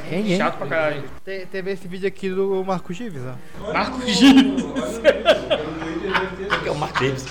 Quem, 0.09 0.31
hein? 0.31 0.37
Chato 0.37 0.57
pra 0.57 0.67
caralho. 0.67 1.03
Te- 1.25 1.45
Teve 1.51 1.71
esse 1.71 1.87
vídeo 1.87 2.07
aqui 2.07 2.29
do 2.29 2.63
Marco 2.65 2.93
Gives, 2.93 3.21
ó. 3.25 3.73
Marco 3.73 4.01
Gives. 4.07 4.63
Que 6.61 6.67
é 6.67 6.71
o 6.71 6.75
Mark 6.75 6.93
Davis. 6.99 7.25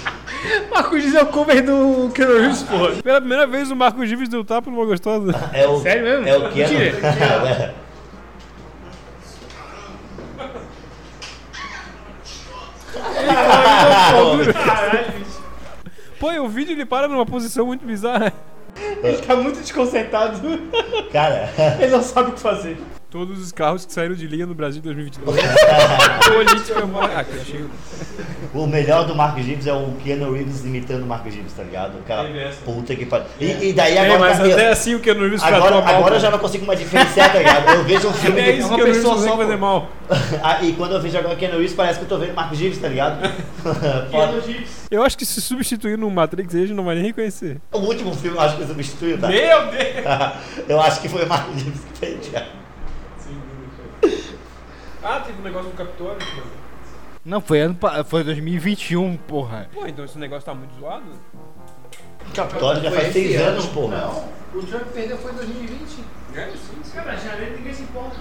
Marco 0.71 0.99
Gives 0.99 1.15
é 1.15 1.23
o 1.23 1.27
cover 1.27 1.65
do 1.65 2.11
Keanu 2.15 2.41
Reeves, 2.41 2.62
porra. 2.65 3.03
Pela 3.03 3.21
primeira 3.21 3.47
vez 3.47 3.71
o 3.71 3.77
Marco 3.77 4.05
Gives 4.05 4.29
deu 4.29 4.45
tapa 4.45 4.71
numa 4.71 4.85
gostosa. 4.85 5.33
É 5.53 5.67
o, 5.67 5.81
Sério 5.81 6.03
mesmo? 6.03 6.29
É 6.29 6.37
o 6.37 6.53
Keanu. 6.53 6.73
Mentira. 6.75 7.75
Pô, 16.19 16.31
e 16.31 16.38
o 16.38 16.49
vídeo 16.49 16.73
ele 16.73 16.87
para 16.87 17.09
numa 17.09 17.27
posição 17.27 17.67
muito 17.67 17.85
bizarra. 17.85 18.33
Ele 19.03 19.18
tá 19.18 19.37
muito 19.37 19.61
desconcertado. 19.61 20.40
Cara, 21.12 21.49
Ele 21.81 21.90
não 21.90 22.03
sabe 22.03 22.31
o 22.31 22.33
que 22.35 22.40
fazer. 22.40 22.79
Todos 23.12 23.38
os 23.38 23.53
carros 23.53 23.85
que 23.85 23.92
saíram 23.92 24.14
de 24.14 24.27
linha 24.27 24.46
no 24.46 24.55
Brasil 24.55 24.81
em 24.81 24.85
2022. 24.85 25.37
Política 26.33 26.87
mora. 26.87 27.20
Ah, 27.20 27.25
o 28.55 28.66
melhor 28.66 29.07
do 29.07 29.14
Mark 29.14 29.38
Gibbs 29.38 29.66
é 29.66 29.72
o 29.75 29.92
Keanu 30.03 30.33
Reeves 30.33 30.64
imitando 30.64 31.03
o 31.03 31.07
Mark 31.07 31.27
Gibbs, 31.31 31.53
tá 31.53 31.62
ligado? 31.62 31.98
O 31.98 32.03
cara, 32.05 32.27
puta 32.64 32.96
que 32.96 33.05
pariu. 33.05 33.27
E, 33.38 33.68
e 33.68 33.72
daí 33.75 33.96
É, 33.98 34.01
agora. 34.07 34.18
mas 34.18 34.38
tá- 34.38 34.46
até 34.46 34.68
assim 34.70 34.94
o 34.94 35.01
Keanu 35.01 35.20
Reeves 35.20 35.42
tratou 35.42 35.59
Agora, 35.68 35.85
mal. 35.85 35.94
agora 35.96 36.14
eu 36.16 36.20
já 36.20 36.31
não 36.31 36.38
consigo 36.38 36.64
mais 36.64 36.79
diferenciar, 36.79 37.31
tá 37.33 37.38
ligado? 37.38 37.68
Eu 37.68 37.85
vejo 37.85 38.09
um 38.09 38.12
filme 38.14 38.40
É 38.40 38.44
do- 38.53 38.59
isso 38.59 38.68
uma 38.68 38.77
que 38.77 38.83
o 38.83 38.85
Reeves 38.87 39.03
pessoa 39.03 39.22
só, 39.22 39.37
fazer 39.37 39.57
mal. 39.57 39.88
Ah, 40.42 40.62
e 40.64 40.72
quando 40.72 40.92
eu 40.92 41.01
vejo 41.03 41.18
agora 41.18 41.37
Keanu 41.37 41.57
Reeves, 41.59 41.75
parece 41.75 41.98
que 41.98 42.05
eu 42.07 42.09
tô 42.09 42.16
vendo 42.16 42.35
Mark 42.35 42.55
Gibbs, 42.55 42.79
tá 42.79 42.88
ligado? 42.88 43.20
Foda. 44.11 44.42
Eu 44.90 45.03
acho 45.03 45.18
que 45.18 45.27
se 45.27 45.38
substituir 45.42 45.98
no 45.98 46.11
Matrix, 46.11 46.55
ele 46.55 46.72
não 46.72 46.85
vai 46.85 46.94
nem 46.94 47.05
reconhecer. 47.05 47.59
o 47.72 47.79
último 47.79 48.14
filme 48.14 48.38
eu 48.38 48.40
acho 48.40 48.57
que 48.57 48.62
eu 48.62 48.68
substituí, 48.68 49.18
tá? 49.18 49.29
Meu 49.29 49.66
Deus! 49.66 50.66
eu 50.66 50.81
acho 50.81 51.01
que 51.03 51.11
foi 51.11 51.25
o 51.25 51.29
Mark 51.29 51.46
Gibbs 51.59 51.81
que 51.92 51.98
fez. 51.98 52.31
Ah, 55.03 55.21
teve 55.21 55.41
um 55.41 55.43
negócio 55.43 55.69
no 55.69 55.75
Capitólio. 55.75 56.19
Não, 57.25 57.41
foi 57.41 57.61
ano 57.61 57.77
foi 58.07 58.25
2021, 58.25 59.17
porra. 59.17 59.69
Pô, 59.73 59.87
então 59.87 60.05
esse 60.05 60.19
negócio 60.19 60.45
tá 60.45 60.55
muito 60.55 60.75
zoado? 60.79 61.05
Capitólio 62.35 62.83
já 62.83 62.91
faz 62.91 63.12
seis 63.12 63.41
anos, 63.41 63.67
porra. 63.67 64.09
O 64.55 64.62
Trump 64.62 64.87
perdeu 64.93 65.19
foi 65.19 65.33
em 65.33 65.37
2020. 65.37 66.05
Cara, 66.95 67.17
janeiro 67.17 67.57
ninguém 67.57 67.75
se 67.75 67.83
importa. 67.83 68.17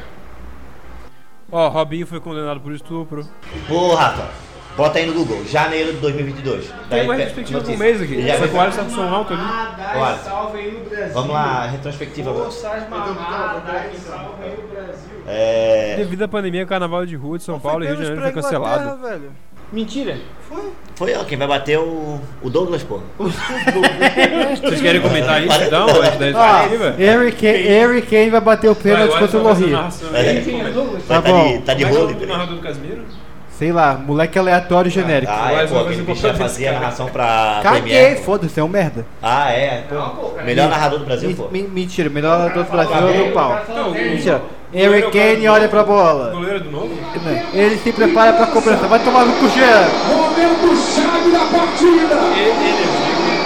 Ó, 1.52 1.67
Robinho 1.67 2.08
foi 2.08 2.20
condenado 2.20 2.62
por 2.62 2.74
estupro. 2.74 3.28
Ô, 3.70 3.96
Rafa, 3.96 4.30
bota 4.77 4.99
aí 4.99 5.05
no 5.05 5.13
Google, 5.13 5.43
janeiro 5.45 5.93
de 5.93 5.99
2022. 5.99 6.65
Tem 6.65 6.73
Daí 6.89 7.03
uma 7.03 7.13
pe- 7.15 7.19
retrospectiva 7.19 7.60
do 7.60 7.63
notícia. 7.67 7.86
mês 7.86 8.01
aqui. 8.01 8.21
Já 8.27 8.34
Só 8.38 8.43
que 8.43 8.49
o 8.49 8.51
vai- 8.53 8.65
Alisson 8.65 8.77
tá 8.79 8.84
com 8.86 8.95
som 8.95 9.01
alto 9.13 9.34
ali. 9.34 9.43
Olha. 9.95 10.15
salve 10.17 10.57
aí 10.60 10.71
no 10.71 10.89
Brasil. 10.89 11.13
Vamos 11.13 11.31
lá, 11.31 11.65
retrospectiva 11.67 12.29
agora. 12.29 12.45
Moças 12.45 12.89
mamadas, 12.89 13.97
salve 14.05 14.43
aí 14.43 14.57
no 14.62 14.67
Brasil. 14.67 15.12
É. 15.27 15.95
Devido 15.97 16.23
à 16.23 16.27
pandemia, 16.27 16.63
o 16.63 16.67
carnaval 16.67 17.05
de 17.05 17.15
rua 17.15 17.38
de 17.38 17.43
São 17.43 17.60
Paulo 17.60 17.84
e 17.84 17.88
Rio 17.88 17.95
de 17.97 18.03
Janeiro 18.03 18.21
foi 18.23 18.31
cancelado. 18.31 19.01
velho. 19.01 19.31
Mentira. 19.71 20.17
Foi 20.95 21.15
ó, 21.15 21.23
quem 21.23 21.38
vai 21.38 21.47
bater 21.47 21.79
o, 21.79 22.19
o 22.41 22.49
Douglas, 22.49 22.84
pô. 22.84 22.99
Vocês 23.17 24.81
querem 24.81 24.99
comentar 25.01 25.41
isso 25.41 25.63
então? 25.63 25.86
Antes 25.88 26.34
da 26.34 26.60
Ah? 26.60 26.67
Harry 26.97 28.01
Kane, 28.01 28.29
vai 28.29 28.41
bater 28.41 28.69
o 28.69 28.75
pênalti 28.75 29.17
contra 29.17 29.38
o 29.38 29.43
Lohri. 29.43 29.73
É. 30.13 30.19
É? 30.19 30.41
Tá 31.07 31.21
Tá, 31.21 31.31
de, 31.31 31.57
tá 31.60 31.73
de 31.73 31.86
Como 31.86 33.20
é 33.65 33.67
é 33.67 33.71
narrador? 33.71 33.71
Sei 33.71 33.71
lá, 33.71 33.93
moleque 33.93 34.39
aleatório 34.39 34.89
e 34.89 34.91
genérico. 34.91 35.32
Ah, 35.36 35.52
é, 35.54 35.67
pô, 35.67 35.80
aquele 35.80 36.02
bicho 36.04 36.21
já 36.21 36.30
importante 36.30 36.38
fazia 36.38 36.71
narração 36.71 37.08
pra 37.08 37.60
Caguei, 37.62 38.15
foda-se, 38.15 38.60
é 38.60 38.63
um 38.63 38.67
merda. 38.67 39.06
Ah, 39.21 39.52
é, 39.52 39.84
pô. 39.89 40.32
Melhor 40.43 40.69
narrador 40.69 41.00
do 41.00 41.06
Brasil, 41.06 41.30
Me- 41.30 41.36
pô. 41.36 41.47
me- 41.52 41.67
mentira, 41.67 42.10
melhor 42.10 42.52
do 42.52 42.63
Brasil 42.63 42.95
é 42.95 43.21
o 43.30 43.32
pau. 43.32 43.60
Então, 43.69 43.91
Mentira. 43.91 44.41
Harry 44.74 45.00
é 45.04 45.12
Kane 45.12 45.47
olha 45.50 45.67
pra 45.67 45.84
bola. 45.84 46.32
Goleiro 46.32 46.62
do 46.62 46.71
novo? 46.71 46.89
Ele 47.54 47.78
se 47.78 47.91
prepara 47.91 48.32
pra 48.34 48.47
cobrança. 48.47 48.88
Vai 48.88 49.00
tomar 49.00 49.26
no 49.26 49.34
cujeira. 49.34 49.86
Momento 50.08 50.78
chave 50.95 51.30
da 51.30 51.39
partida. 51.39 52.15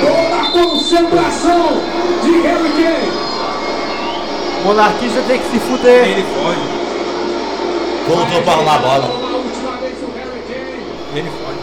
Toda 0.02 0.42
a 0.42 0.52
concentração 0.52 1.82
de 2.24 2.42
Harry 2.42 2.70
Kane. 2.70 3.12
Monarquista 4.66 5.22
tem 5.28 5.40
que 5.40 5.50
se 5.50 5.60
fuder. 5.60 6.08
Ele 6.10 6.24
foge. 6.24 6.60
Voltou 8.08 8.42
pra 8.44 8.54
arrumar 8.54 8.76
a 8.76 8.78
bola. 8.78 9.06
A 9.06 9.36
última 9.38 9.72
vez 9.78 9.94
o 10.04 10.12
Harry 10.16 10.42
Kane. 10.48 10.86
Ele 11.16 11.30
foge. 11.30 11.60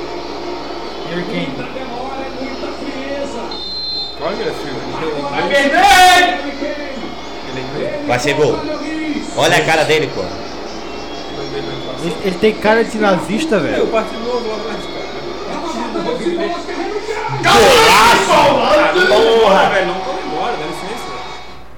Harry 1.10 1.24
Kane. 1.24 1.46
Muita 1.46 1.62
demora, 1.74 2.24
muita 2.40 2.68
frieza. 2.72 3.42
Claro 4.16 4.34
que 4.36 4.42
ele 4.42 4.48
é 4.48 4.54
filho. 4.54 4.80
Vai 5.30 5.42
perder! 5.48 5.82
Vai 8.06 8.18
ser 8.18 8.32
gol. 8.34 8.58
Olha 9.36 9.56
a 9.58 9.64
cara 9.64 9.84
dele, 9.84 10.10
pô. 10.14 10.22
Ele, 12.02 12.16
ele 12.24 12.38
tem 12.38 12.54
cara 12.54 12.82
de 12.82 12.96
nazista, 12.96 13.58
velho. 13.60 13.88
partido 13.88 14.20
novo 14.24 14.48
lá 14.48 14.56
atrás, 14.56 14.84
cara. 14.86 15.02
Porra! 19.08 19.68
velho, 19.68 19.86
não 19.86 20.00
comemora, 20.00 20.56
dá 20.56 20.66
licença. 20.66 21.12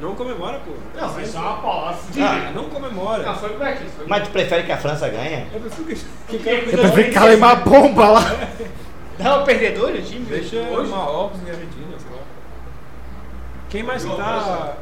Não 0.01 0.15
comemora, 0.15 0.61
pô. 0.61 0.74
Não, 0.97 1.09
foi 1.09 1.27
só 1.27 1.41
uma 1.41 1.57
palavra. 1.57 1.99
Ah, 2.21 2.53
não 2.55 2.69
comemora. 2.69 3.23
Não, 3.23 3.37
foi. 3.37 3.51
Foi 3.51 4.07
Mas 4.07 4.23
tu 4.23 4.31
prefere 4.31 4.63
que 4.63 4.73
a 4.73 4.77
França 4.77 5.09
ganhe? 5.09 5.47
Eu 5.53 5.61
prefiro 5.61 5.89
que, 6.29 6.39
que 6.39 6.49
Eu 6.49 6.79
prefiro 6.79 7.11
que 7.11 7.19
ela 7.19 7.35
uma 7.35 7.55
bomba 7.57 8.09
lá. 8.09 8.37
Não, 9.19 9.43
o 9.43 9.45
perdedor 9.45 9.93
do 9.93 10.03
time. 10.03 10.25
Deixa 10.27 10.57
hoje. 10.57 10.91
Marrocos 10.91 11.41
e 11.45 11.51
Argentina, 11.51 11.97
sei 11.99 12.11
lá. 12.11 12.23
Quem 13.71 13.83
mais 13.83 14.05
que 14.05 14.17
tá. 14.17 14.77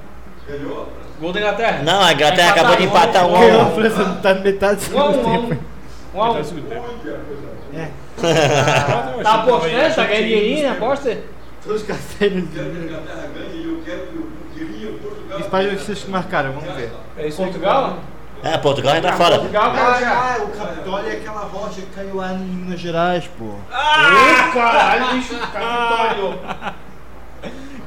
Gol 1.20 1.32
da 1.32 1.40
Inglaterra. 1.40 1.82
Não, 1.82 2.02
a 2.02 2.12
Inglaterra 2.12 2.50
acabou 2.50 2.76
de 2.76 2.84
empatar 2.84 3.26
um 3.26 3.36
a 3.36 3.38
a 3.38 3.68
um. 3.68 3.74
França 3.74 4.04
não 4.04 4.20
tá 4.20 4.34
na 4.34 4.40
metade 4.40 4.74
do 4.76 4.98
a 4.98 5.12
segundo 5.12 5.20
a 5.20 5.22
tempo. 5.22 5.64
Um 6.14 6.22
a 6.22 6.30
um. 6.30 6.34
Tá 6.34 6.42
tempo. 6.42 6.82
Tá 9.22 9.34
apostando? 9.34 9.94
Tá 9.94 10.04
ganhando 10.04 10.24
dinheirinho 10.24 10.68
na 10.68 10.72
aposta? 10.72 11.18
Todos 11.64 11.82
os 11.82 11.86
carteiros. 11.86 12.44
A 12.56 12.62
Inglaterra 12.62 13.28
ganha 13.34 13.54
e 13.54 13.64
eu 13.64 13.82
quero 13.84 14.06
que 14.08 14.16
eu 14.16 14.26
queria 14.54 14.88
Países 15.52 16.02
que 16.02 16.10
marcaram, 16.10 16.52
vamos 16.52 16.74
ver. 16.74 16.90
É 17.14 17.28
isso 17.28 17.36
que 17.36 17.42
Portugal? 17.42 17.98
É, 18.42 18.56
Portugal 18.56 18.94
ainda 18.94 19.12
fora. 19.12 19.36
Portugal, 19.36 19.70
cara. 19.74 20.08
Ah, 20.08 20.42
o 20.42 20.48
Capitólio 20.48 21.10
é 21.10 21.12
aquela 21.12 21.40
rocha 21.40 21.82
que 21.82 21.86
caiu 21.94 22.16
lá 22.16 22.32
em 22.32 22.38
Minas 22.38 22.80
Gerais, 22.80 23.28
pô. 23.38 23.44
Ih, 23.44 24.52
caralho, 24.54 25.12
bicho. 25.12 25.38
Capitólio. 25.38 26.40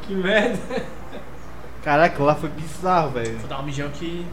Que 0.03 0.13
merda. 0.13 0.83
Caraca, 1.83 2.23
lá 2.23 2.35
foi 2.35 2.49
bizarro, 2.49 3.09
velho. 3.09 3.39
Vou 3.39 3.49
dar 3.49 3.59
um 3.61 3.63
mijão 3.63 3.87
aqui. 3.87 4.27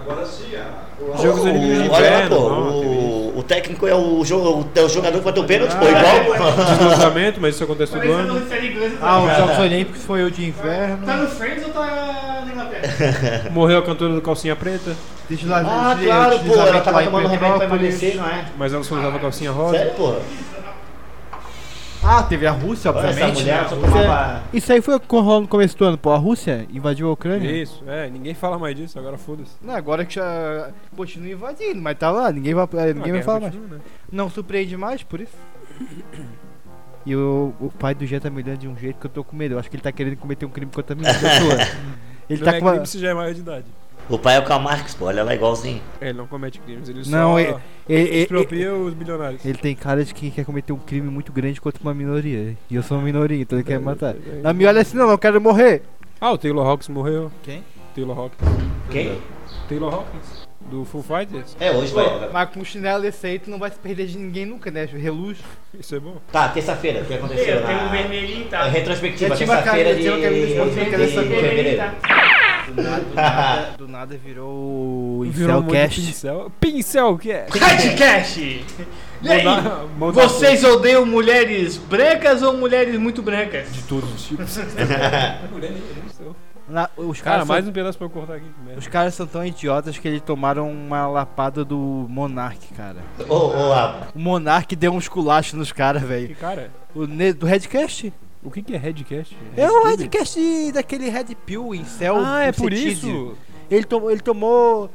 Agora 0.00 0.26
sim, 0.26 0.54
a... 0.56 0.86
Jogos 1.22 1.40
O- 1.40 1.44
Olimpíados 1.48 1.82
de 1.84 1.90
olha 1.90 1.90
lá, 1.90 2.16
Inverno. 2.24 2.36
pô. 2.36 2.42
O, 2.42 3.38
o 3.38 3.42
técnico 3.42 3.86
é 3.86 3.94
o, 3.94 4.24
jo- 4.24 4.38
o, 4.38 4.60
o 4.84 4.88
jogador 4.88 5.18
que 5.18 5.24
bateu 5.24 5.42
o 5.42 5.46
pênalti, 5.46 5.74
pô, 5.76 5.84
igual. 5.86 6.56
Deslocamento, 6.78 7.40
mas 7.40 7.54
isso 7.54 7.64
acontece 7.64 7.92
todo 7.92 8.10
ano. 8.12 8.42
Ah, 9.02 9.20
os 9.20 9.36
Jogos 9.36 9.58
Olímpicos 9.58 10.02
foi 10.04 10.22
o 10.24 10.30
de 10.30 10.46
inverno. 10.48 11.04
Tá 11.04 11.16
no 11.16 11.28
Friends 11.28 11.64
ou 11.64 11.70
tá 11.70 12.42
na 12.46 12.52
Inglaterra? 12.52 13.50
Morreu 13.52 13.78
a 13.78 13.82
cantora 13.82 14.14
do 14.14 14.22
calcinha 14.22 14.56
preta, 14.56 14.94
Desla- 15.28 15.62
Ah, 15.66 15.96
claro, 16.02 16.38
pô. 16.40 16.54
Ela 16.54 16.80
tava 16.80 17.02
tomando 17.02 17.28
remédio 17.28 17.56
pra 17.56 17.66
emagrecer, 17.66 18.16
não 18.16 18.26
é? 18.26 18.44
mas 18.56 18.72
ela 18.72 18.82
só 18.84 18.94
usava 18.94 19.18
calcinha 19.18 19.50
rosa. 19.50 19.76
Sério, 19.76 19.92
pô. 19.94 20.14
Ah, 22.08 22.22
teve 22.22 22.46
a 22.46 22.52
Rússia, 22.52 22.90
obviamente. 22.90 23.40
mulher 23.40 23.62
né? 23.62 23.68
Rússia- 23.68 23.88
tomava- 24.02 24.42
Isso 24.52 24.72
aí 24.72 24.80
foi 24.80 24.94
o 24.94 25.00
que 25.00 25.06
rolou 25.16 25.40
no 25.40 25.48
começo 25.48 25.76
do 25.76 25.84
ano, 25.84 25.98
pô. 25.98 26.10
A 26.12 26.16
Rússia 26.16 26.66
invadiu 26.72 27.08
a 27.08 27.12
Ucrânia. 27.12 27.50
Isso, 27.50 27.82
é, 27.86 28.08
ninguém 28.08 28.32
fala 28.34 28.58
mais 28.58 28.76
disso, 28.76 28.96
agora 28.98 29.18
foda-se. 29.18 29.52
Não, 29.60 29.74
agora 29.74 30.04
que 30.04 30.14
já 30.14 30.70
continua 30.96 31.30
invadindo, 31.32 31.80
mas 31.82 31.98
tá 31.98 32.10
lá, 32.10 32.30
ninguém 32.30 32.54
vai, 32.54 32.64
eh, 32.64 32.68
Ah, 32.72 32.84
ninguém 32.86 32.94
vai 32.94 33.10
guerra 33.12 33.22
falar 33.24 33.40
mais. 33.40 33.54
continua, 33.54 33.78
né? 33.78 33.84
Não 34.12 34.30
surpreende 34.30 34.76
mais, 34.76 35.02
por 35.02 35.20
isso. 35.20 35.34
E 37.04 37.14
o, 37.14 37.52
o 37.60 37.70
pai 37.70 37.94
do 37.94 38.04
Jean 38.06 38.20
tá 38.20 38.30
me 38.30 38.42
olhando 38.42 38.58
de 38.58 38.68
um 38.68 38.76
jeito 38.76 38.98
que 38.98 39.06
eu 39.06 39.10
tô 39.10 39.22
com 39.24 39.36
medo. 39.36 39.54
Eu 39.54 39.58
acho 39.58 39.68
que 39.70 39.76
ele 39.76 39.82
tá 39.82 39.92
querendo 39.92 40.16
cometer 40.16 40.44
um 40.46 40.50
crime 40.50 40.70
contra 40.72 40.94
a 40.94 40.98
minha 40.98 41.12
pessoa. 41.12 41.54
Ele 42.28 42.40
Não 42.40 42.44
tá 42.50 42.56
é 42.56 42.58
com 42.58 42.64
uma... 42.66 42.72
crime 42.72 42.86
se 42.86 42.98
já 42.98 43.10
é 43.10 43.14
maior 43.14 43.32
de 43.32 43.40
idade. 43.40 43.66
O 44.08 44.18
pai 44.18 44.36
é 44.36 44.38
o 44.38 44.44
Karl 44.44 44.62
Marx, 44.62 44.94
pô. 44.94 45.06
Olha 45.06 45.24
lá 45.24 45.34
igualzinho. 45.34 45.80
Ele 46.00 46.12
não 46.12 46.26
comete 46.26 46.60
crimes, 46.60 46.88
ele 46.88 47.02
Não, 47.08 47.32
só 47.32 47.40
ele, 47.40 47.54
ele, 47.88 48.02
ele, 48.08 48.18
expropria 48.22 48.72
os 48.74 48.94
bilionários. 48.94 49.44
ele 49.44 49.58
tem 49.58 49.74
cara 49.74 50.04
de 50.04 50.14
que 50.14 50.30
quer 50.30 50.44
cometer 50.44 50.72
um 50.72 50.78
crime 50.78 51.08
muito 51.10 51.32
grande 51.32 51.60
contra 51.60 51.82
uma 51.82 51.92
minoria. 51.92 52.56
E 52.70 52.74
eu 52.76 52.82
sou 52.82 52.96
uma 52.98 53.04
minoria, 53.04 53.40
então 53.40 53.58
ele 53.58 53.66
quer 53.66 53.74
É, 53.74 53.78
matar. 53.78 54.14
é, 54.14 54.40
Não 54.42 54.54
me 54.54 54.64
olha 54.64 54.80
assim 54.82 54.96
não, 54.96 55.10
eu 55.10 55.18
quero 55.18 55.40
morrer. 55.40 55.82
Ah, 56.20 56.30
o 56.32 56.38
Taylor 56.38 56.66
Hawkins 56.66 56.88
morreu. 56.88 57.32
Quem? 57.42 57.64
Taylor 57.94 58.16
Hawkins. 58.18 58.48
Quem? 58.90 59.18
Taylor 59.68 59.92
Hawkins, 59.92 60.46
do 60.70 60.84
Full 60.84 61.02
Fighters. 61.02 61.56
É, 61.58 61.72
hoje 61.72 61.92
vai. 61.92 62.28
Mas 62.32 62.50
com 62.50 62.64
chinelo 62.64 63.02
desse 63.02 63.26
aí 63.26 63.38
tu 63.40 63.50
não 63.50 63.58
vai 63.58 63.70
se 63.70 63.78
perder 63.78 64.06
de 64.06 64.16
ninguém 64.18 64.46
nunca, 64.46 64.70
né? 64.70 64.84
Reluz. 64.84 65.38
Isso 65.78 65.94
é 65.96 66.00
bom. 66.00 66.16
Tá, 66.30 66.48
terça-feira, 66.50 67.00
o 67.02 67.04
que 67.06 67.14
aconteceu 67.14 67.66
Tem 67.66 67.74
um 67.76 67.78
na... 67.84 67.88
vermelhinho, 67.88 68.46
É 68.46 68.48
tá? 68.50 68.64
retrospectiva, 68.68 69.30
Já 69.30 69.36
tinha 69.36 69.48
uma 69.48 69.56
terça-feira 69.56 69.90
cara- 69.90 70.02
de... 70.02 70.02
de 70.02 70.84
de- 70.84 70.90
camisa 70.90 71.22
de 71.22 71.28
vermelha, 71.28 71.48
fevereiro. 71.48 71.76
tá? 71.78 71.94
Do 72.66 72.82
nada, 72.82 73.00
do 73.04 73.14
nada, 73.14 73.74
do 73.78 73.88
nada 73.88 74.16
virou 74.18 74.48
o 75.20 75.26
Virou 75.30 75.60
um 75.60 75.66
Incelcast. 75.66 76.00
Pincel. 76.02 76.52
Pincel, 76.60 77.18
que 77.18 77.30
é? 77.30 77.46
Radcast! 77.50 78.40
E 79.22 79.28
aí, 79.30 79.38
Mudar- 79.44 79.84
mudar 79.98 80.22
vocês 80.28 80.62
odeiam 80.64 81.06
mulheres 81.06 81.76
brancas 81.78 82.42
ou 82.42 82.56
mulheres 82.56 82.98
muito 82.98 83.22
brancas? 83.22 83.72
De 83.72 83.82
todos 83.84 84.12
os 84.12 84.24
tipos. 84.24 84.58
Na- 86.68 86.90
os 86.96 87.20
Cara, 87.20 87.36
caras 87.36 87.48
mais 87.48 87.62
são, 87.64 87.70
um 87.70 87.72
pedaço 87.72 87.96
pra 87.96 88.06
eu 88.06 88.10
cortar 88.10 88.34
aqui. 88.34 88.44
que 88.46 88.60
merda. 88.64 88.80
os 88.80 88.88
caras 88.88 89.14
são 89.14 89.24
tão 89.24 89.46
idiotas 89.46 89.96
que 89.98 90.08
eles 90.08 90.20
tomaram 90.20 90.68
uma 90.68 91.06
lapada 91.06 91.64
do 91.64 91.78
Monark, 92.08 92.74
cara. 92.74 92.96
Ô, 93.28 93.34
ô, 93.56 93.72
a- 93.72 94.08
O 94.12 94.18
Monark 94.18 94.74
deu 94.74 94.92
um 94.92 94.98
esculacho 94.98 95.56
nos 95.56 95.70
caras, 95.70 96.02
Que 96.02 96.08
velho. 96.08 96.34
cara? 96.36 96.70
O 96.92 97.06
ne- 97.06 97.32
do 97.32 97.46
Redcast? 97.46 98.12
O 98.46 98.50
que, 98.50 98.62
que 98.62 98.74
é 98.74 98.78
Redcast? 98.78 99.36
É 99.56 99.68
o 99.68 99.82
Redcast? 99.82 100.38
Redcast 100.38 100.72
daquele 100.72 101.10
Red 101.10 101.34
Pill 101.44 101.74
em 101.74 101.84
céu. 101.84 102.14
Ah, 102.16 102.44
é 102.44 102.52
por 102.52 102.72
Cetise. 102.72 102.92
isso? 102.92 103.34
Ele 103.68 103.84
tomou. 103.84 104.08
Ele 104.08 104.20
tomou. 104.20 104.90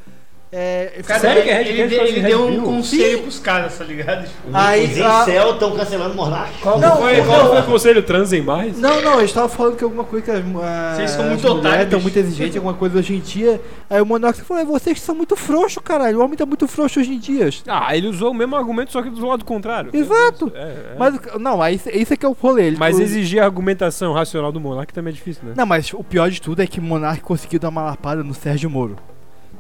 É, 0.54 1.02
Cara, 1.08 1.20
Sério 1.22 1.44
que 1.44 1.50
é 1.50 1.62
ele, 1.62 1.72
Redcast 1.84 2.02
ele, 2.02 2.12
ele 2.12 2.20
Red 2.20 2.28
deu 2.28 2.46
um 2.48 2.62
conselho 2.64 3.22
pros 3.22 3.40
caras, 3.40 3.78
tá 3.78 3.86
ligado? 3.86 4.28
Aí, 4.52 4.86
os 4.86 5.00
a- 5.02 5.22
incel 5.22 5.52
estão 5.54 5.72
cancelando 5.78 6.14
Monark. 6.14 6.52
Qual 6.62 6.78
Não, 6.78 6.98
foi, 6.98 7.18
não. 7.18 7.26
qual 7.26 7.50
foi 7.52 7.60
o 7.60 7.64
conselho? 7.64 8.04
Transem 8.04 8.42
mais? 8.42 8.78
Não, 8.78 9.02
não, 9.02 9.20
eles 9.20 9.30
estavam 9.30 9.48
falando 9.48 9.78
que 9.78 9.84
alguma 9.86 10.04
coisa 10.04 10.26
que 10.26 10.32
as, 10.32 10.44
Vocês 10.44 11.12
são 11.12 11.26
muito 11.30 11.48
otários, 11.48 11.86
estão 11.86 12.02
muito 12.02 12.20
exigentes, 12.20 12.58
alguma 12.58 12.74
coisa 12.74 13.00
hoje 13.00 13.16
em 13.16 13.20
dia. 13.22 13.62
Aí 13.90 14.02
o 14.02 14.06
Monark 14.06 14.42
falou, 14.42 14.62
é 14.62 14.66
vocês 14.66 15.00
que 15.00 15.06
são 15.06 15.16
muito 15.16 15.38
frouxos, 15.38 15.82
caralho. 15.82 16.20
O 16.20 16.24
homem 16.24 16.36
tá 16.36 16.46
muito 16.46 16.68
frouxo 16.68 17.00
hoje 17.00 17.14
em 17.14 17.20
dia. 17.20 17.50
Ah, 17.68 17.96
ele 17.96 18.08
usou 18.08 18.32
o 18.32 18.34
mesmo 18.34 18.54
argumento, 18.58 18.92
só 18.92 19.02
que 19.02 19.10
do 19.10 19.26
lado 19.26 19.46
contrário. 19.46 19.90
Exato. 19.94 20.52
É, 20.54 20.60
é. 20.60 20.96
Mas, 21.00 21.16
não, 21.40 21.62
aí 21.62 21.80
isso 21.94 22.14
é 22.14 22.18
que 22.18 22.26
é 22.26 22.30
o 22.30 22.34
rolê. 22.34 22.66
Ele- 22.68 22.78
Mas 22.78 22.98
o- 22.98 23.02
exigir 23.02 23.42
a 23.42 23.46
argumentação 23.46 24.12
racional 24.12 24.52
do 24.52 24.60
Monark 24.60 24.94
também 24.94 25.12
é 25.12 25.16
difícil, 25.16 25.44
né? 25.46 25.54
Não, 25.56 25.66
mas 25.66 25.94
o 25.94 26.04
pior 26.04 26.30
de 26.30 26.42
tudo 26.42 26.62
é 26.62 26.68
que 26.68 26.80
o 26.80 26.84
Monark 26.84 27.22
conseguiu 27.22 27.58
dar 27.60 27.70
uma 27.70 27.84
lapada 27.84 28.22
no 28.22 28.34
Sérgio 28.34 28.70
Moro. 28.70 28.98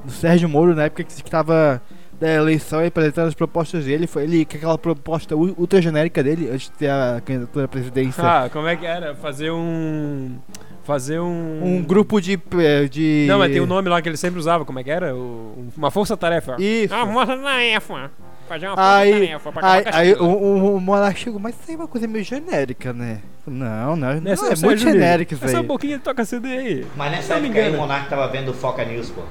No 0.05 0.11
Sérgio 0.11 0.49
Moro, 0.49 0.75
na 0.75 0.83
época 0.85 1.03
que 1.03 1.11
estava 1.11 1.81
da 2.19 2.29
eleição 2.31 2.83
e 2.83 2.87
apresentando 2.87 3.27
as 3.29 3.33
propostas 3.33 3.85
dele, 3.85 4.05
foi 4.05 4.23
ele 4.23 4.45
com 4.45 4.55
aquela 4.57 4.77
proposta 4.77 5.35
ultra 5.35 5.81
genérica 5.81 6.21
dele, 6.23 6.49
antes 6.51 6.69
de 6.69 6.73
ter 6.73 6.89
a 6.89 7.21
candidatura 7.25 7.65
à 7.65 7.67
presidência. 7.67 8.23
Ah, 8.23 8.49
como 8.51 8.67
é 8.67 8.75
que 8.75 8.85
era? 8.85 9.15
Fazer 9.15 9.51
um. 9.51 10.37
Fazer 10.83 11.19
um. 11.19 11.59
Um 11.63 11.83
grupo 11.83 12.19
de. 12.21 12.39
eh, 12.59 12.85
de... 12.87 13.25
Não, 13.27 13.39
mas 13.39 13.51
tem 13.51 13.61
um 13.61 13.65
nome 13.67 13.89
lá 13.89 14.01
que 14.01 14.09
ele 14.09 14.17
sempre 14.17 14.39
usava, 14.39 14.65
como 14.65 14.79
é 14.79 14.83
que 14.83 14.91
era? 14.91 15.15
O- 15.15 15.67
uma 15.77 15.89
força-tarefa. 15.91 16.55
Isso. 16.59 16.93
Ah, 16.93 17.03
uma 17.03 17.25
força-tarefa. 17.25 18.11
Fazer 18.47 18.67
uma 18.67 18.75
Aí, 18.97 19.11
força-tarefa 19.39 19.51
pra 19.51 19.71
aí, 19.99 20.09
aí 20.09 20.13
o, 20.15 20.25
o, 20.25 20.75
o 20.75 20.81
Monark 20.81 21.19
chegou, 21.19 21.39
mas 21.39 21.55
isso 21.55 21.63
aí 21.69 21.75
é 21.75 21.77
uma 21.77 21.87
coisa 21.87 22.07
meio 22.07 22.25
genérica, 22.25 22.91
né? 22.91 23.21
Não, 23.47 23.95
não, 23.95 24.19
não, 24.21 24.35
seu 24.35 24.51
é 24.51 24.55
muito 24.57 24.79
genérico 24.81 25.33
isso 25.35 25.45
Essa 25.45 25.59
aí. 25.59 25.63
boquinha 25.65 25.97
toca 25.99 26.23
CD 26.25 26.47
aí. 26.49 26.87
Mas 26.95 27.11
nessa 27.11 27.37
Não 27.39 27.45
época 27.45 27.59
aí 27.61 27.73
o. 27.73 27.77
Monark 27.77 28.09
tava 28.09 28.27
vendo 28.27 28.49
o 28.49 28.53
Foca 28.53 28.83
News, 28.83 29.09
pô. 29.09 29.21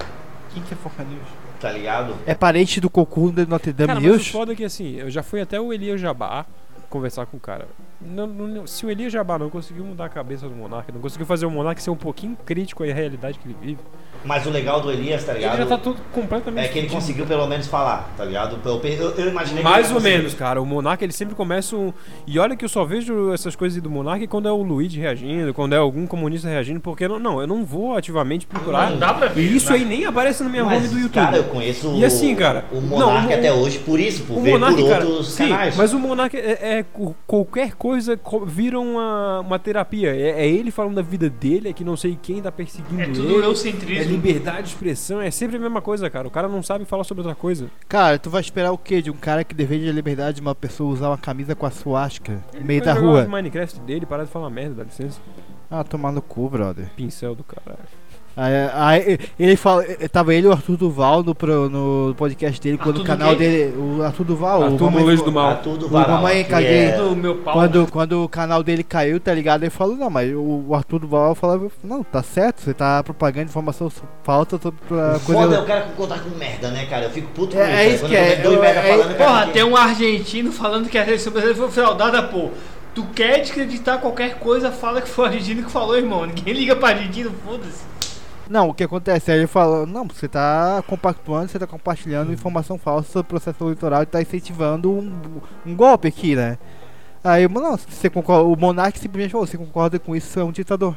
Quem 0.53 0.62
que 0.62 0.74
é 0.74 0.76
Foca 0.76 1.03
News? 1.05 1.20
Tá 1.61 1.70
ligado? 1.70 2.14
É 2.26 2.34
parente 2.34 2.80
do 2.80 2.88
Cocô 2.90 3.30
da 3.30 3.44
Notre 3.46 3.72
Dame 3.72 3.88
Cara, 3.88 4.01
mas 4.01 4.11
o 4.11 4.12
News? 4.14 4.28
foda 4.28 4.53
é 4.53 4.57
que 4.57 4.64
assim, 4.64 4.96
eu 4.96 5.11
já 5.11 5.22
fui 5.22 5.40
até 5.40 5.61
o 5.61 5.72
Elias 5.72 6.01
Jabá 6.01 6.46
conversar 6.88 7.26
com 7.26 7.36
o 7.36 7.40
cara. 7.40 7.68
Não- 8.01 8.26
não- 8.26 8.66
se 8.66 8.84
o 8.84 8.90
Elias 8.90 9.12
Jabá 9.12 9.38
não 9.38 9.48
conseguiu 9.51 9.84
mudar 9.84 10.07
a 10.07 10.09
cabeça 10.09 10.48
do 10.48 10.55
Monark, 10.57 10.90
não 10.90 11.01
conseguiu 11.01 11.26
fazer 11.26 11.46
o 11.46 11.51
Monark 11.51 11.80
ser 11.80 11.90
um 11.90 11.96
pouquinho 11.96 12.36
crítico 12.44 12.82
à 12.82 12.86
realidade 12.86 13.38
que 13.38 13.46
ele 13.46 13.57
vive, 13.61 13.78
Mas 14.25 14.47
o 14.47 14.51
legal 14.51 14.81
do 14.81 14.91
Elias, 14.91 15.25
tá 15.25 15.33
ligado? 15.33 15.55
ele 15.55 15.62
já 15.62 15.68
tá 15.68 15.79
tudo 15.79 16.01
completamente. 16.12 16.64
É 16.66 16.68
que 16.68 16.79
ele 16.79 16.89
conseguiu 16.89 17.25
pelo 17.27 17.47
menos 17.47 17.66
falar, 17.66 18.11
tá 18.16 18.25
ligado? 18.25 18.59
Eu, 18.64 18.81
eu, 18.85 19.11
eu 19.16 19.29
imaginei 19.31 19.62
Mais 19.62 19.87
ele 19.87 19.95
ou 19.95 20.01
menos, 20.01 20.35
cara. 20.35 20.61
O 20.61 20.66
Monark 20.66 21.03
ele 21.03 21.12
sempre 21.12 21.35
começa 21.35 21.75
um. 21.75 21.93
E 22.27 22.39
olha 22.39 22.55
que 22.57 22.64
eu 22.64 22.68
só 22.68 22.85
vejo 22.85 23.33
essas 23.33 23.57
coisas 23.57 23.81
do 23.81 23.91
Monark 23.91 24.27
quando 24.27 24.47
é 24.49 24.53
o 24.53 24.62
Luigi 24.62 25.01
reagindo, 25.01 25.55
quando 25.55 25.73
é 25.75 25.79
algum 25.79 26.07
comunista 26.07 26.49
reagindo, 26.49 26.81
porque 26.81 27.09
não, 27.09 27.18
não 27.18 27.41
eu 27.41 27.47
não 27.47 27.64
vou 27.64 27.97
ativamente 27.97 28.47
procurar. 28.47 28.91
Não 28.91 28.99
dá 28.99 29.14
pra 29.14 29.29
ver, 29.29 29.41
E 29.43 29.57
isso 29.57 29.68
não. 29.71 29.77
aí 29.77 29.85
nem 29.85 30.05
aparece 30.05 30.43
na 30.43 30.49
minha 30.51 30.64
Mas, 30.64 30.79
home 30.79 30.89
do 30.89 30.99
YouTube. 30.99 31.12
Cara, 31.25 31.37
eu 31.39 31.45
conheço 31.45 31.95
E 31.97 32.05
assim, 32.05 32.35
cara, 32.35 32.64
o, 32.73 32.77
o 32.77 32.81
não, 32.83 32.89
Monark 33.09 33.33
o- 33.33 33.35
até 33.37 33.53
hoje 33.53 33.79
por 33.79 33.99
isso, 33.99 34.25
por 34.25 34.39
O 34.39 34.43
ver 34.43 34.53
Monark, 34.53 34.77
por 34.81 34.89
cara, 34.91 35.07
outros 35.07 35.33
sim, 35.33 35.49
canais. 35.49 35.77
mas 35.77 35.93
o 35.95 35.99
Monark 35.99 36.37
é, 36.37 36.79
é 36.79 36.85
qualquer 37.27 37.75
coisa 37.75 38.16
co- 38.16 38.45
vira 38.45 38.79
uma, 38.79 39.41
uma 39.41 39.59
terapia. 39.59 40.14
É, 40.14 40.43
é 40.45 40.49
ele 40.49 40.71
falando 40.71 40.97
da 40.97 41.03
vida 41.03 41.29
dele, 41.31 41.71
é 41.71 41.73
que 41.73 41.85
não 41.85 41.97
sei 41.97 42.18
quem 42.21 42.41
tá 42.43 42.53
perseguindo 42.53 43.01
É 43.01 43.07
tudo 43.07 43.23
ele. 43.25 43.33
É 43.33 43.37
eurocentrismo. 43.37 44.09
Liberdade 44.11 44.62
de 44.64 44.68
expressão, 44.70 45.20
é 45.20 45.30
sempre 45.30 45.56
a 45.56 45.61
mesma 45.61 45.80
coisa, 45.80 46.08
cara. 46.11 46.26
O 46.26 46.30
cara 46.30 46.48
não 46.48 46.62
sabe 46.62 46.84
falar 46.84 47.04
sobre 47.04 47.22
outra 47.22 47.34
coisa. 47.34 47.70
Cara, 47.88 48.18
tu 48.18 48.28
vai 48.28 48.40
esperar 48.40 48.72
o 48.72 48.78
quê? 48.78 49.00
De 49.00 49.11
um 49.11 49.16
cara 49.16 49.44
que 49.44 49.54
defende 49.54 49.88
a 49.88 49.92
liberdade 49.92 50.36
de 50.36 50.40
uma 50.40 50.54
pessoa 50.54 50.92
usar 50.92 51.08
uma 51.08 51.18
camisa 51.18 51.54
com 51.54 51.66
a 51.66 51.70
suástica 51.70 52.42
no 52.54 52.64
meio 52.64 52.82
da 52.82 52.92
rua? 52.92 53.26
Minecraft 53.26 53.80
dele, 53.80 54.06
parar 54.06 54.24
de 54.24 54.30
falar 54.30 54.50
merda, 54.50 54.76
dá 54.76 54.84
licença. 54.84 55.20
Ah, 55.70 55.84
tomar 55.84 56.12
no 56.12 56.20
cu, 56.20 56.48
brother. 56.48 56.90
Pincel 56.96 57.34
do 57.34 57.44
caralho. 57.44 57.78
Aí, 58.37 58.53
aí, 58.72 59.18
ele 59.39 59.57
fala, 59.57 59.85
eh, 59.85 60.09
tava 60.09 60.33
ele 60.35 60.47
e 60.47 60.49
o 60.49 60.53
Arthur 60.53 60.76
Duval 60.76 61.22
no, 61.22 61.35
pro- 61.35 61.68
no 61.68 62.14
podcast 62.16 62.61
dele, 62.61 62.78
quando 62.78 62.99
o 62.99 63.01
Arthur 63.01 63.16
canal 63.18 63.37
dele, 63.37 63.74
o 63.76 64.03
Arthur 64.03 64.24
Duval, 64.24 64.61
o 64.61 64.64
Arthur 64.64 64.85
Mamãe- 64.85 65.03
Molejo 65.03 65.24
do 65.24 65.33
Mal. 65.33 65.51
Tá 65.51 65.57
tudo 65.57 65.87
o 65.87 65.91
Mamãe 65.91 66.45
Caguei. 66.45 66.85
é- 66.87 66.97
Do 66.97 67.14
meu 67.16 67.35
pau. 67.37 67.53
Quando, 67.55 67.87
quando 67.91 68.24
o 68.24 68.28
canal 68.28 68.62
dele 68.62 68.83
caiu, 68.83 69.18
tá 69.20 69.35
ligado? 69.35 69.62
Ele 69.64 69.70
falou, 69.70 69.97
não, 69.97 70.09
mas 70.09 70.33
o 70.33 70.64
o 70.70 70.74
Arthur 70.74 71.01
Duval 71.01 71.35
falava, 71.35 71.68
não, 71.83 72.03
tá 72.05 72.22
certo, 72.22 72.61
você 72.62 72.72
tá 72.72 73.03
propagando 73.03 73.49
informação 73.49 73.91
falta 74.22 74.59
sobre 74.62 74.78
a 74.91 75.16
O 75.16 75.20
coisa. 75.20 75.43
foda 75.43 75.57
é 75.57 75.61
o 75.61 75.64
cara 75.64 75.81
concordar 75.83 76.20
com 76.22 76.31
merda, 76.39 76.70
né, 76.70 76.87
cara? 76.87 77.07
Eu 77.07 77.11
fico 77.11 77.28
puto 77.35 77.57
com 77.57 77.62
É- 77.62 77.85
é 77.85 77.87
isso. 77.87 77.95
isso 77.97 78.05
Quando 78.05 78.11
que 78.11 78.16
é, 78.16 78.41
eu- 78.47 78.61
merda 78.61 78.81
é- 78.81 78.91
falando, 78.97 79.16
cara, 79.18 79.31
Porra, 79.31 79.47
que- 79.47 79.53
tem 79.53 79.64
um 79.64 79.76
argentino 79.76 80.53
falando 80.53 80.89
que 80.89 80.97
a 80.97 81.05
seleção 81.05 81.33
brasileira 81.33 81.61
foi 81.62 81.70
fraudada, 81.70 82.22
pô. 82.22 82.51
Tu 82.95 83.05
quer 83.14 83.41
desacreditar 83.41 83.99
qualquer 83.99 84.35
coisa, 84.39 84.70
fala 84.72 85.01
que 85.01 85.09
foi 85.09 85.24
o 85.24 85.28
argentino 85.28 85.62
que 85.64 85.70
falou, 85.70 85.97
irmão. 85.97 86.24
Ninguém 86.26 86.55
liga 86.55 86.74
pra 86.76 86.89
argentino, 86.91 87.31
foda-se. 87.45 87.89
Não, 88.51 88.70
o 88.70 88.74
que 88.74 88.82
acontece? 88.82 89.30
Aí 89.30 89.38
ele 89.38 89.46
falou, 89.46 89.86
não, 89.86 90.09
você 90.09 90.26
tá 90.26 90.82
compactuando, 90.84 91.48
você 91.48 91.57
tá 91.57 91.68
compartilhando 91.68 92.32
informação 92.32 92.76
falsa 92.76 93.09
sobre 93.09 93.26
o 93.28 93.28
processo 93.28 93.62
eleitoral 93.62 94.03
e 94.03 94.07
tá 94.07 94.20
incentivando 94.20 94.90
um, 94.90 95.40
um 95.64 95.76
golpe 95.76 96.09
aqui, 96.09 96.34
né? 96.34 96.59
Aí, 97.22 97.46
não, 97.46 97.76
você 97.76 98.11
concorda, 98.11 98.42
o 98.44 98.57
Monark 98.57 98.98
simplesmente 98.98 99.30
falou, 99.30 99.46
você 99.46 99.57
concorda 99.57 100.01
com 100.01 100.16
isso, 100.16 100.26
você 100.26 100.40
é 100.40 100.44
um 100.44 100.51
ditador. 100.51 100.96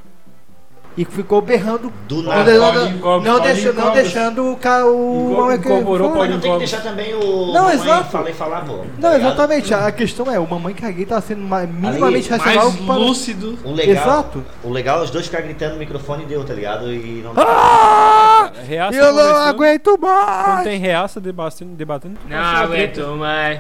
E 0.96 1.04
ficou 1.06 1.42
berrando, 1.42 1.92
Do 2.08 2.22
não, 2.22 2.30
nada. 2.32 2.54
não, 2.54 3.00
Cobras, 3.00 3.34
não, 3.64 3.74
não 3.74 3.92
deixando 3.94 4.52
o 4.52 4.56
cara, 4.58 4.86
o... 4.86 5.50
É 5.52 5.56
incorporou 5.56 6.16
não 6.28 6.40
tem 6.40 6.52
que 6.52 6.58
deixar 6.60 6.82
também 6.82 7.16
o. 7.16 7.48
Não, 7.48 7.54
mamãe 7.64 7.74
exato. 7.76 8.12
Falar 8.12 8.30
e 8.30 8.34
falar, 8.34 8.62
pô. 8.62 8.74
tá 8.78 8.84
Não, 9.00 9.14
ligado? 9.14 9.16
exatamente, 9.22 9.74
a 9.74 9.92
questão 9.92 10.32
é, 10.32 10.38
o 10.40 10.48
Mamãe 10.48 10.76
Caguei 10.76 11.06
tá 11.08 11.20
sendo 11.20 11.42
ma- 11.42 11.66
minimamente 11.66 12.30
racional 12.30 12.66
Mais 12.72 12.86
para- 12.86 12.96
lúcido. 12.96 13.58
O 13.64 13.72
legal, 13.74 13.96
Exato. 14.04 14.44
o 14.64 14.70
legal 14.70 15.00
é 15.00 15.04
os 15.04 15.10
dois 15.10 15.26
ficar 15.26 15.42
gritando 15.42 15.74
no 15.74 15.80
microfone 15.80 16.24
e 16.24 16.26
deu, 16.28 16.44
tá 16.44 16.54
ligado? 16.54 16.94
E 16.94 17.24
não. 17.24 17.34
Ah! 17.38 18.52
Reaça 18.68 18.96
Eu 18.96 19.14
não 19.14 19.36
aguento 19.38 19.98
Quando 19.98 20.02
mais! 20.02 20.64
tem 20.64 20.80
reaça 20.80 21.20
debatendo, 21.20 21.72
debatendo 21.76 22.20
Não 22.30 22.38
aguento 22.38 23.00
mais. 23.18 23.60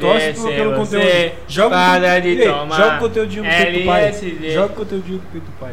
Torce 0.00 0.32
pelo 0.54 0.76
você. 0.76 0.98
conteúdo. 0.98 1.32
Joga 1.48 1.76
o 2.96 2.98
conteúdinho 3.00 3.42
no 3.44 3.48
peito 3.50 3.78
do 3.80 3.86
pai. 3.86 4.12
Joga 4.52 4.66
o 4.72 4.76
conteúdinho 4.76 5.16
no 5.16 5.22
peito 5.32 5.44
do 5.46 5.58
pai. 5.58 5.72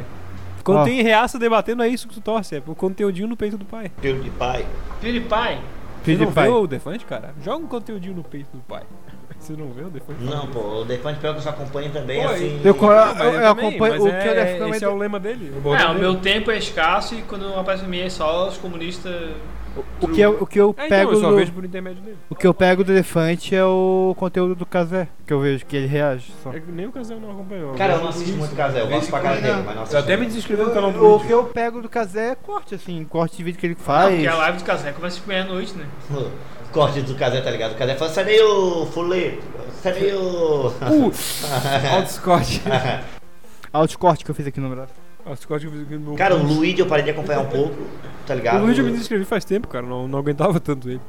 Quando 0.63 0.79
Ó. 0.79 0.83
tem 0.83 1.01
reaça 1.01 1.37
debatendo, 1.39 1.83
é 1.83 1.87
isso 1.87 2.07
que 2.07 2.13
tu 2.13 2.21
torce. 2.21 2.55
É 2.55 2.63
o 2.65 2.75
conteúdinho 2.75 3.27
no 3.27 3.37
peito 3.37 3.57
do 3.57 3.65
pai. 3.65 3.91
Filho 4.01 4.21
de 4.21 4.29
pai. 4.29 4.65
PewDiePie. 4.99 5.29
Você 5.29 6.11
não 6.11 6.17
PewDiePie. 6.17 6.41
vê 6.41 6.47
o 6.49 6.67
Defante, 6.67 7.05
cara? 7.05 7.33
Joga 7.43 7.63
um 7.63 7.67
conteúdinho 7.67 8.15
no 8.15 8.23
peito 8.23 8.49
do 8.53 8.61
pai. 8.63 8.83
Você 9.39 9.53
não 9.53 9.71
vê 9.71 9.81
o 9.83 9.89
Defante? 9.89 10.23
Não, 10.23 10.45
pô, 10.47 10.81
o 10.81 10.85
Defante 10.85 11.19
pior 11.19 11.33
que 11.33 11.39
eu 11.39 11.43
só 11.43 11.49
acompanho 11.49 11.91
também, 11.91 12.21
Pô, 12.21 12.29
assim. 12.29 12.61
Eu, 12.63 12.75
Não, 12.75 12.91
eu, 12.91 12.97
eu 12.99 13.15
também, 13.15 13.45
acompanho 13.45 13.93
mas 13.93 14.03
o 14.03 14.07
é, 14.07 14.21
que 14.21 14.27
eu 14.27 14.35
defendo. 14.35 14.75
Esse 14.75 14.85
é 14.85 14.89
o 14.89 14.95
lema 14.95 15.19
dele. 15.19 15.51
O 15.63 15.75
É, 15.75 15.87
o 15.87 15.95
meu 15.95 16.15
tempo 16.17 16.51
é 16.51 16.57
escasso 16.57 17.15
e 17.15 17.23
quando 17.23 17.47
aparece 17.55 17.81
pra 17.81 17.89
mim 17.89 18.01
é 18.01 18.09
só 18.09 18.47
os 18.47 18.57
comunistas. 18.57 19.31
O 20.01 20.07
que 20.07 20.19
eu, 20.19 20.37
o 20.41 20.45
que 20.45 20.59
eu 20.59 20.75
É, 20.77 20.85
então, 20.85 20.97
pego 20.97 21.11
eu 21.13 21.21
só 21.21 21.29
do, 21.29 21.35
vejo 21.37 21.51
por 21.53 21.63
intermédio 21.63 22.01
dele. 22.01 22.17
o 22.29 22.35
que 22.35 22.45
eu 22.45 22.53
pego 22.53 22.83
do 22.83 22.91
elefante 22.91 23.55
é 23.55 23.63
o 23.63 24.13
conteúdo 24.17 24.53
do 24.53 24.65
Casé, 24.65 25.07
que 25.25 25.31
eu 25.31 25.39
vejo 25.39 25.65
que 25.65 25.77
ele 25.77 25.87
reage 25.87 26.33
só. 26.43 26.51
É 26.51 26.61
Nem 26.67 26.87
o 26.87 26.91
Casel 26.91 27.19
não 27.19 27.31
acompanhou. 27.31 27.73
Cara, 27.75 27.93
eu 27.93 28.01
não 28.01 28.09
assisto 28.09 28.35
muito 28.35 28.53
Casé, 28.55 28.81
eu 28.81 28.87
gosto 28.87 29.09
pra 29.09 29.19
cara 29.21 29.39
dele, 29.39 29.63
mas 29.65 29.75
não 29.75 29.83
assisto. 29.83 29.95
Eu 29.95 29.99
até 30.01 30.17
me 30.17 30.25
desinscrevi 30.25 30.63
no 30.63 30.71
canal 30.71 30.91
do 30.91 31.05
O 31.05 31.19
que 31.19 31.31
eu 31.31 31.43
pego 31.45 31.81
do 31.81 31.87
Casé 31.87 32.31
é 32.31 32.35
corte, 32.35 32.75
assim, 32.75 33.05
corte 33.05 33.37
de 33.37 33.43
vídeo 33.43 33.59
que 33.59 33.65
ele 33.65 33.75
faz. 33.75 34.13
porque 34.13 34.27
a 34.27 34.35
live 34.35 34.57
do 34.57 34.63
Casé 34.65 34.91
começa 34.91 35.21
de 35.21 35.27
meia-noite, 35.27 35.73
né? 35.75 35.85
Corte 36.71 37.01
do 37.01 37.15
Casé, 37.15 37.41
tá 37.41 37.51
ligado? 37.51 37.73
O 37.73 37.75
Casé 37.75 37.95
fala, 37.95 38.11
sai 38.11 38.23
daí 38.25 38.41
o 38.41 38.85
fuleto, 38.85 39.43
sai 39.83 39.91
daí 39.91 40.13
o... 40.13 40.67
Uh, 40.67 41.11
Alto 41.93 42.09
Scott. 42.11 42.61
Alto 43.73 43.99
corte 43.99 44.23
que 44.23 44.31
eu 44.31 44.35
fiz 44.35 44.47
aqui 44.47 44.59
no 44.61 44.69
braço. 44.69 44.93
Scott 45.35 45.65
que 45.67 45.73
eu 45.73 45.85
fiz 45.85 45.99
meu 45.99 46.15
Cara, 46.15 46.35
o. 46.35 46.43
Luigi 46.43 46.79
eu 46.79 46.85
parei 46.87 47.03
de 47.05 47.11
acompanhar 47.11 47.41
um 47.41 47.45
pouco, 47.47 47.75
tá 48.25 48.33
ligado? 48.35 48.61
O 48.61 48.65
Luigi 48.65 48.79
eu 48.79 48.85
me 48.85 48.91
desinscrevi 48.91 49.25
faz 49.25 49.45
tempo, 49.45 49.67
cara. 49.67 49.85
Não, 49.85 50.07
não 50.07 50.19
aguentava 50.19 50.59
tanto 50.59 50.89
ele. 50.89 51.01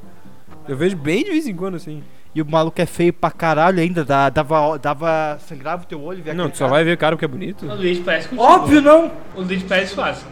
Eu 0.69 0.77
vejo 0.77 0.97
bem 0.97 1.25
de 1.25 1.31
vez 1.31 1.47
em 1.47 1.55
quando, 1.55 1.75
assim. 1.77 2.03
E 2.35 2.41
o 2.41 2.47
maluco 2.51 2.81
é 2.81 2.87
feio 2.87 3.13
pra 3.13 3.31
caralho 3.31 3.79
ainda, 3.79 4.03
dá- 4.05 4.31
dava, 4.31 4.79
dava 4.79 5.39
sangrava 5.47 5.83
o 5.83 5.87
teu 5.87 6.03
olho. 6.03 6.23
via 6.23 6.33
Não, 6.33 6.49
tu 6.49 6.57
só 6.57 6.65
cara. 6.65 6.77
vai 6.77 6.85
ver 6.85 6.97
cara 6.97 7.15
porque 7.15 7.27
é 7.27 7.29
bonito. 7.29 7.67
O 7.67 7.75
Luigi 7.75 8.01
parece 8.01 8.29
contigo. 8.29 8.43
Óbvio 8.49 8.81
não! 8.81 9.11
O 9.37 9.43
Luigi 9.43 9.65
parece 9.65 9.93
Suárez. 9.95 10.25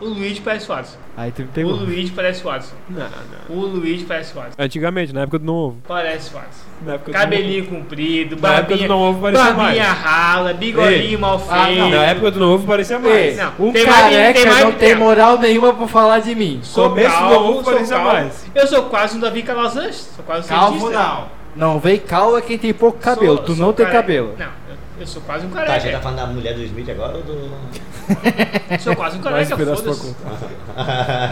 O 0.00 0.04
Luigi 0.06 0.40
parece 0.40 0.66
Suárez. 0.66 0.96
Aí 1.16 1.32
tu 1.32 1.42
me 1.42 1.48
O 1.48 1.50
pegou. 1.50 1.72
Luigi 1.72 2.12
parece 2.12 2.40
Suárez. 2.40 2.72
Não, 2.88 3.00
não. 3.48 3.56
O 3.56 3.66
Luigi 3.66 4.04
parece 4.04 4.32
Suárez. 4.32 4.54
Antigamente, 4.56 5.12
na 5.12 5.22
época 5.22 5.40
do 5.40 5.44
novo. 5.44 5.78
Parece 5.88 6.30
época 6.94 7.10
do 7.10 7.18
Cabelinho 7.18 7.66
comprido, 7.66 8.36
Na 8.40 8.48
época 8.54 8.68
barbinha, 8.68 8.88
do 8.88 8.94
não 8.94 9.00
ovo 9.00 9.20
parecia 9.20 9.44
barbinha 9.52 9.84
mais. 9.88 9.98
rala, 9.98 10.52
bigodinho 10.54 11.18
mal 11.18 11.42
Ah, 11.48 11.64
feito. 11.66 11.78
novo. 11.80 11.90
Na 11.96 12.02
época 12.04 12.30
do 12.30 12.38
novo 12.40 12.66
parecia 12.66 12.98
mais. 13.00 13.36
Não, 13.36 13.52
Um 13.58 13.72
tem 13.72 13.84
mais- 13.86 14.00
careca 14.02 14.40
tem 14.40 14.48
mais 14.50 14.64
não 14.64 14.72
tem 14.72 14.94
moral 14.94 15.38
nenhuma 15.38 15.74
pra 15.74 15.88
falar 15.88 16.20
de 16.20 16.34
mim. 16.36 16.60
Sou 16.62 16.90
Começo 16.90 17.08
do 17.08 17.12
calvo, 17.18 17.34
novo 17.34 17.64
sou 17.64 17.72
parecia 17.72 17.96
calvo. 17.96 18.12
mais. 18.12 18.46
Eu 18.54 18.66
sou 18.68 18.82
quase 18.84 19.16
um 19.16 19.20
Davi 19.20 19.42
Calazans. 19.42 20.10
Sou 20.14 20.24
quase 20.24 20.46
um 20.46 20.48
Calvo 20.48 20.78
cientista. 20.78 21.02
não. 21.02 21.38
Não, 21.56 21.80
vem 21.80 21.98
calvo 21.98 22.36
é 22.38 22.40
quem 22.40 22.56
tem 22.56 22.72
pouco 22.72 22.98
cabelo. 23.00 23.38
Sou- 23.38 23.44
tu 23.46 23.54
sou 23.56 23.66
não 23.66 23.72
tem 23.72 23.84
careca. 23.84 24.02
cabelo. 24.02 24.34
Não, 24.38 24.46
Eu 25.00 25.06
sou 25.06 25.22
quase 25.22 25.46
um 25.46 25.50
Tá, 25.50 25.60
a 25.60 25.64
gente 25.64 25.72
tá 25.74 25.78
careca. 25.80 26.00
falando 26.00 26.16
da 26.18 26.26
mulher 26.26 26.54
do 26.54 26.62
Smith 26.64 26.88
agora 26.90 27.16
ou 27.18 27.22
do. 27.22 27.50
Eu 28.70 28.78
sou 28.80 28.96
quase 28.96 29.18
um 29.18 29.20
careca, 29.20 29.54
um 29.54 29.58
foda-se. 29.58 30.00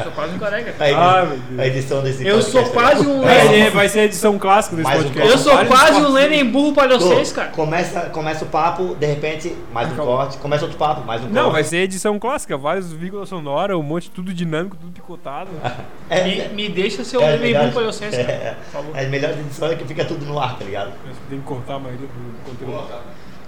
sou 0.02 0.12
quase 0.14 0.34
um 0.34 0.38
careca. 0.38 0.74
A 0.78 0.86
edição, 0.88 1.02
Ah, 1.02 1.62
a 1.62 1.66
edição 1.66 2.02
desse 2.02 2.26
Eu 2.26 2.42
sou 2.42 2.64
quase 2.70 3.06
um 3.06 3.22
Vai 3.22 3.48
Lenin. 3.48 3.64
ser, 3.64 3.70
vai 3.70 3.88
ser 3.88 4.00
a 4.00 4.04
edição 4.04 4.38
clássica 4.38 4.76
desse 4.76 4.88
Mais 4.88 5.00
um 5.00 5.04
podcast. 5.04 5.30
Eu 5.32 5.38
sou 5.38 5.66
quase 5.66 6.00
um. 6.00 6.12
Lenin 6.12 6.44
burro 6.44 6.72
pra 6.74 6.86
Tô, 6.88 6.98
vocês, 6.98 7.32
cara. 7.32 7.48
Começa, 7.48 8.00
começa 8.10 8.44
o 8.44 8.48
papo, 8.48 8.94
de 8.94 9.06
repente, 9.06 9.56
mais 9.72 9.90
um 9.92 9.96
corte. 9.96 10.38
Começa 10.38 10.64
outro 10.64 10.78
papo, 10.78 11.00
mais 11.04 11.20
um 11.20 11.24
corte. 11.24 11.34
Não, 11.34 11.50
vai 11.50 11.64
ser 11.64 11.78
edição 11.78 12.18
clássica, 12.18 12.56
vários 12.56 12.92
vírgulas 12.92 13.28
sonora, 13.28 13.76
um 13.76 13.82
monte, 13.82 14.10
tudo 14.10 14.32
dinâmico, 14.32 14.76
tudo 14.76 14.92
picotado. 14.92 15.50
É, 16.08 16.22
Me, 16.22 16.48
me 16.50 16.68
deixa 16.68 17.02
ser 17.02 17.16
o 17.16 17.20
é, 17.22 17.30
Lenin 17.32 17.38
verdade. 17.40 17.64
burro 17.70 17.80
pra 17.82 17.92
vocês, 17.92 18.14
cara. 18.16 18.30
É. 18.30 18.56
As 18.94 19.08
melhores 19.08 19.36
edições 19.40 19.72
é 19.72 19.74
que 19.74 19.84
fica 19.84 20.04
tudo 20.04 20.24
no 20.24 20.38
ar, 20.38 20.56
tá 20.56 20.64
ligado? 20.64 20.92
Tem 21.28 21.40
que 21.40 21.44
cortar 21.44 21.74
a 21.74 21.78
maioria 21.80 22.06
do 22.06 22.48
conteúdo. 22.48 22.86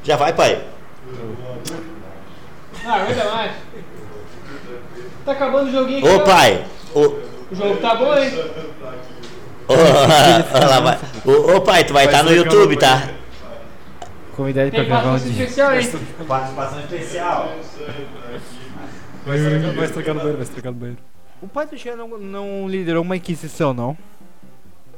Já 0.04 0.16
vai, 0.16 0.32
pai. 0.32 0.64
Ah, 2.84 2.94
aguenta 2.94 3.24
mais. 3.30 3.52
Tá 5.24 5.32
acabando 5.32 5.68
o 5.68 5.72
joguinho 5.72 5.98
aqui. 5.98 6.08
Ô, 6.08 6.20
pai. 6.24 6.64
Ô, 6.94 7.00
O 7.50 7.54
jogo 7.54 7.76
tá 7.78 7.94
bom, 7.96 8.14
hein? 8.16 8.30
ô, 9.68 9.74
lá, 10.66 10.80
vai. 10.80 10.98
Ô, 11.26 11.56
ô, 11.56 11.60
pai, 11.60 11.84
tu 11.84 11.92
vai 11.92 12.06
estar 12.06 12.22
no 12.22 12.30
ser 12.30 12.36
YouTube, 12.36 12.76
tá? 12.78 13.10
Convidar 14.34 14.62
ele 14.62 14.70
pra 14.70 14.80
Tem 14.80 14.88
gravar 14.88 15.08
um 15.08 15.10
participação 15.10 15.34
dia. 15.36 15.44
especial, 15.44 15.74
hein? 15.74 16.26
Participação 16.28 16.80
especial. 16.80 17.52
Vai 19.26 19.36
estragar, 19.36 20.14
no 20.14 20.20
banheiro, 20.20 20.36
vai 20.38 20.42
estragar 20.46 20.72
no 20.72 20.78
banheiro. 20.78 21.02
O 21.42 21.48
pai 21.48 21.66
do 21.66 21.76
Jean 21.76 21.96
não, 21.96 22.08
não 22.18 22.68
liderou 22.68 23.02
uma 23.02 23.16
inquisição, 23.16 23.74
não? 23.74 23.96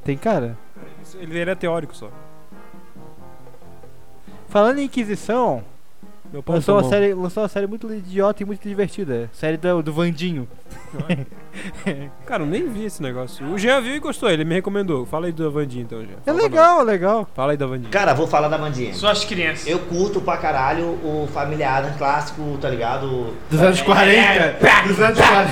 Tem 0.05 0.17
cara? 0.17 0.57
Ele 1.19 1.39
era 1.39 1.57
teórico 1.57 1.97
só. 1.97 2.11
Falando 4.51 4.81
em 4.81 4.87
inquisição, 4.87 5.63
lançou 6.45 6.77
uma, 6.77 6.83
série, 6.89 7.15
lançou 7.15 7.45
uma 7.45 7.49
série 7.49 7.69
muito 7.69 7.89
idiota 7.95 8.43
e 8.43 8.47
muito 8.47 8.69
divertida. 8.69 9.31
Série 9.33 9.57
do, 9.57 9.81
do 9.81 9.93
Vandinho. 9.93 10.49
Cara, 12.27 12.43
eu 12.43 12.47
nem 12.47 12.69
vi 12.69 12.85
esse 12.85 13.01
negócio. 13.01 13.47
O 13.47 13.57
Jean 13.57 13.81
viu 13.81 13.95
e 13.95 14.01
gostou, 14.01 14.29
ele 14.29 14.45
me 14.45 14.57
recomendou. 14.57 15.07
Fala 15.07 15.27
aí 15.27 15.33
da 15.33 15.49
Vandinha 15.49 15.85
então, 15.85 16.01
Jean. 16.01 16.17
É 16.27 16.33
Fala 16.33 16.43
legal, 16.43 16.81
é 16.81 16.85
legal. 16.85 17.29
Fala 17.33 17.53
aí 17.53 17.57
da 17.57 17.65
Vandinha. 17.65 17.91
Cara, 17.91 18.13
vou 18.13 18.27
falar 18.27 18.49
da 18.49 18.59
Mandinha. 18.59 18.93
Só 18.93 19.09
as 19.09 19.25
crianças. 19.25 19.69
Eu 19.69 19.79
curto 19.79 20.21
pra 20.21 20.37
caralho 20.37 20.99
o 21.05 21.29
familiar 21.33 21.97
clássico, 21.97 22.59
tá 22.61 22.69
ligado? 22.69 23.33
Dos 23.49 23.61
anos 23.61 23.81
40. 23.81 24.59
Dos 24.89 25.01
anos 25.01 25.17
40. 25.17 25.51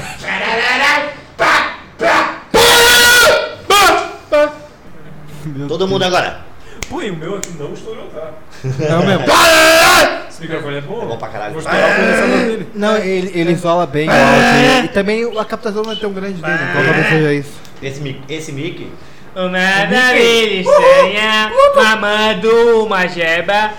Todo 5.68 5.86
mundo 5.86 6.02
agora. 6.02 6.48
Pô, 6.88 7.02
e 7.02 7.10
o 7.10 7.16
meu 7.16 7.36
aqui 7.36 7.50
não 7.58 7.74
estourou, 7.74 8.06
tá? 8.08 8.32
Não 8.64 9.04
mesmo. 9.06 9.24
Esse 10.28 10.42
microfone 10.42 10.74
é 10.76 10.78
É 10.78 10.80
bom 10.82 11.06
bom? 11.06 11.16
pra 11.16 11.28
caralho. 11.28 11.52
Vou 11.54 11.60
estourar 11.62 11.90
o 11.90 11.94
condensador 11.96 12.38
dele. 12.46 12.68
Não, 12.74 12.96
ele, 12.96 13.32
ele 13.34 13.52
isola 13.52 13.86
bem 13.86 14.08
o 14.08 14.12
áudio. 14.12 14.84
E 14.84 14.88
também 14.88 15.38
a 15.38 15.44
captação 15.44 15.82
não 15.82 15.92
é 15.92 15.96
tão 15.96 16.12
grande 16.12 16.40
dele, 16.40 16.54
então 16.70 16.84
talvez 16.84 17.08
seja 17.08 17.32
isso. 17.34 17.52
Esse, 17.82 18.00
mic- 18.00 18.22
esse 18.28 18.52
mic, 18.52 18.88
O 19.34 19.48
nada 19.48 20.16
ele 20.16 20.60
estranha, 20.60 21.50
mamando 21.74 22.84
uma 22.84 23.06
jeba. 23.08 23.70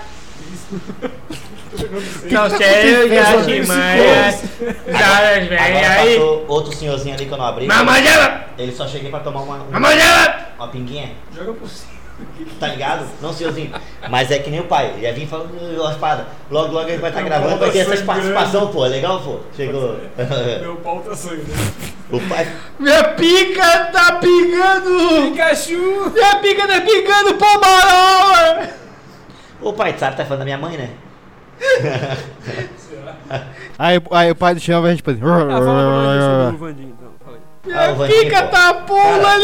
Não 2.30 2.50
sei, 2.50 3.08
já 3.08 3.24
de 3.42 3.66
manhã, 3.66 3.96
caras 4.98 5.86
agora 5.86 6.00
aí. 6.00 6.18
outro 6.48 6.76
senhorzinho 6.76 7.14
ali 7.14 7.24
que 7.26 7.32
eu 7.32 7.38
não 7.38 7.46
abri. 7.46 7.66
Mamãe 7.66 8.02
jeba! 8.02 8.44
Ele 8.58 8.72
só 8.72 8.86
cheguei 8.86 9.08
pra 9.08 9.20
tomar 9.20 9.40
uma, 9.42 9.54
um- 9.56 9.70
Mamãe 9.70 9.98
jeba! 9.98 10.34
uma 10.58 10.68
pinguinha. 10.68 11.12
Tá 12.58 12.68
ligado? 12.68 13.06
Não, 13.20 13.32
senhorzinho. 13.32 13.72
Mas 14.08 14.30
é 14.30 14.38
que 14.38 14.50
nem 14.50 14.60
o 14.60 14.64
pai. 14.64 14.92
Ele 14.96 15.02
ia 15.02 15.12
vir 15.12 15.26
falando 15.26 15.50
"Ô, 15.80 15.86
a 15.86 15.90
espada. 15.92 16.26
Logo, 16.50 16.72
logo 16.72 16.88
ele 16.88 16.98
vai 16.98 17.10
estar 17.10 17.22
gravando, 17.22 17.58
vai 17.58 17.70
ter 17.70 17.78
essas 17.80 18.02
participação, 18.02 18.68
pô. 18.68 18.86
É 18.86 18.88
legal, 18.88 19.20
pô. 19.20 19.40
Chegou. 19.56 19.96
Meu 20.60 20.76
pau 20.76 21.00
tá 21.00 21.14
sangrando. 21.14 21.50
o 22.10 22.20
pai. 22.28 22.48
Minha 22.78 23.04
pica 23.04 23.86
tá 23.92 24.12
pingando! 24.20 25.30
Pikachu! 25.30 26.10
Minha 26.12 26.36
pica 26.36 26.66
tá 26.66 26.80
pingando 26.80 27.34
pomarola! 27.34 28.68
Ô 29.62 29.72
pai, 29.72 29.92
tu 29.92 30.00
sabe 30.00 30.12
que 30.12 30.22
tá 30.22 30.24
falando 30.24 30.40
da 30.40 30.44
minha 30.44 30.58
mãe, 30.58 30.76
né? 30.76 30.90
Aí, 33.78 34.02
aí 34.10 34.30
o 34.30 34.34
pai 34.34 34.54
do 34.54 34.60
Jean 34.60 34.80
vai 34.80 34.92
responder. 34.92 35.20
Ah, 35.24 35.58
fala 35.58 36.52
pra 36.58 36.66
o 36.66 36.70
então. 36.70 37.10
Ah, 37.72 37.92
o 37.92 37.92
Minha 37.92 37.92
Vandinha, 37.94 38.22
pica 38.22 38.42
tá 38.44 38.74
pula, 38.74 39.38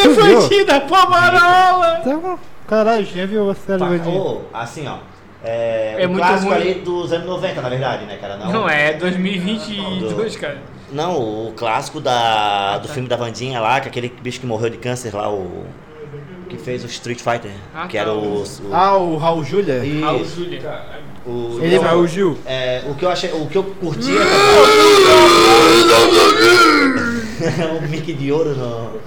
da 0.66 0.80
pomarola! 0.80 2.00
Tá 2.02 2.16
bom. 2.16 2.38
Caralho, 2.68 3.04
Jean 3.06 3.26
viu 3.26 3.48
a 3.50 3.54
série 3.54 3.78
do 3.78 3.84
Pá, 3.84 3.90
Vandinho. 3.90 4.20
ô, 4.20 4.40
assim, 4.52 4.86
ó. 4.88 4.96
É, 5.44 5.96
É 6.02 6.06
o 6.06 6.10
muito 6.10 6.22
clássico 6.24 6.50
ruim. 6.52 6.60
ali 6.60 6.74
dos 6.74 7.12
anos 7.12 7.26
90, 7.26 7.60
na 7.62 7.68
verdade, 7.68 8.04
né, 8.06 8.16
cara? 8.20 8.36
Não, 8.36 8.52
Não 8.52 8.68
é 8.68 8.92
2022, 8.94 10.36
cara. 10.36 10.58
Não, 10.90 11.16
o 11.48 11.52
clássico 11.56 12.00
da, 12.00 12.78
do 12.78 12.88
filme 12.88 13.08
da 13.08 13.16
Vandinha 13.16 13.60
lá, 13.60 13.80
que 13.80 13.88
aquele 13.88 14.08
bicho 14.22 14.40
que 14.40 14.46
morreu 14.46 14.70
de 14.70 14.78
câncer 14.78 15.14
lá, 15.14 15.28
o. 15.30 15.64
Que 16.48 16.56
fez 16.56 16.84
o 16.84 16.86
Street 16.86 17.18
Fighter. 17.20 17.50
Ah, 17.74 17.86
que 17.88 17.96
tá, 17.96 18.02
era 18.02 18.12
o- 18.12 18.42
o. 18.42 18.44
Ah, 18.72 18.96
o 18.96 19.16
Raul 19.16 19.42
Júlia? 19.44 19.84
Isso. 19.84 20.04
Raul 20.04 20.24
Júlia. 20.24 20.80
o, 21.26 21.58
Ele 21.60 21.76
não, 21.76 21.82
vai- 21.84 21.96
o 21.96 22.06
Gil. 22.06 22.38
É, 22.46 22.82
o 22.88 22.94
que 22.94 23.04
eu 23.04 23.10
achei. 23.10 23.32
O 23.32 23.46
que 23.48 23.58
eu 23.58 23.64
curti 23.64 24.12
é. 24.16 24.16
o 27.78 27.82
mic 27.88 28.12
de 28.12 28.30
ouro 28.32 28.54
no. 28.54 29.00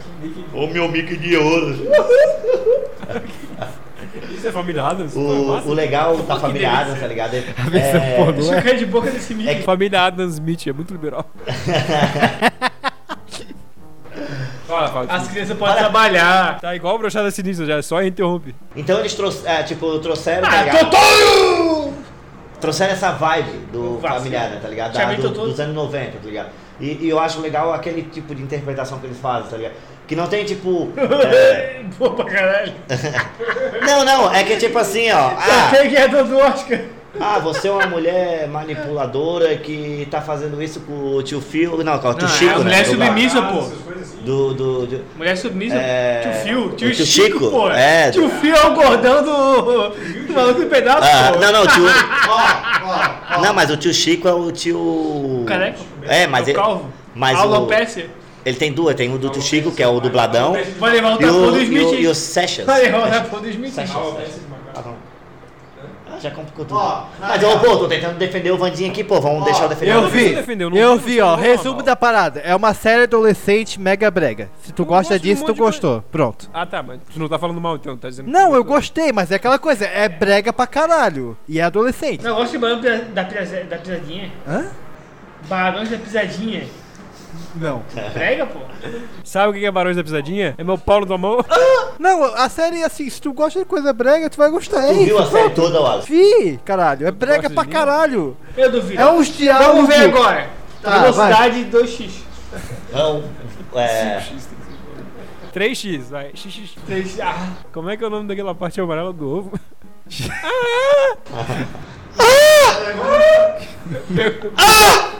O 0.53 0.67
meu 0.67 0.89
mic 0.89 1.15
de 1.17 1.37
ouro. 1.37 1.77
Isso 4.39 4.47
é 4.47 4.51
família 4.51 4.83
Adams? 4.83 5.15
O, 5.15 5.47
massa. 5.47 5.67
o 5.69 5.73
legal 5.73 6.15
da 6.17 6.35
que 6.35 6.41
família. 6.41 6.71
Adams, 6.71 6.99
tá 6.99 7.07
ligado? 7.07 7.33
É, 7.73 8.15
pornô. 8.17 8.31
Deixa 8.33 8.55
eu 8.55 8.61
cair 8.63 8.77
de 8.79 8.85
boca 8.85 9.11
desse 9.11 9.33
mico. 9.35 9.49
É 9.49 9.55
que- 9.55 9.63
Família 9.63 10.01
Adams 10.03 10.33
Smith, 10.35 10.67
é 10.67 10.71
muito 10.73 10.91
liberal. 10.93 11.25
fala, 14.67 14.87
fala. 14.89 15.05
As 15.09 15.27
crianças 15.27 15.57
podem 15.57 15.75
trabalhar. 15.77 16.59
Tá 16.59 16.75
igual 16.75 16.95
o 16.95 16.99
brochada 16.99 17.29
sinistra 17.31 17.65
já, 17.65 17.81
só 17.81 18.01
interrompe. 18.03 18.55
Então 18.75 18.99
eles 18.99 19.13
trouxeram, 19.13 19.51
é, 19.57 19.63
tipo, 19.63 19.99
trouxeram, 19.99 20.47
tá 20.49 20.61
Ah? 20.61 20.77
Totoro! 20.85 21.93
Trouxeram 22.61 22.93
essa 22.93 23.11
vibe 23.11 23.51
do 23.71 23.99
familiar, 24.01 24.49
né, 24.49 24.59
tá 24.61 24.67
ligado? 24.67 24.93
Da- 24.93 24.99
Chamei 25.01 25.15
do- 25.17 25.23
Totoro. 25.29 25.49
dos 25.49 25.59
anos 25.59 25.75
90, 25.75 26.11
tá 26.17 26.25
ligado? 26.25 26.49
E, 26.79 26.97
e 27.05 27.09
eu 27.09 27.19
acho 27.19 27.41
legal 27.41 27.73
aquele 27.73 28.03
tipo 28.03 28.33
de 28.35 28.41
interpretação 28.41 28.99
que 28.99 29.05
eles 29.05 29.17
fazem, 29.19 29.49
tá 29.49 29.57
ligado? 29.57 29.73
Que 30.09 30.15
não 30.15 30.25
tem 30.27 30.43
tipo. 30.43 30.89
é, 30.97 31.81
Pô, 31.97 32.09
pra 32.09 32.25
caralho. 32.25 32.73
Não, 33.85 34.03
não, 34.03 34.33
é 34.33 34.43
que 34.43 34.53
é 34.53 34.57
tipo 34.57 34.77
assim, 34.79 35.11
ó. 35.11 35.17
Ah, 35.37 35.69
Quem 35.71 35.89
que 35.89 35.95
é 35.95 36.07
do 36.07 36.37
Oscar? 36.37 36.79
ah, 37.19 37.39
você 37.39 37.67
é 37.67 37.71
uma 37.71 37.85
mulher 37.87 38.47
manipuladora 38.47 39.55
que 39.57 40.07
tá 40.11 40.21
fazendo 40.21 40.61
isso 40.61 40.79
com 40.81 40.93
o 41.15 41.23
tio 41.23 41.39
Phil. 41.41 41.83
Não, 41.83 41.97
com 41.99 42.09
o 42.09 42.13
tio 42.13 42.27
Não, 42.27 42.33
Chico, 42.35 42.51
é 42.51 42.55
a 42.55 42.57
né? 42.57 42.63
mulher 42.63 42.83
do- 42.83 42.89
submissa, 42.91 43.41
pô. 43.41 43.69
Do. 44.21 44.53
do, 44.53 44.85
do- 44.87 45.01
Mulher 45.17 45.35
submissa. 45.37 45.75
É, 45.75 46.21
Tio 46.21 46.33
Fio. 46.43 46.69
Tio, 46.75 46.91
tio 46.95 47.05
Chico, 47.05 47.39
Chico, 47.39 47.51
pô. 47.51 47.69
é. 47.71 48.09
Tio 48.11 48.29
Fio 48.29 48.55
é 48.55 48.65
o 48.65 48.73
gordão 48.73 49.23
do, 49.23 49.89
do 50.27 50.33
maluco 50.33 50.59
do 50.61 50.65
pedaço, 50.67 51.07
Ah, 51.07 51.31
pô. 51.33 51.39
não, 51.39 51.51
não, 51.51 51.63
o 51.63 51.67
tio. 51.67 51.83
Não, 53.43 53.53
mas 53.53 53.69
o 53.69 53.77
tio 53.77 53.93
Chico 53.93 54.27
é 54.27 54.33
o 54.33 54.51
tio. 54.51 55.43
Careca? 55.47 55.77
É, 56.03 56.25
mas 56.27 56.47
É 56.47 56.51
o 56.51 56.53
ele. 56.53 56.59
calvo. 56.59 56.85
Mas 57.15 57.37
o, 57.37 57.41
Alopecia. 57.41 58.09
Ele 58.45 58.57
tem 58.57 58.71
duas, 58.71 58.95
tem 58.95 59.13
o 59.13 59.17
do 59.17 59.29
tio 59.29 59.41
Chico, 59.41 59.71
que 59.71 59.83
é 59.83 59.87
o 59.87 59.99
dubladão. 59.99 60.55
Vai 60.77 60.91
levar 60.93 61.11
o 61.13 61.15
E 61.15 61.19
tapão 61.25 61.51
do 61.51 61.59
e 61.59 61.63
Smith. 61.63 61.87
o, 61.87 61.95
e 61.95 62.07
o 62.07 62.15
Sessions. 62.15 62.65
Vai 62.65 62.81
levar 62.83 63.07
o 63.07 63.11
tapão 63.11 63.41
do 63.41 63.49
Smith. 63.49 63.73
Sessions. 63.73 64.15
Tá 64.73 64.81
bom. 64.81 64.95
Ah, 66.11 66.17
já 66.19 66.31
complicou 66.31 66.65
tudo. 66.65 66.81
Mas, 67.19 67.43
ô, 67.43 67.59
pô, 67.59 67.77
tô 67.77 67.87
tentando 67.87 68.17
defender 68.17 68.51
o 68.51 68.57
Vandinho 68.57 68.89
aqui, 68.91 69.03
pô. 69.03 69.21
Vamos 69.21 69.43
deixar 69.45 69.63
eu 69.63 69.69
defender 69.69 69.91
Eu 69.93 69.99
o 70.01 70.07
vi, 70.09 70.33
defender, 70.35 70.71
eu 70.75 70.97
vi, 70.97 71.21
ó. 71.21 71.35
Resumo 71.35 71.83
da 71.83 71.95
parada. 71.95 72.39
É 72.39 72.55
uma 72.55 72.73
série 72.73 73.03
adolescente 73.03 73.79
mega 73.79 74.09
brega. 74.09 74.49
Se 74.63 74.71
tu 74.73 74.81
Eu 74.81 74.85
gosta 74.87 75.15
um 75.15 75.17
disso, 75.19 75.41
monte 75.41 75.47
tu 75.51 75.53
de 75.53 75.59
coisa. 75.59 75.71
gostou. 75.71 76.03
Pronto. 76.11 76.49
Ah, 76.53 76.65
tá, 76.65 76.81
mas 76.81 76.99
tu 77.13 77.19
não 77.19 77.27
tá 77.29 77.37
falando 77.37 77.61
mal 77.61 77.75
então, 77.75 77.95
tá 77.95 78.09
dizendo 78.09 78.29
Não, 78.29 78.55
eu 78.55 78.63
gostou. 78.63 78.75
gostei, 78.75 79.11
mas 79.11 79.31
é 79.31 79.35
aquela 79.35 79.59
coisa. 79.59 79.85
É 79.85 80.09
brega 80.09 80.51
pra 80.51 80.65
caralho. 80.65 81.37
E 81.47 81.59
é 81.59 81.63
adolescente. 81.63 82.23
Não, 82.23 82.31
eu 82.31 82.35
gosto 82.37 82.51
de 82.53 82.57
barão 82.57 82.81
da, 82.81 82.95
da, 82.95 83.23
da 83.23 83.77
pisadinha. 83.77 84.31
Hã? 84.47 84.65
Barões 85.47 85.89
da 85.89 85.97
pisadinha. 85.97 86.63
Não. 87.55 87.81
Prega, 88.13 88.45
pô. 88.45 88.59
Sabe 89.23 89.49
o 89.49 89.53
que 89.59 89.65
é 89.65 89.71
Barões 89.71 89.95
da 89.95 90.03
Pisadinha? 90.03 90.55
É 90.57 90.63
meu 90.63 90.77
pau 90.77 91.01
no 91.05 91.13
amor. 91.13 91.45
Não, 91.97 92.23
a 92.23 92.47
série, 92.47 92.83
assim, 92.83 93.09
se 93.09 93.21
tu 93.21 93.33
gosta 93.33 93.59
de 93.59 93.65
coisa 93.65 93.91
brega, 93.91 94.29
tu 94.29 94.37
vai 94.37 94.49
gostar. 94.49 94.85
É 94.85 94.93
Tu 94.93 95.05
viu 95.05 95.17
a 95.19 95.25
série 95.25 95.49
toda, 95.49 95.81
Wallace? 95.81 96.07
Vi, 96.07 96.59
caralho. 96.63 97.07
É 97.07 97.11
brega 97.11 97.49
pra 97.49 97.65
caralho. 97.65 98.37
Eu 98.55 98.71
duvido. 98.71 99.01
É 99.01 99.11
uns 99.11 99.27
diálogos. 99.35 99.75
Vamos 99.75 99.89
ver 99.89 100.05
agora. 100.05 100.49
Tá, 100.81 100.99
Velocidade 100.99 101.65
2x. 101.65 102.09
Não. 102.93 103.23
É. 103.75 104.23
3x, 105.53 106.01
vai. 106.09 106.31
XX. 106.35 106.75
3x. 106.87 107.19
Ah, 107.21 107.47
Como 107.73 107.89
é 107.89 107.97
que 107.97 108.03
é 108.03 108.07
o 108.07 108.09
nome 108.09 108.27
daquela 108.27 108.53
parte 108.55 108.79
amarela 108.79 109.11
do 109.11 109.27
ovo? 109.27 109.59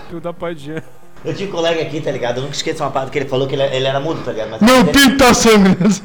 Tu 0.10 0.20
da 0.20 0.34
pai 0.34 0.56
de 0.56 0.66
Jean. 0.66 0.84
Eu 1.26 1.34
tinha 1.34 1.48
um 1.50 1.52
colega 1.52 1.82
aqui, 1.82 2.00
tá 2.02 2.12
ligado? 2.12 2.38
Eu 2.38 2.44
nunca 2.44 2.56
esqueço 2.56 2.82
uma 2.84 2.92
parte 2.92 3.12
que 3.12 3.20
ele 3.20 3.28
falou 3.30 3.48
que 3.48 3.56
ele, 3.56 3.64
ele 3.64 3.86
era 3.88 4.00
mudo, 4.00 4.22
tá 4.24 4.32
ligado? 4.32 4.52
Mas 4.52 4.62
Meu 4.62 4.86
pinto 4.86 5.18
tá 5.18 5.34
sangrando. 5.34 6.02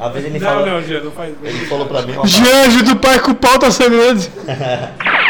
Às 0.00 0.12
vezes 0.12 0.28
ele 0.28 0.38
Não, 0.38 0.48
falou. 0.48 0.66
não, 0.66 0.82
Jean, 0.82 1.00
não 1.02 1.10
faz 1.10 1.34
Ele 1.42 1.66
falou 1.66 1.86
pra 1.86 2.02
mim 2.02 2.12
uma 2.12 2.26
Jean, 2.26 2.66
ajuda 2.66 2.92
o 2.92 2.96
pai 2.96 3.20
que 3.22 3.30
o 3.30 3.34
pau 3.34 3.58
tá 3.58 3.70
sangrando. 3.70 4.22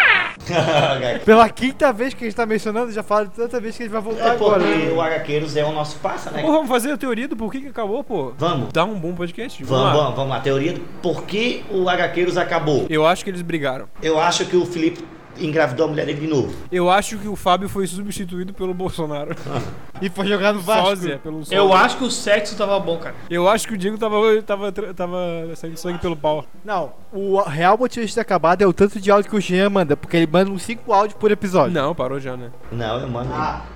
Pela 1.24 1.48
quinta 1.50 1.92
vez 1.92 2.14
que 2.14 2.24
a 2.24 2.26
gente 2.26 2.36
tá 2.36 2.46
mencionando, 2.46 2.90
já 2.90 3.02
fala 3.02 3.26
tanta 3.26 3.60
vez 3.60 3.76
que 3.76 3.82
ele 3.82 3.90
vai 3.90 4.00
voltar 4.00 4.24
É 4.28 4.30
agora. 4.30 4.62
porque 4.64 4.88
o 4.94 5.00
HQueiros 5.02 5.56
é 5.56 5.64
o 5.64 5.72
nosso 5.72 5.96
passa, 5.98 6.30
né? 6.30 6.40
Pô, 6.40 6.50
vamos 6.52 6.68
fazer 6.68 6.92
a 6.92 6.96
teoria 6.96 7.28
do 7.28 7.36
porquê 7.36 7.60
que 7.60 7.68
acabou, 7.68 8.02
pô. 8.02 8.32
Vamos. 8.38 8.72
Dá 8.72 8.84
um 8.84 8.98
bom 8.98 9.12
podcast. 9.14 9.62
Vamos, 9.64 9.84
lá. 9.84 9.92
vamos, 9.92 10.14
vamos 10.16 10.30
lá. 10.30 10.40
Teoria 10.40 10.72
do 10.72 10.80
por 11.02 11.24
que 11.24 11.64
o 11.70 11.84
HQueiros 11.88 12.36
acabou. 12.38 12.86
Eu 12.88 13.06
acho 13.06 13.24
que 13.24 13.30
eles 13.30 13.42
brigaram. 13.42 13.88
Eu 14.02 14.18
acho 14.18 14.46
que 14.46 14.56
o 14.56 14.64
Felipe 14.64 15.04
engravidou 15.40 15.86
a 15.86 15.88
mulher 15.88 16.06
dele 16.06 16.20
de 16.20 16.26
novo. 16.26 16.54
Eu 16.70 16.90
acho 16.90 17.18
que 17.18 17.28
o 17.28 17.36
Fábio 17.36 17.68
foi 17.68 17.86
substituído 17.86 18.52
pelo 18.52 18.72
Bolsonaro. 18.74 19.34
E 20.00 20.08
foi 20.08 20.28
jogar 20.28 20.52
no 20.52 20.60
Vasco. 20.60 20.86
Sósia, 20.90 21.18
pelo 21.20 21.38
sósia. 21.38 21.56
Eu 21.56 21.72
acho 21.72 21.96
que 21.96 22.04
o 22.04 22.10
sexo 22.10 22.56
tava 22.56 22.78
bom, 22.78 22.98
cara. 22.98 23.16
Eu 23.28 23.48
acho 23.48 23.66
que 23.66 23.74
o 23.74 23.76
Diego 23.76 23.98
tava, 23.98 24.40
tava, 24.42 24.70
tava 24.70 25.16
saindo 25.56 25.76
sangue 25.76 25.98
pelo 25.98 26.14
pau. 26.16 26.44
Não, 26.64 26.92
o 27.12 27.40
real 27.42 27.76
motivo 27.76 28.06
de 28.06 28.14
ter 28.14 28.20
acabado 28.20 28.62
é 28.62 28.66
o 28.68 28.72
tanto 28.72 29.00
de 29.00 29.10
áudio 29.10 29.28
que 29.28 29.36
o 29.36 29.40
Jean 29.40 29.68
manda, 29.70 29.96
porque 29.96 30.16
ele 30.16 30.28
manda 30.30 30.52
uns 30.52 30.62
5 30.62 30.92
áudios 30.92 31.18
por 31.18 31.32
episódio. 31.32 31.72
Não, 31.74 31.96
parou 31.96 32.20
já, 32.20 32.36
né? 32.36 32.50
Não, 32.70 33.00
eu 33.00 33.08
mando. 33.08 33.30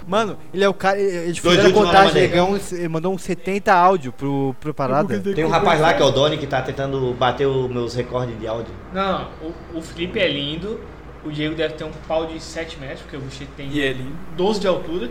Mano, 0.07 0.37
ele 0.55 0.63
é 0.63 0.69
o 0.69 0.75
cara. 0.75 0.97
Eles 1.01 1.41
Dois 1.41 1.57
fizeram 1.57 1.71
a 1.71 1.85
contagem, 1.85 2.23
ele, 2.23 2.41
uns- 2.41 2.73
ele 2.73 2.89
mandou 2.89 3.13
uns 3.13 3.23
70 3.23 3.73
áudios 3.75 4.15
pro, 4.15 4.55
pro 4.61 4.73
parada. 4.73 5.19
Tem 5.19 5.45
um 5.45 5.49
rapaz 5.49 5.81
lá 5.81 5.93
que 5.93 6.03
é 6.03 6.05
o 6.05 6.11
Doni 6.13 6.39
que 6.39 6.47
tá 6.47 6.63
tentando 6.63 7.13
bater 7.15 7.49
os 7.49 7.69
meus 7.69 7.97
recordes 7.97 8.39
de 8.39 8.47
áudio. 8.47 8.73
Não, 8.93 9.13
não. 9.19 9.29
O, 9.75 9.79
o 9.79 9.83
Felipe 9.83 10.21
é 10.21 10.29
lindo. 10.29 10.79
O 11.25 11.31
Diego 11.31 11.55
deve 11.55 11.75
ter 11.75 11.85
um 11.85 11.93
pau 12.09 12.27
de 12.27 12.41
7 12.41 12.79
metros, 12.81 13.01
porque 13.03 13.17
o 13.17 13.21
bicho 13.21 13.45
tem 13.57 13.69
E 13.71 13.81
ele. 13.81 14.13
12 14.37 14.61
de 14.61 14.67
altura. 14.67 15.11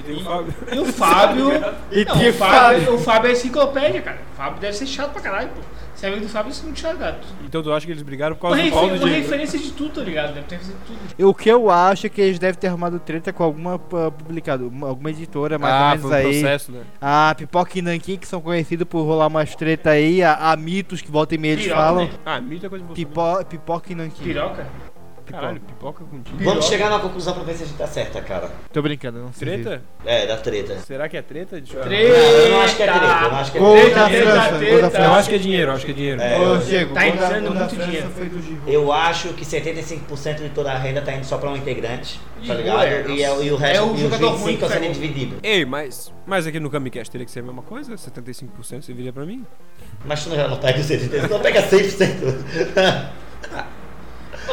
E 0.00 0.02
tem 0.02 0.16
o 0.16 0.20
Fábio. 0.24 0.54
E 0.72 0.78
o 0.78 0.84
Fábio. 0.86 1.46
E 1.92 2.04
não, 2.04 2.28
o 2.28 2.32
Fábio, 2.32 2.94
o 2.94 2.98
Fábio 2.98 3.28
é 3.28 3.32
enciclopédia, 3.32 4.02
cara. 4.02 4.18
O 4.32 4.36
Fábio 4.36 4.60
deve 4.60 4.72
ser 4.76 4.86
chato 4.86 5.12
pra 5.12 5.20
caralho, 5.22 5.50
pô. 5.50 5.60
Se 5.94 6.06
é 6.06 6.08
amigo 6.08 6.24
do 6.26 6.28
Fábio, 6.28 6.50
isso 6.50 6.62
é 6.62 6.64
muito 6.64 6.80
chato, 6.80 6.96
gato. 6.98 7.24
Então 7.44 7.62
tu 7.62 7.72
acha 7.72 7.86
que 7.86 7.92
eles 7.92 8.02
brigaram 8.02 8.34
por 8.34 8.48
Uma, 8.48 8.56
causa 8.56 8.68
do 8.68 8.72
pau 8.74 8.88
do 8.88 8.94
uma 8.96 8.98
Diego? 8.98 9.14
referência 9.22 9.56
de 9.60 9.70
tudo, 9.70 9.90
tá 9.94 10.00
ligado? 10.00 10.34
Deve 10.34 10.46
ter 10.46 10.58
feito 10.58 10.76
tudo. 10.84 11.28
O 11.28 11.32
que 11.32 11.48
eu 11.48 11.70
acho 11.70 12.06
é 12.06 12.10
que 12.10 12.20
eles 12.20 12.40
devem 12.40 12.58
ter 12.58 12.66
arrumado 12.66 12.98
treta 12.98 13.32
com 13.32 13.44
alguma 13.44 13.76
uh, 13.76 14.10
publicado, 14.10 14.66
uma- 14.66 14.88
alguma 14.88 15.10
editora 15.10 15.56
mais 15.56 15.72
ah, 15.72 15.84
ou 15.84 15.88
menos 15.90 16.04
um 16.10 16.12
aí. 16.14 16.40
processo, 16.40 16.72
né? 16.72 16.80
A 17.00 17.32
Pipoca 17.38 17.78
e 17.78 17.82
Nankin, 17.82 18.16
que 18.16 18.26
são 18.26 18.40
conhecidos 18.40 18.88
por 18.88 19.02
rolar 19.04 19.28
umas 19.28 19.54
treta 19.54 19.90
aí, 19.90 20.20
a, 20.24 20.50
a 20.50 20.56
mitos 20.56 21.00
que 21.00 21.10
volta 21.12 21.36
e 21.36 21.38
meia 21.38 21.52
eles 21.52 21.64
Piroca, 21.66 21.80
falam. 21.82 22.04
né? 22.06 22.10
Ah, 22.26 22.40
mito 22.40 22.66
é 22.66 22.68
coisa 22.68 22.84
de 22.84 22.90
você. 22.90 22.94
Pipo, 22.96 23.44
pipoca 23.44 23.92
e 23.92 23.94
Nankin. 23.94 24.24
Piroca? 24.24 24.66
Caralho, 25.30 25.60
pipoca 25.60 26.04
contigo. 26.04 26.36
Vamos 26.44 26.66
chegar 26.66 26.90
numa 26.90 27.00
conclusão 27.00 27.32
pra 27.34 27.42
ver 27.44 27.54
se 27.54 27.62
a 27.62 27.66
gente 27.66 27.76
tá 27.78 27.86
certa, 27.86 28.20
cara. 28.20 28.50
Tô 28.72 28.82
brincando, 28.82 29.18
não 29.20 29.32
sei. 29.32 29.48
Treta? 29.62 29.82
É, 30.04 30.26
da 30.26 30.36
treta. 30.36 30.76
Será 30.80 31.08
que 31.08 31.16
é 31.16 31.22
treta? 31.22 31.60
Deixa 31.60 31.76
eu... 31.76 31.82
Treta! 31.82 32.12
Não, 32.12 32.16
eu 32.24 32.50
não 32.50 32.60
acho 32.60 32.76
que 32.76 32.82
é 32.82 32.86
treta, 32.86 33.04
eu 33.06 33.30
não 33.30 33.38
acho 33.38 33.52
que 33.52 33.58
é 33.58 33.60
Gol 33.60 33.74
treta. 33.76 33.94
da 33.94 34.06
Treta, 34.08 34.24
França, 34.30 34.48
treta, 34.48 34.50
gol 34.50 34.58
da 34.60 34.66
treta. 34.68 34.84
Eu 34.84 34.90
França. 34.90 35.10
acho 35.18 35.28
que 35.28 35.34
é 35.34 35.38
dinheiro, 35.38 35.70
eu 35.70 35.74
acho 35.74 35.84
que 35.86 35.90
é 35.90 35.94
dinheiro. 35.94 36.20
É, 36.22 36.38
Ô, 36.38 36.42
eu- 36.42 36.58
Diego, 36.58 36.94
Tá 36.94 37.00
gol 37.00 37.10
da- 37.10 37.24
entrando 37.26 37.44
gol 37.44 37.52
da 37.54 37.58
muito 37.60 37.74
França 37.74 37.86
dinheiro. 37.90 38.10
foi 38.10 38.26
do 38.28 38.42
Giroud. 38.42 38.72
Eu 38.72 38.92
acho 38.92 39.28
que 39.34 39.44
75% 39.44 40.42
de 40.42 40.48
toda 40.50 40.72
a 40.72 40.78
renda 40.78 41.00
tá 41.02 41.12
indo 41.12 41.24
só 41.24 41.38
pra 41.38 41.50
um 41.50 41.56
integrante, 41.56 42.20
tá 42.46 42.54
ligado? 42.54 42.78
ué, 42.78 43.04
E, 43.08 43.22
é- 43.22 43.44
e 43.44 43.50
o 43.50 43.56
resto, 43.56 43.76
é 43.76 43.82
o 43.82 43.90
e 43.90 43.94
os 43.94 44.00
jogador 44.00 44.26
ruim 44.28 44.36
25 44.36 44.46
que 44.46 44.52
estão 44.54 44.68
sendo 44.68 44.80
pegou. 44.80 44.94
dividido. 44.94 45.36
Ei, 45.42 45.64
mas, 45.64 46.12
mas 46.26 46.46
aqui 46.46 46.60
no 46.60 46.70
Kamicast 46.70 47.10
teria 47.10 47.24
que 47.24 47.30
ser 47.30 47.40
a 47.40 47.42
mesma 47.44 47.62
coisa? 47.62 47.96
75% 47.96 48.82
você 48.84 48.92
viria 48.92 49.12
pra 49.12 49.24
mim? 49.24 49.44
Mas 50.04 50.22
tu 50.22 50.34
já 50.34 50.46
não 50.48 50.58
pega 50.58 50.78
os 50.80 50.86
75%, 50.86 51.30
não 51.30 51.40
pega 51.40 51.62
100%. 51.62 53.14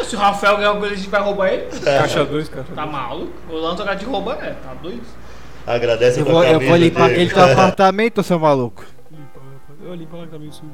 Se 0.04 0.16
o 0.16 0.20
Rafael 0.20 0.58
ganhar 0.58 0.70
alguma 0.70 0.88
coisa, 0.88 0.95
a 0.95 0.97
gente 0.97 1.10
vai 1.10 1.22
roubar 1.22 1.47
ele? 1.49 1.80
Caixa 1.80 2.26
2, 2.26 2.49
caixa 2.49 2.74
Tá 2.74 2.86
maluco? 2.86 3.32
O 3.49 3.56
Lan 3.56 3.76
tocar 3.76 3.95
de 3.95 4.06
roubar, 4.06 4.38
né? 4.38 4.56
Tá 4.64 4.74
doido? 4.74 5.04
Agradece 5.66 6.20
Eu 6.20 6.26
vou, 6.26 6.43
eu 6.43 6.60
vou 6.60 6.76
limpar 6.76 7.08
Diego. 7.08 7.14
aquele 7.14 7.30
teu 7.30 7.43
apartamento, 7.43 8.24
seu 8.24 8.39
maluco. 8.39 8.84
Eu 9.84 9.93
limpo 9.95 10.16
lá 10.18 10.26
que 10.26 10.32
tá 10.32 10.39
meio 10.39 10.52
sujo. 10.52 10.72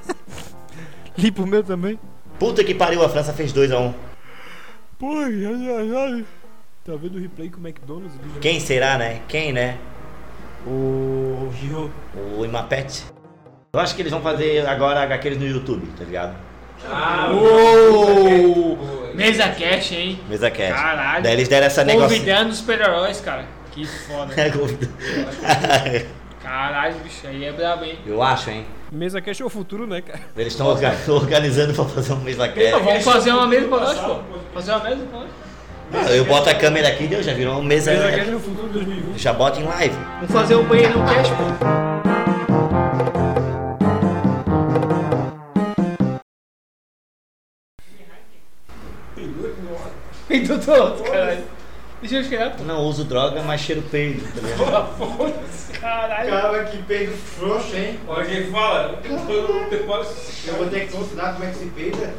Limpa 1.16 1.42
o 1.42 1.46
meu 1.46 1.62
também. 1.62 1.98
Puta 2.38 2.64
que 2.64 2.74
pariu, 2.74 3.04
a 3.04 3.08
França 3.08 3.32
fez 3.32 3.52
2x1. 3.52 3.92
Pô, 4.98 5.12
ai, 5.18 5.44
ai, 5.46 5.96
ai. 5.96 6.24
Tá 6.84 6.92
vendo 7.00 7.16
o 7.16 7.20
replay 7.20 7.50
com 7.50 7.60
o 7.60 7.66
McDonald's? 7.66 8.12
Quem 8.40 8.58
será, 8.58 8.96
né? 8.98 9.20
Quem, 9.28 9.52
né? 9.52 9.78
O 10.66 11.50
Giroud. 11.60 11.92
O 12.36 12.44
Imapete. 12.44 13.04
Eu 13.72 13.80
acho 13.80 13.94
que 13.94 14.02
eles 14.02 14.10
vão 14.10 14.20
fazer 14.20 14.66
agora 14.66 15.02
HQs 15.02 15.38
no 15.38 15.46
YouTube, 15.46 15.86
tá 15.96 16.04
ligado? 16.04 16.36
Uou! 17.32 18.78
Mesa 19.14 19.48
cash, 19.48 19.92
hein? 19.92 20.20
Mesa 20.28 20.50
Cast. 20.50 20.72
Caralho. 20.72 21.22
Daí 21.22 21.32
eles 21.34 21.48
deram 21.48 21.66
essa 21.66 21.84
negócio. 21.84 22.08
Convidando 22.16 22.50
os 22.50 22.58
super-heróis, 22.58 23.20
cara. 23.20 23.44
Que 23.72 23.84
foda. 23.86 24.32
É, 24.40 24.48
convido. 24.50 24.88
Caralho, 26.42 26.94
bicho, 27.04 27.26
aí 27.26 27.44
é 27.44 27.52
brabo, 27.52 27.84
hein? 27.84 27.98
Eu 28.06 28.22
acho, 28.22 28.50
hein? 28.50 28.66
Mesa 28.90 29.20
Cash 29.20 29.40
é 29.40 29.44
o 29.44 29.48
futuro, 29.50 29.86
né, 29.86 30.00
cara? 30.00 30.20
Eles 30.36 30.52
estão 30.54 30.66
orga- 30.66 30.94
organizando 31.08 31.74
pra 31.74 31.84
fazer 31.84 32.12
um 32.14 32.20
Mesa 32.20 32.48
Pô, 32.48 32.54
Cast. 32.54 32.70
vamos 32.84 33.04
fazer 33.04 33.30
uma 33.32 33.46
mesa 33.46 33.68
pra 33.68 33.78
nós, 33.80 33.98
pô. 33.98 34.16
Fazer 34.54 34.70
uma 34.72 34.84
mesa 34.84 35.04
pra 35.10 35.18
nós. 35.20 35.28
Não, 35.92 36.00
Eu 36.14 36.24
boto 36.24 36.48
a 36.48 36.54
câmera 36.54 36.88
aqui, 36.88 37.06
deu, 37.06 37.22
já 37.22 37.34
virou 37.34 37.58
um 37.58 37.62
Mesa. 37.62 37.90
Mesa 37.92 38.10
Cash 38.10 38.28
é 38.28 38.34
o 38.34 38.40
futuro 38.40 38.68
de 38.68 38.72
2020. 38.74 39.18
Já 39.18 39.32
bota 39.32 39.60
em 39.60 39.64
live. 39.64 39.96
Vamos 40.16 40.32
fazer 40.32 40.54
o 40.54 40.62
banheiro 40.64 40.98
no 40.98 41.04
cash, 41.04 41.28
pô. 41.28 42.09
Peidou 50.30 50.58
todo, 50.60 51.02
caralho. 51.02 51.42
Deixa 52.00 52.18
eu 52.18 52.24
chegar, 52.24 52.56
pô. 52.56 52.62
Não 52.62 52.84
uso 52.84 53.04
droga, 53.04 53.42
mas 53.42 53.60
cheiro 53.62 53.82
peido, 53.82 54.22
tá 54.32 54.40
ligado? 54.46 54.94
Caralho. 55.80 56.30
Cara, 56.30 56.64
que 56.66 56.80
peido 56.84 57.16
frouxo, 57.16 57.74
hein? 57.74 57.98
Olha 58.06 58.24
quem 58.24 58.48
fala. 58.48 59.00
Eu 59.04 59.18
vou 60.54 60.68
ter 60.68 60.86
que 60.86 60.96
ensinar 60.96 61.32
como 61.32 61.44
é 61.44 61.48
que 61.50 61.58
se 61.58 61.66
peida. 61.66 62.14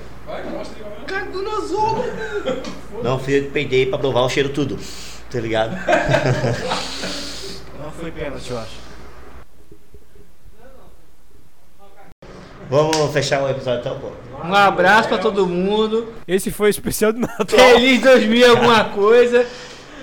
Cagou 1.07 1.41
na 1.41 1.61
zona. 1.61 2.03
Não 3.01 3.17
fui 3.17 3.39
eu 3.39 3.43
que 3.43 3.49
peidei 3.51 3.85
pra 3.85 3.97
provar 3.97 4.23
o 4.23 4.29
cheiro 4.29 4.49
tudo, 4.49 4.77
tá 5.31 5.39
ligado? 5.39 5.71
Não 7.81 7.89
foi 7.91 8.11
pênalti, 8.11 8.51
eu 8.51 8.59
acho. 8.59 8.90
Vamos 12.71 13.11
fechar 13.11 13.43
o 13.43 13.49
episódio 13.49 13.81
então, 13.81 13.99
pô. 13.99 14.07
Um 14.47 14.55
abraço 14.55 15.09
pra 15.09 15.17
todo 15.17 15.45
mundo. 15.45 16.07
Esse 16.25 16.49
foi 16.49 16.67
o 16.67 16.69
especial 16.69 17.11
do 17.11 17.19
Natal. 17.19 17.45
Feliz 17.49 18.01
2000 18.01 18.33
e 18.37 18.45
alguma 18.45 18.85
coisa. 18.95 19.45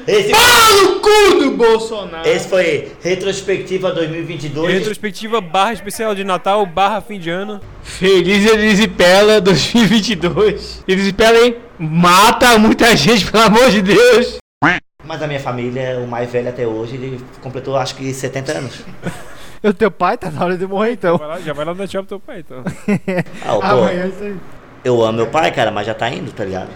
Esse, 0.07 0.31
Pau 0.31 0.83
no 0.85 1.01
cu 1.01 1.39
do 1.45 1.51
Bolsonaro. 1.53 2.29
esse 2.29 2.47
foi 2.47 2.93
Retrospectiva 3.01 3.91
2022. 3.93 4.71
Retrospectiva 4.71 5.41
barra 5.41 5.73
especial 5.73 6.15
de 6.15 6.25
Natal 6.25 6.67
barra 6.67 7.01
fim 7.01 7.19
de 7.19 7.31
ano. 7.31 7.59
Feliz 7.83 8.45
Elisipela 8.45 9.41
2022. 9.41 10.85
Elisipela, 10.87 11.39
hein? 11.39 11.57
Mata 11.79 12.59
muita 12.59 12.95
gente, 12.95 13.31
pelo 13.31 13.45
amor 13.45 13.71
de 13.71 13.81
Deus. 13.81 14.37
Mas 15.07 15.23
a 15.23 15.27
minha 15.27 15.41
família, 15.41 15.99
o 16.05 16.07
mais 16.07 16.31
velho 16.31 16.51
até 16.51 16.67
hoje, 16.67 16.97
ele 16.97 17.19
completou 17.41 17.79
acho 17.79 17.95
que 17.95 18.13
70 18.13 18.53
anos. 18.53 18.81
O 19.63 19.73
teu 19.73 19.91
pai 19.91 20.17
tá 20.17 20.31
na 20.31 20.45
hora 20.45 20.57
de 20.57 20.67
morrer 20.67 20.93
então. 20.93 21.17
Vai 21.19 21.29
lá, 21.29 21.41
já 21.41 21.53
vai 21.53 21.65
lá 21.65 21.73
dar 21.73 21.89
tchau 21.89 22.03
pro 22.05 22.09
teu 22.19 22.21
pai, 22.21 22.41
então. 22.41 22.63
Ah, 23.45 23.55
pô, 23.57 23.63
Amanhã 23.83 24.05
é 24.05 24.07
isso 24.09 24.23
aí. 24.23 24.37
eu 24.85 25.03
amo 25.05 25.13
meu 25.19 25.27
pai, 25.27 25.51
cara, 25.53 25.71
mas 25.71 25.87
já 25.87 25.95
tá 25.95 26.09
indo, 26.11 26.31
tá 26.33 26.45
ligado? 26.45 26.69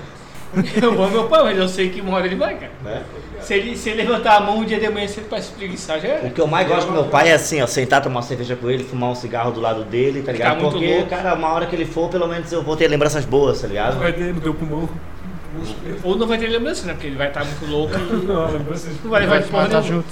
Eu 0.83 0.91
amo 1.03 1.09
meu 1.11 1.25
pai, 1.29 1.45
mas 1.45 1.59
eu 1.59 1.69
sei 1.69 1.89
que 1.89 2.01
uma 2.01 2.17
hora 2.17 2.27
ele 2.27 2.37
vai, 2.37 2.55
cara. 2.57 2.73
Né? 2.85 3.03
Se 3.41 3.55
ele, 3.55 3.77
se 3.77 3.89
ele 3.91 4.03
levantar 4.03 4.37
a 4.37 4.41
mão 4.41 4.59
um 4.59 4.65
dia 4.65 4.79
de 4.79 4.89
manhã 4.91 5.09
cedo 5.09 5.29
pra 5.29 5.41
se 5.41 5.51
preguiçar, 5.53 5.99
já 6.01 6.09
O 6.09 6.11
era. 6.11 6.31
que 6.31 6.41
eu 6.41 6.47
mais 6.47 6.69
gosto 6.69 6.87
do 6.89 6.93
meu 6.93 7.05
pai 7.05 7.31
é 7.31 7.35
assim, 7.35 7.61
ó, 7.63 7.67
sentar, 7.67 8.03
tomar 8.03 8.17
uma 8.17 8.23
cerveja 8.23 8.55
com 8.55 8.69
ele, 8.71 8.85
fumar 8.85 9.11
um 9.11 9.15
cigarro 9.15 9.51
do 9.53 9.61
lado 9.61 9.85
dele, 9.85 10.23
tá 10.23 10.31
ligado? 10.33 10.61
muito 10.61 10.73
Porque, 10.73 10.95
louco. 10.95 11.09
cara, 11.09 11.35
uma 11.35 11.49
hora 11.53 11.67
que 11.67 11.75
ele 11.75 11.87
for, 11.87 12.09
pelo 12.11 12.27
menos 12.29 12.53
eu 12.53 12.63
vou 12.63 12.77
ter 12.77 12.87
lembranças 12.89 13.25
boas, 13.25 13.61
tá 13.63 13.67
ligado? 13.69 13.99
Vai 13.99 14.13
ter 14.13 14.35
no 14.35 14.41
teu 14.41 14.53
pulmão. 14.55 14.89
Ou 16.05 16.17
não 16.17 16.27
vai 16.27 16.39
ter 16.39 16.49
lembrança, 16.49 16.87
né? 16.87 16.93
Porque 16.95 17.07
ele 17.09 17.17
vai 17.17 17.29
estar 17.29 17.45
muito 17.45 17.67
louco 17.67 17.95
e 17.95 17.99
Não, 18.27 18.51
lembrança. 18.51 18.89
não 19.03 19.11
vai 19.11 19.21
levar 19.23 19.35
Vai 19.41 19.43
de 19.43 19.49
porra 19.49 19.83
junto. 19.83 20.09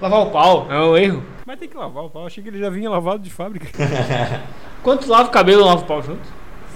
Lavar 0.00 0.20
o 0.20 0.30
pau, 0.30 0.66
é 0.70 0.78
um 0.78 0.96
erro. 0.96 1.22
Mas 1.48 1.58
tem 1.58 1.66
que 1.66 1.78
lavar 1.78 2.04
o 2.04 2.10
pau. 2.10 2.26
Achei 2.26 2.42
que 2.42 2.50
ele 2.50 2.58
já 2.58 2.68
vinha 2.68 2.90
lavado 2.90 3.20
de 3.22 3.30
fábrica. 3.30 3.66
Quanto 4.84 5.08
lava 5.08 5.30
o 5.30 5.32
cabelo, 5.32 5.64
lava 5.64 5.80
o 5.80 5.86
pau 5.86 6.02
junto? 6.02 6.20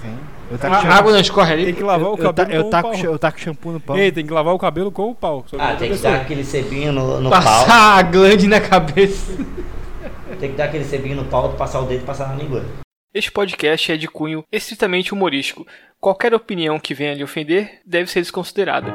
Sim. 0.01 0.17
Eu 0.49 0.57
A 0.57 0.81
shampoo- 0.81 0.91
água 0.91 1.11
não 1.11 1.19
escorre 1.19 1.53
ali. 1.53 1.65
Tem 1.65 1.75
que 1.75 1.83
lavar 1.83 2.09
o 2.09 2.13
eu, 2.15 2.33
ta- 2.33 2.43
cabelo 2.43 2.57
eu, 2.57 2.61
com 2.63 2.67
o 2.67 2.71
taco, 2.71 2.89
pau. 2.89 2.97
cha- 2.97 3.05
eu 3.05 3.19
taco 3.19 3.39
shampoo 3.39 3.71
no 3.73 3.79
pau. 3.79 3.95
Ei, 3.95 4.11
tem 4.11 4.25
que 4.25 4.33
lavar 4.33 4.51
o 4.55 4.57
cabelo 4.57 4.91
com 4.91 5.11
o 5.11 5.13
pau. 5.15 5.45
Ah, 5.59 5.75
tem 5.75 5.89
que 5.89 5.95
pessoa. 5.95 6.13
dar 6.13 6.21
aquele 6.21 6.43
sebinho 6.43 6.91
no, 6.91 7.21
no 7.21 7.29
pau. 7.29 7.39
Passar 7.39 7.99
a 7.99 8.01
glande 8.01 8.47
na 8.47 8.59
cabeça. 8.59 9.31
Tem 10.39 10.49
que 10.49 10.57
dar 10.57 10.65
aquele 10.65 10.83
sebinho 10.85 11.17
no 11.17 11.25
pau, 11.25 11.53
passar 11.53 11.79
o 11.79 11.85
dedo 11.85 12.01
e 12.01 12.05
passar 12.07 12.29
na 12.29 12.33
língua. 12.35 12.65
Este 13.13 13.31
podcast 13.31 13.91
é 13.91 13.95
de 13.95 14.07
cunho 14.07 14.43
estritamente 14.51 15.13
humorístico. 15.13 15.67
Qualquer 15.99 16.33
opinião 16.33 16.79
que 16.79 16.95
venha 16.95 17.13
lhe 17.13 17.23
ofender 17.23 17.79
deve 17.85 18.09
ser 18.09 18.21
desconsiderada. 18.21 18.91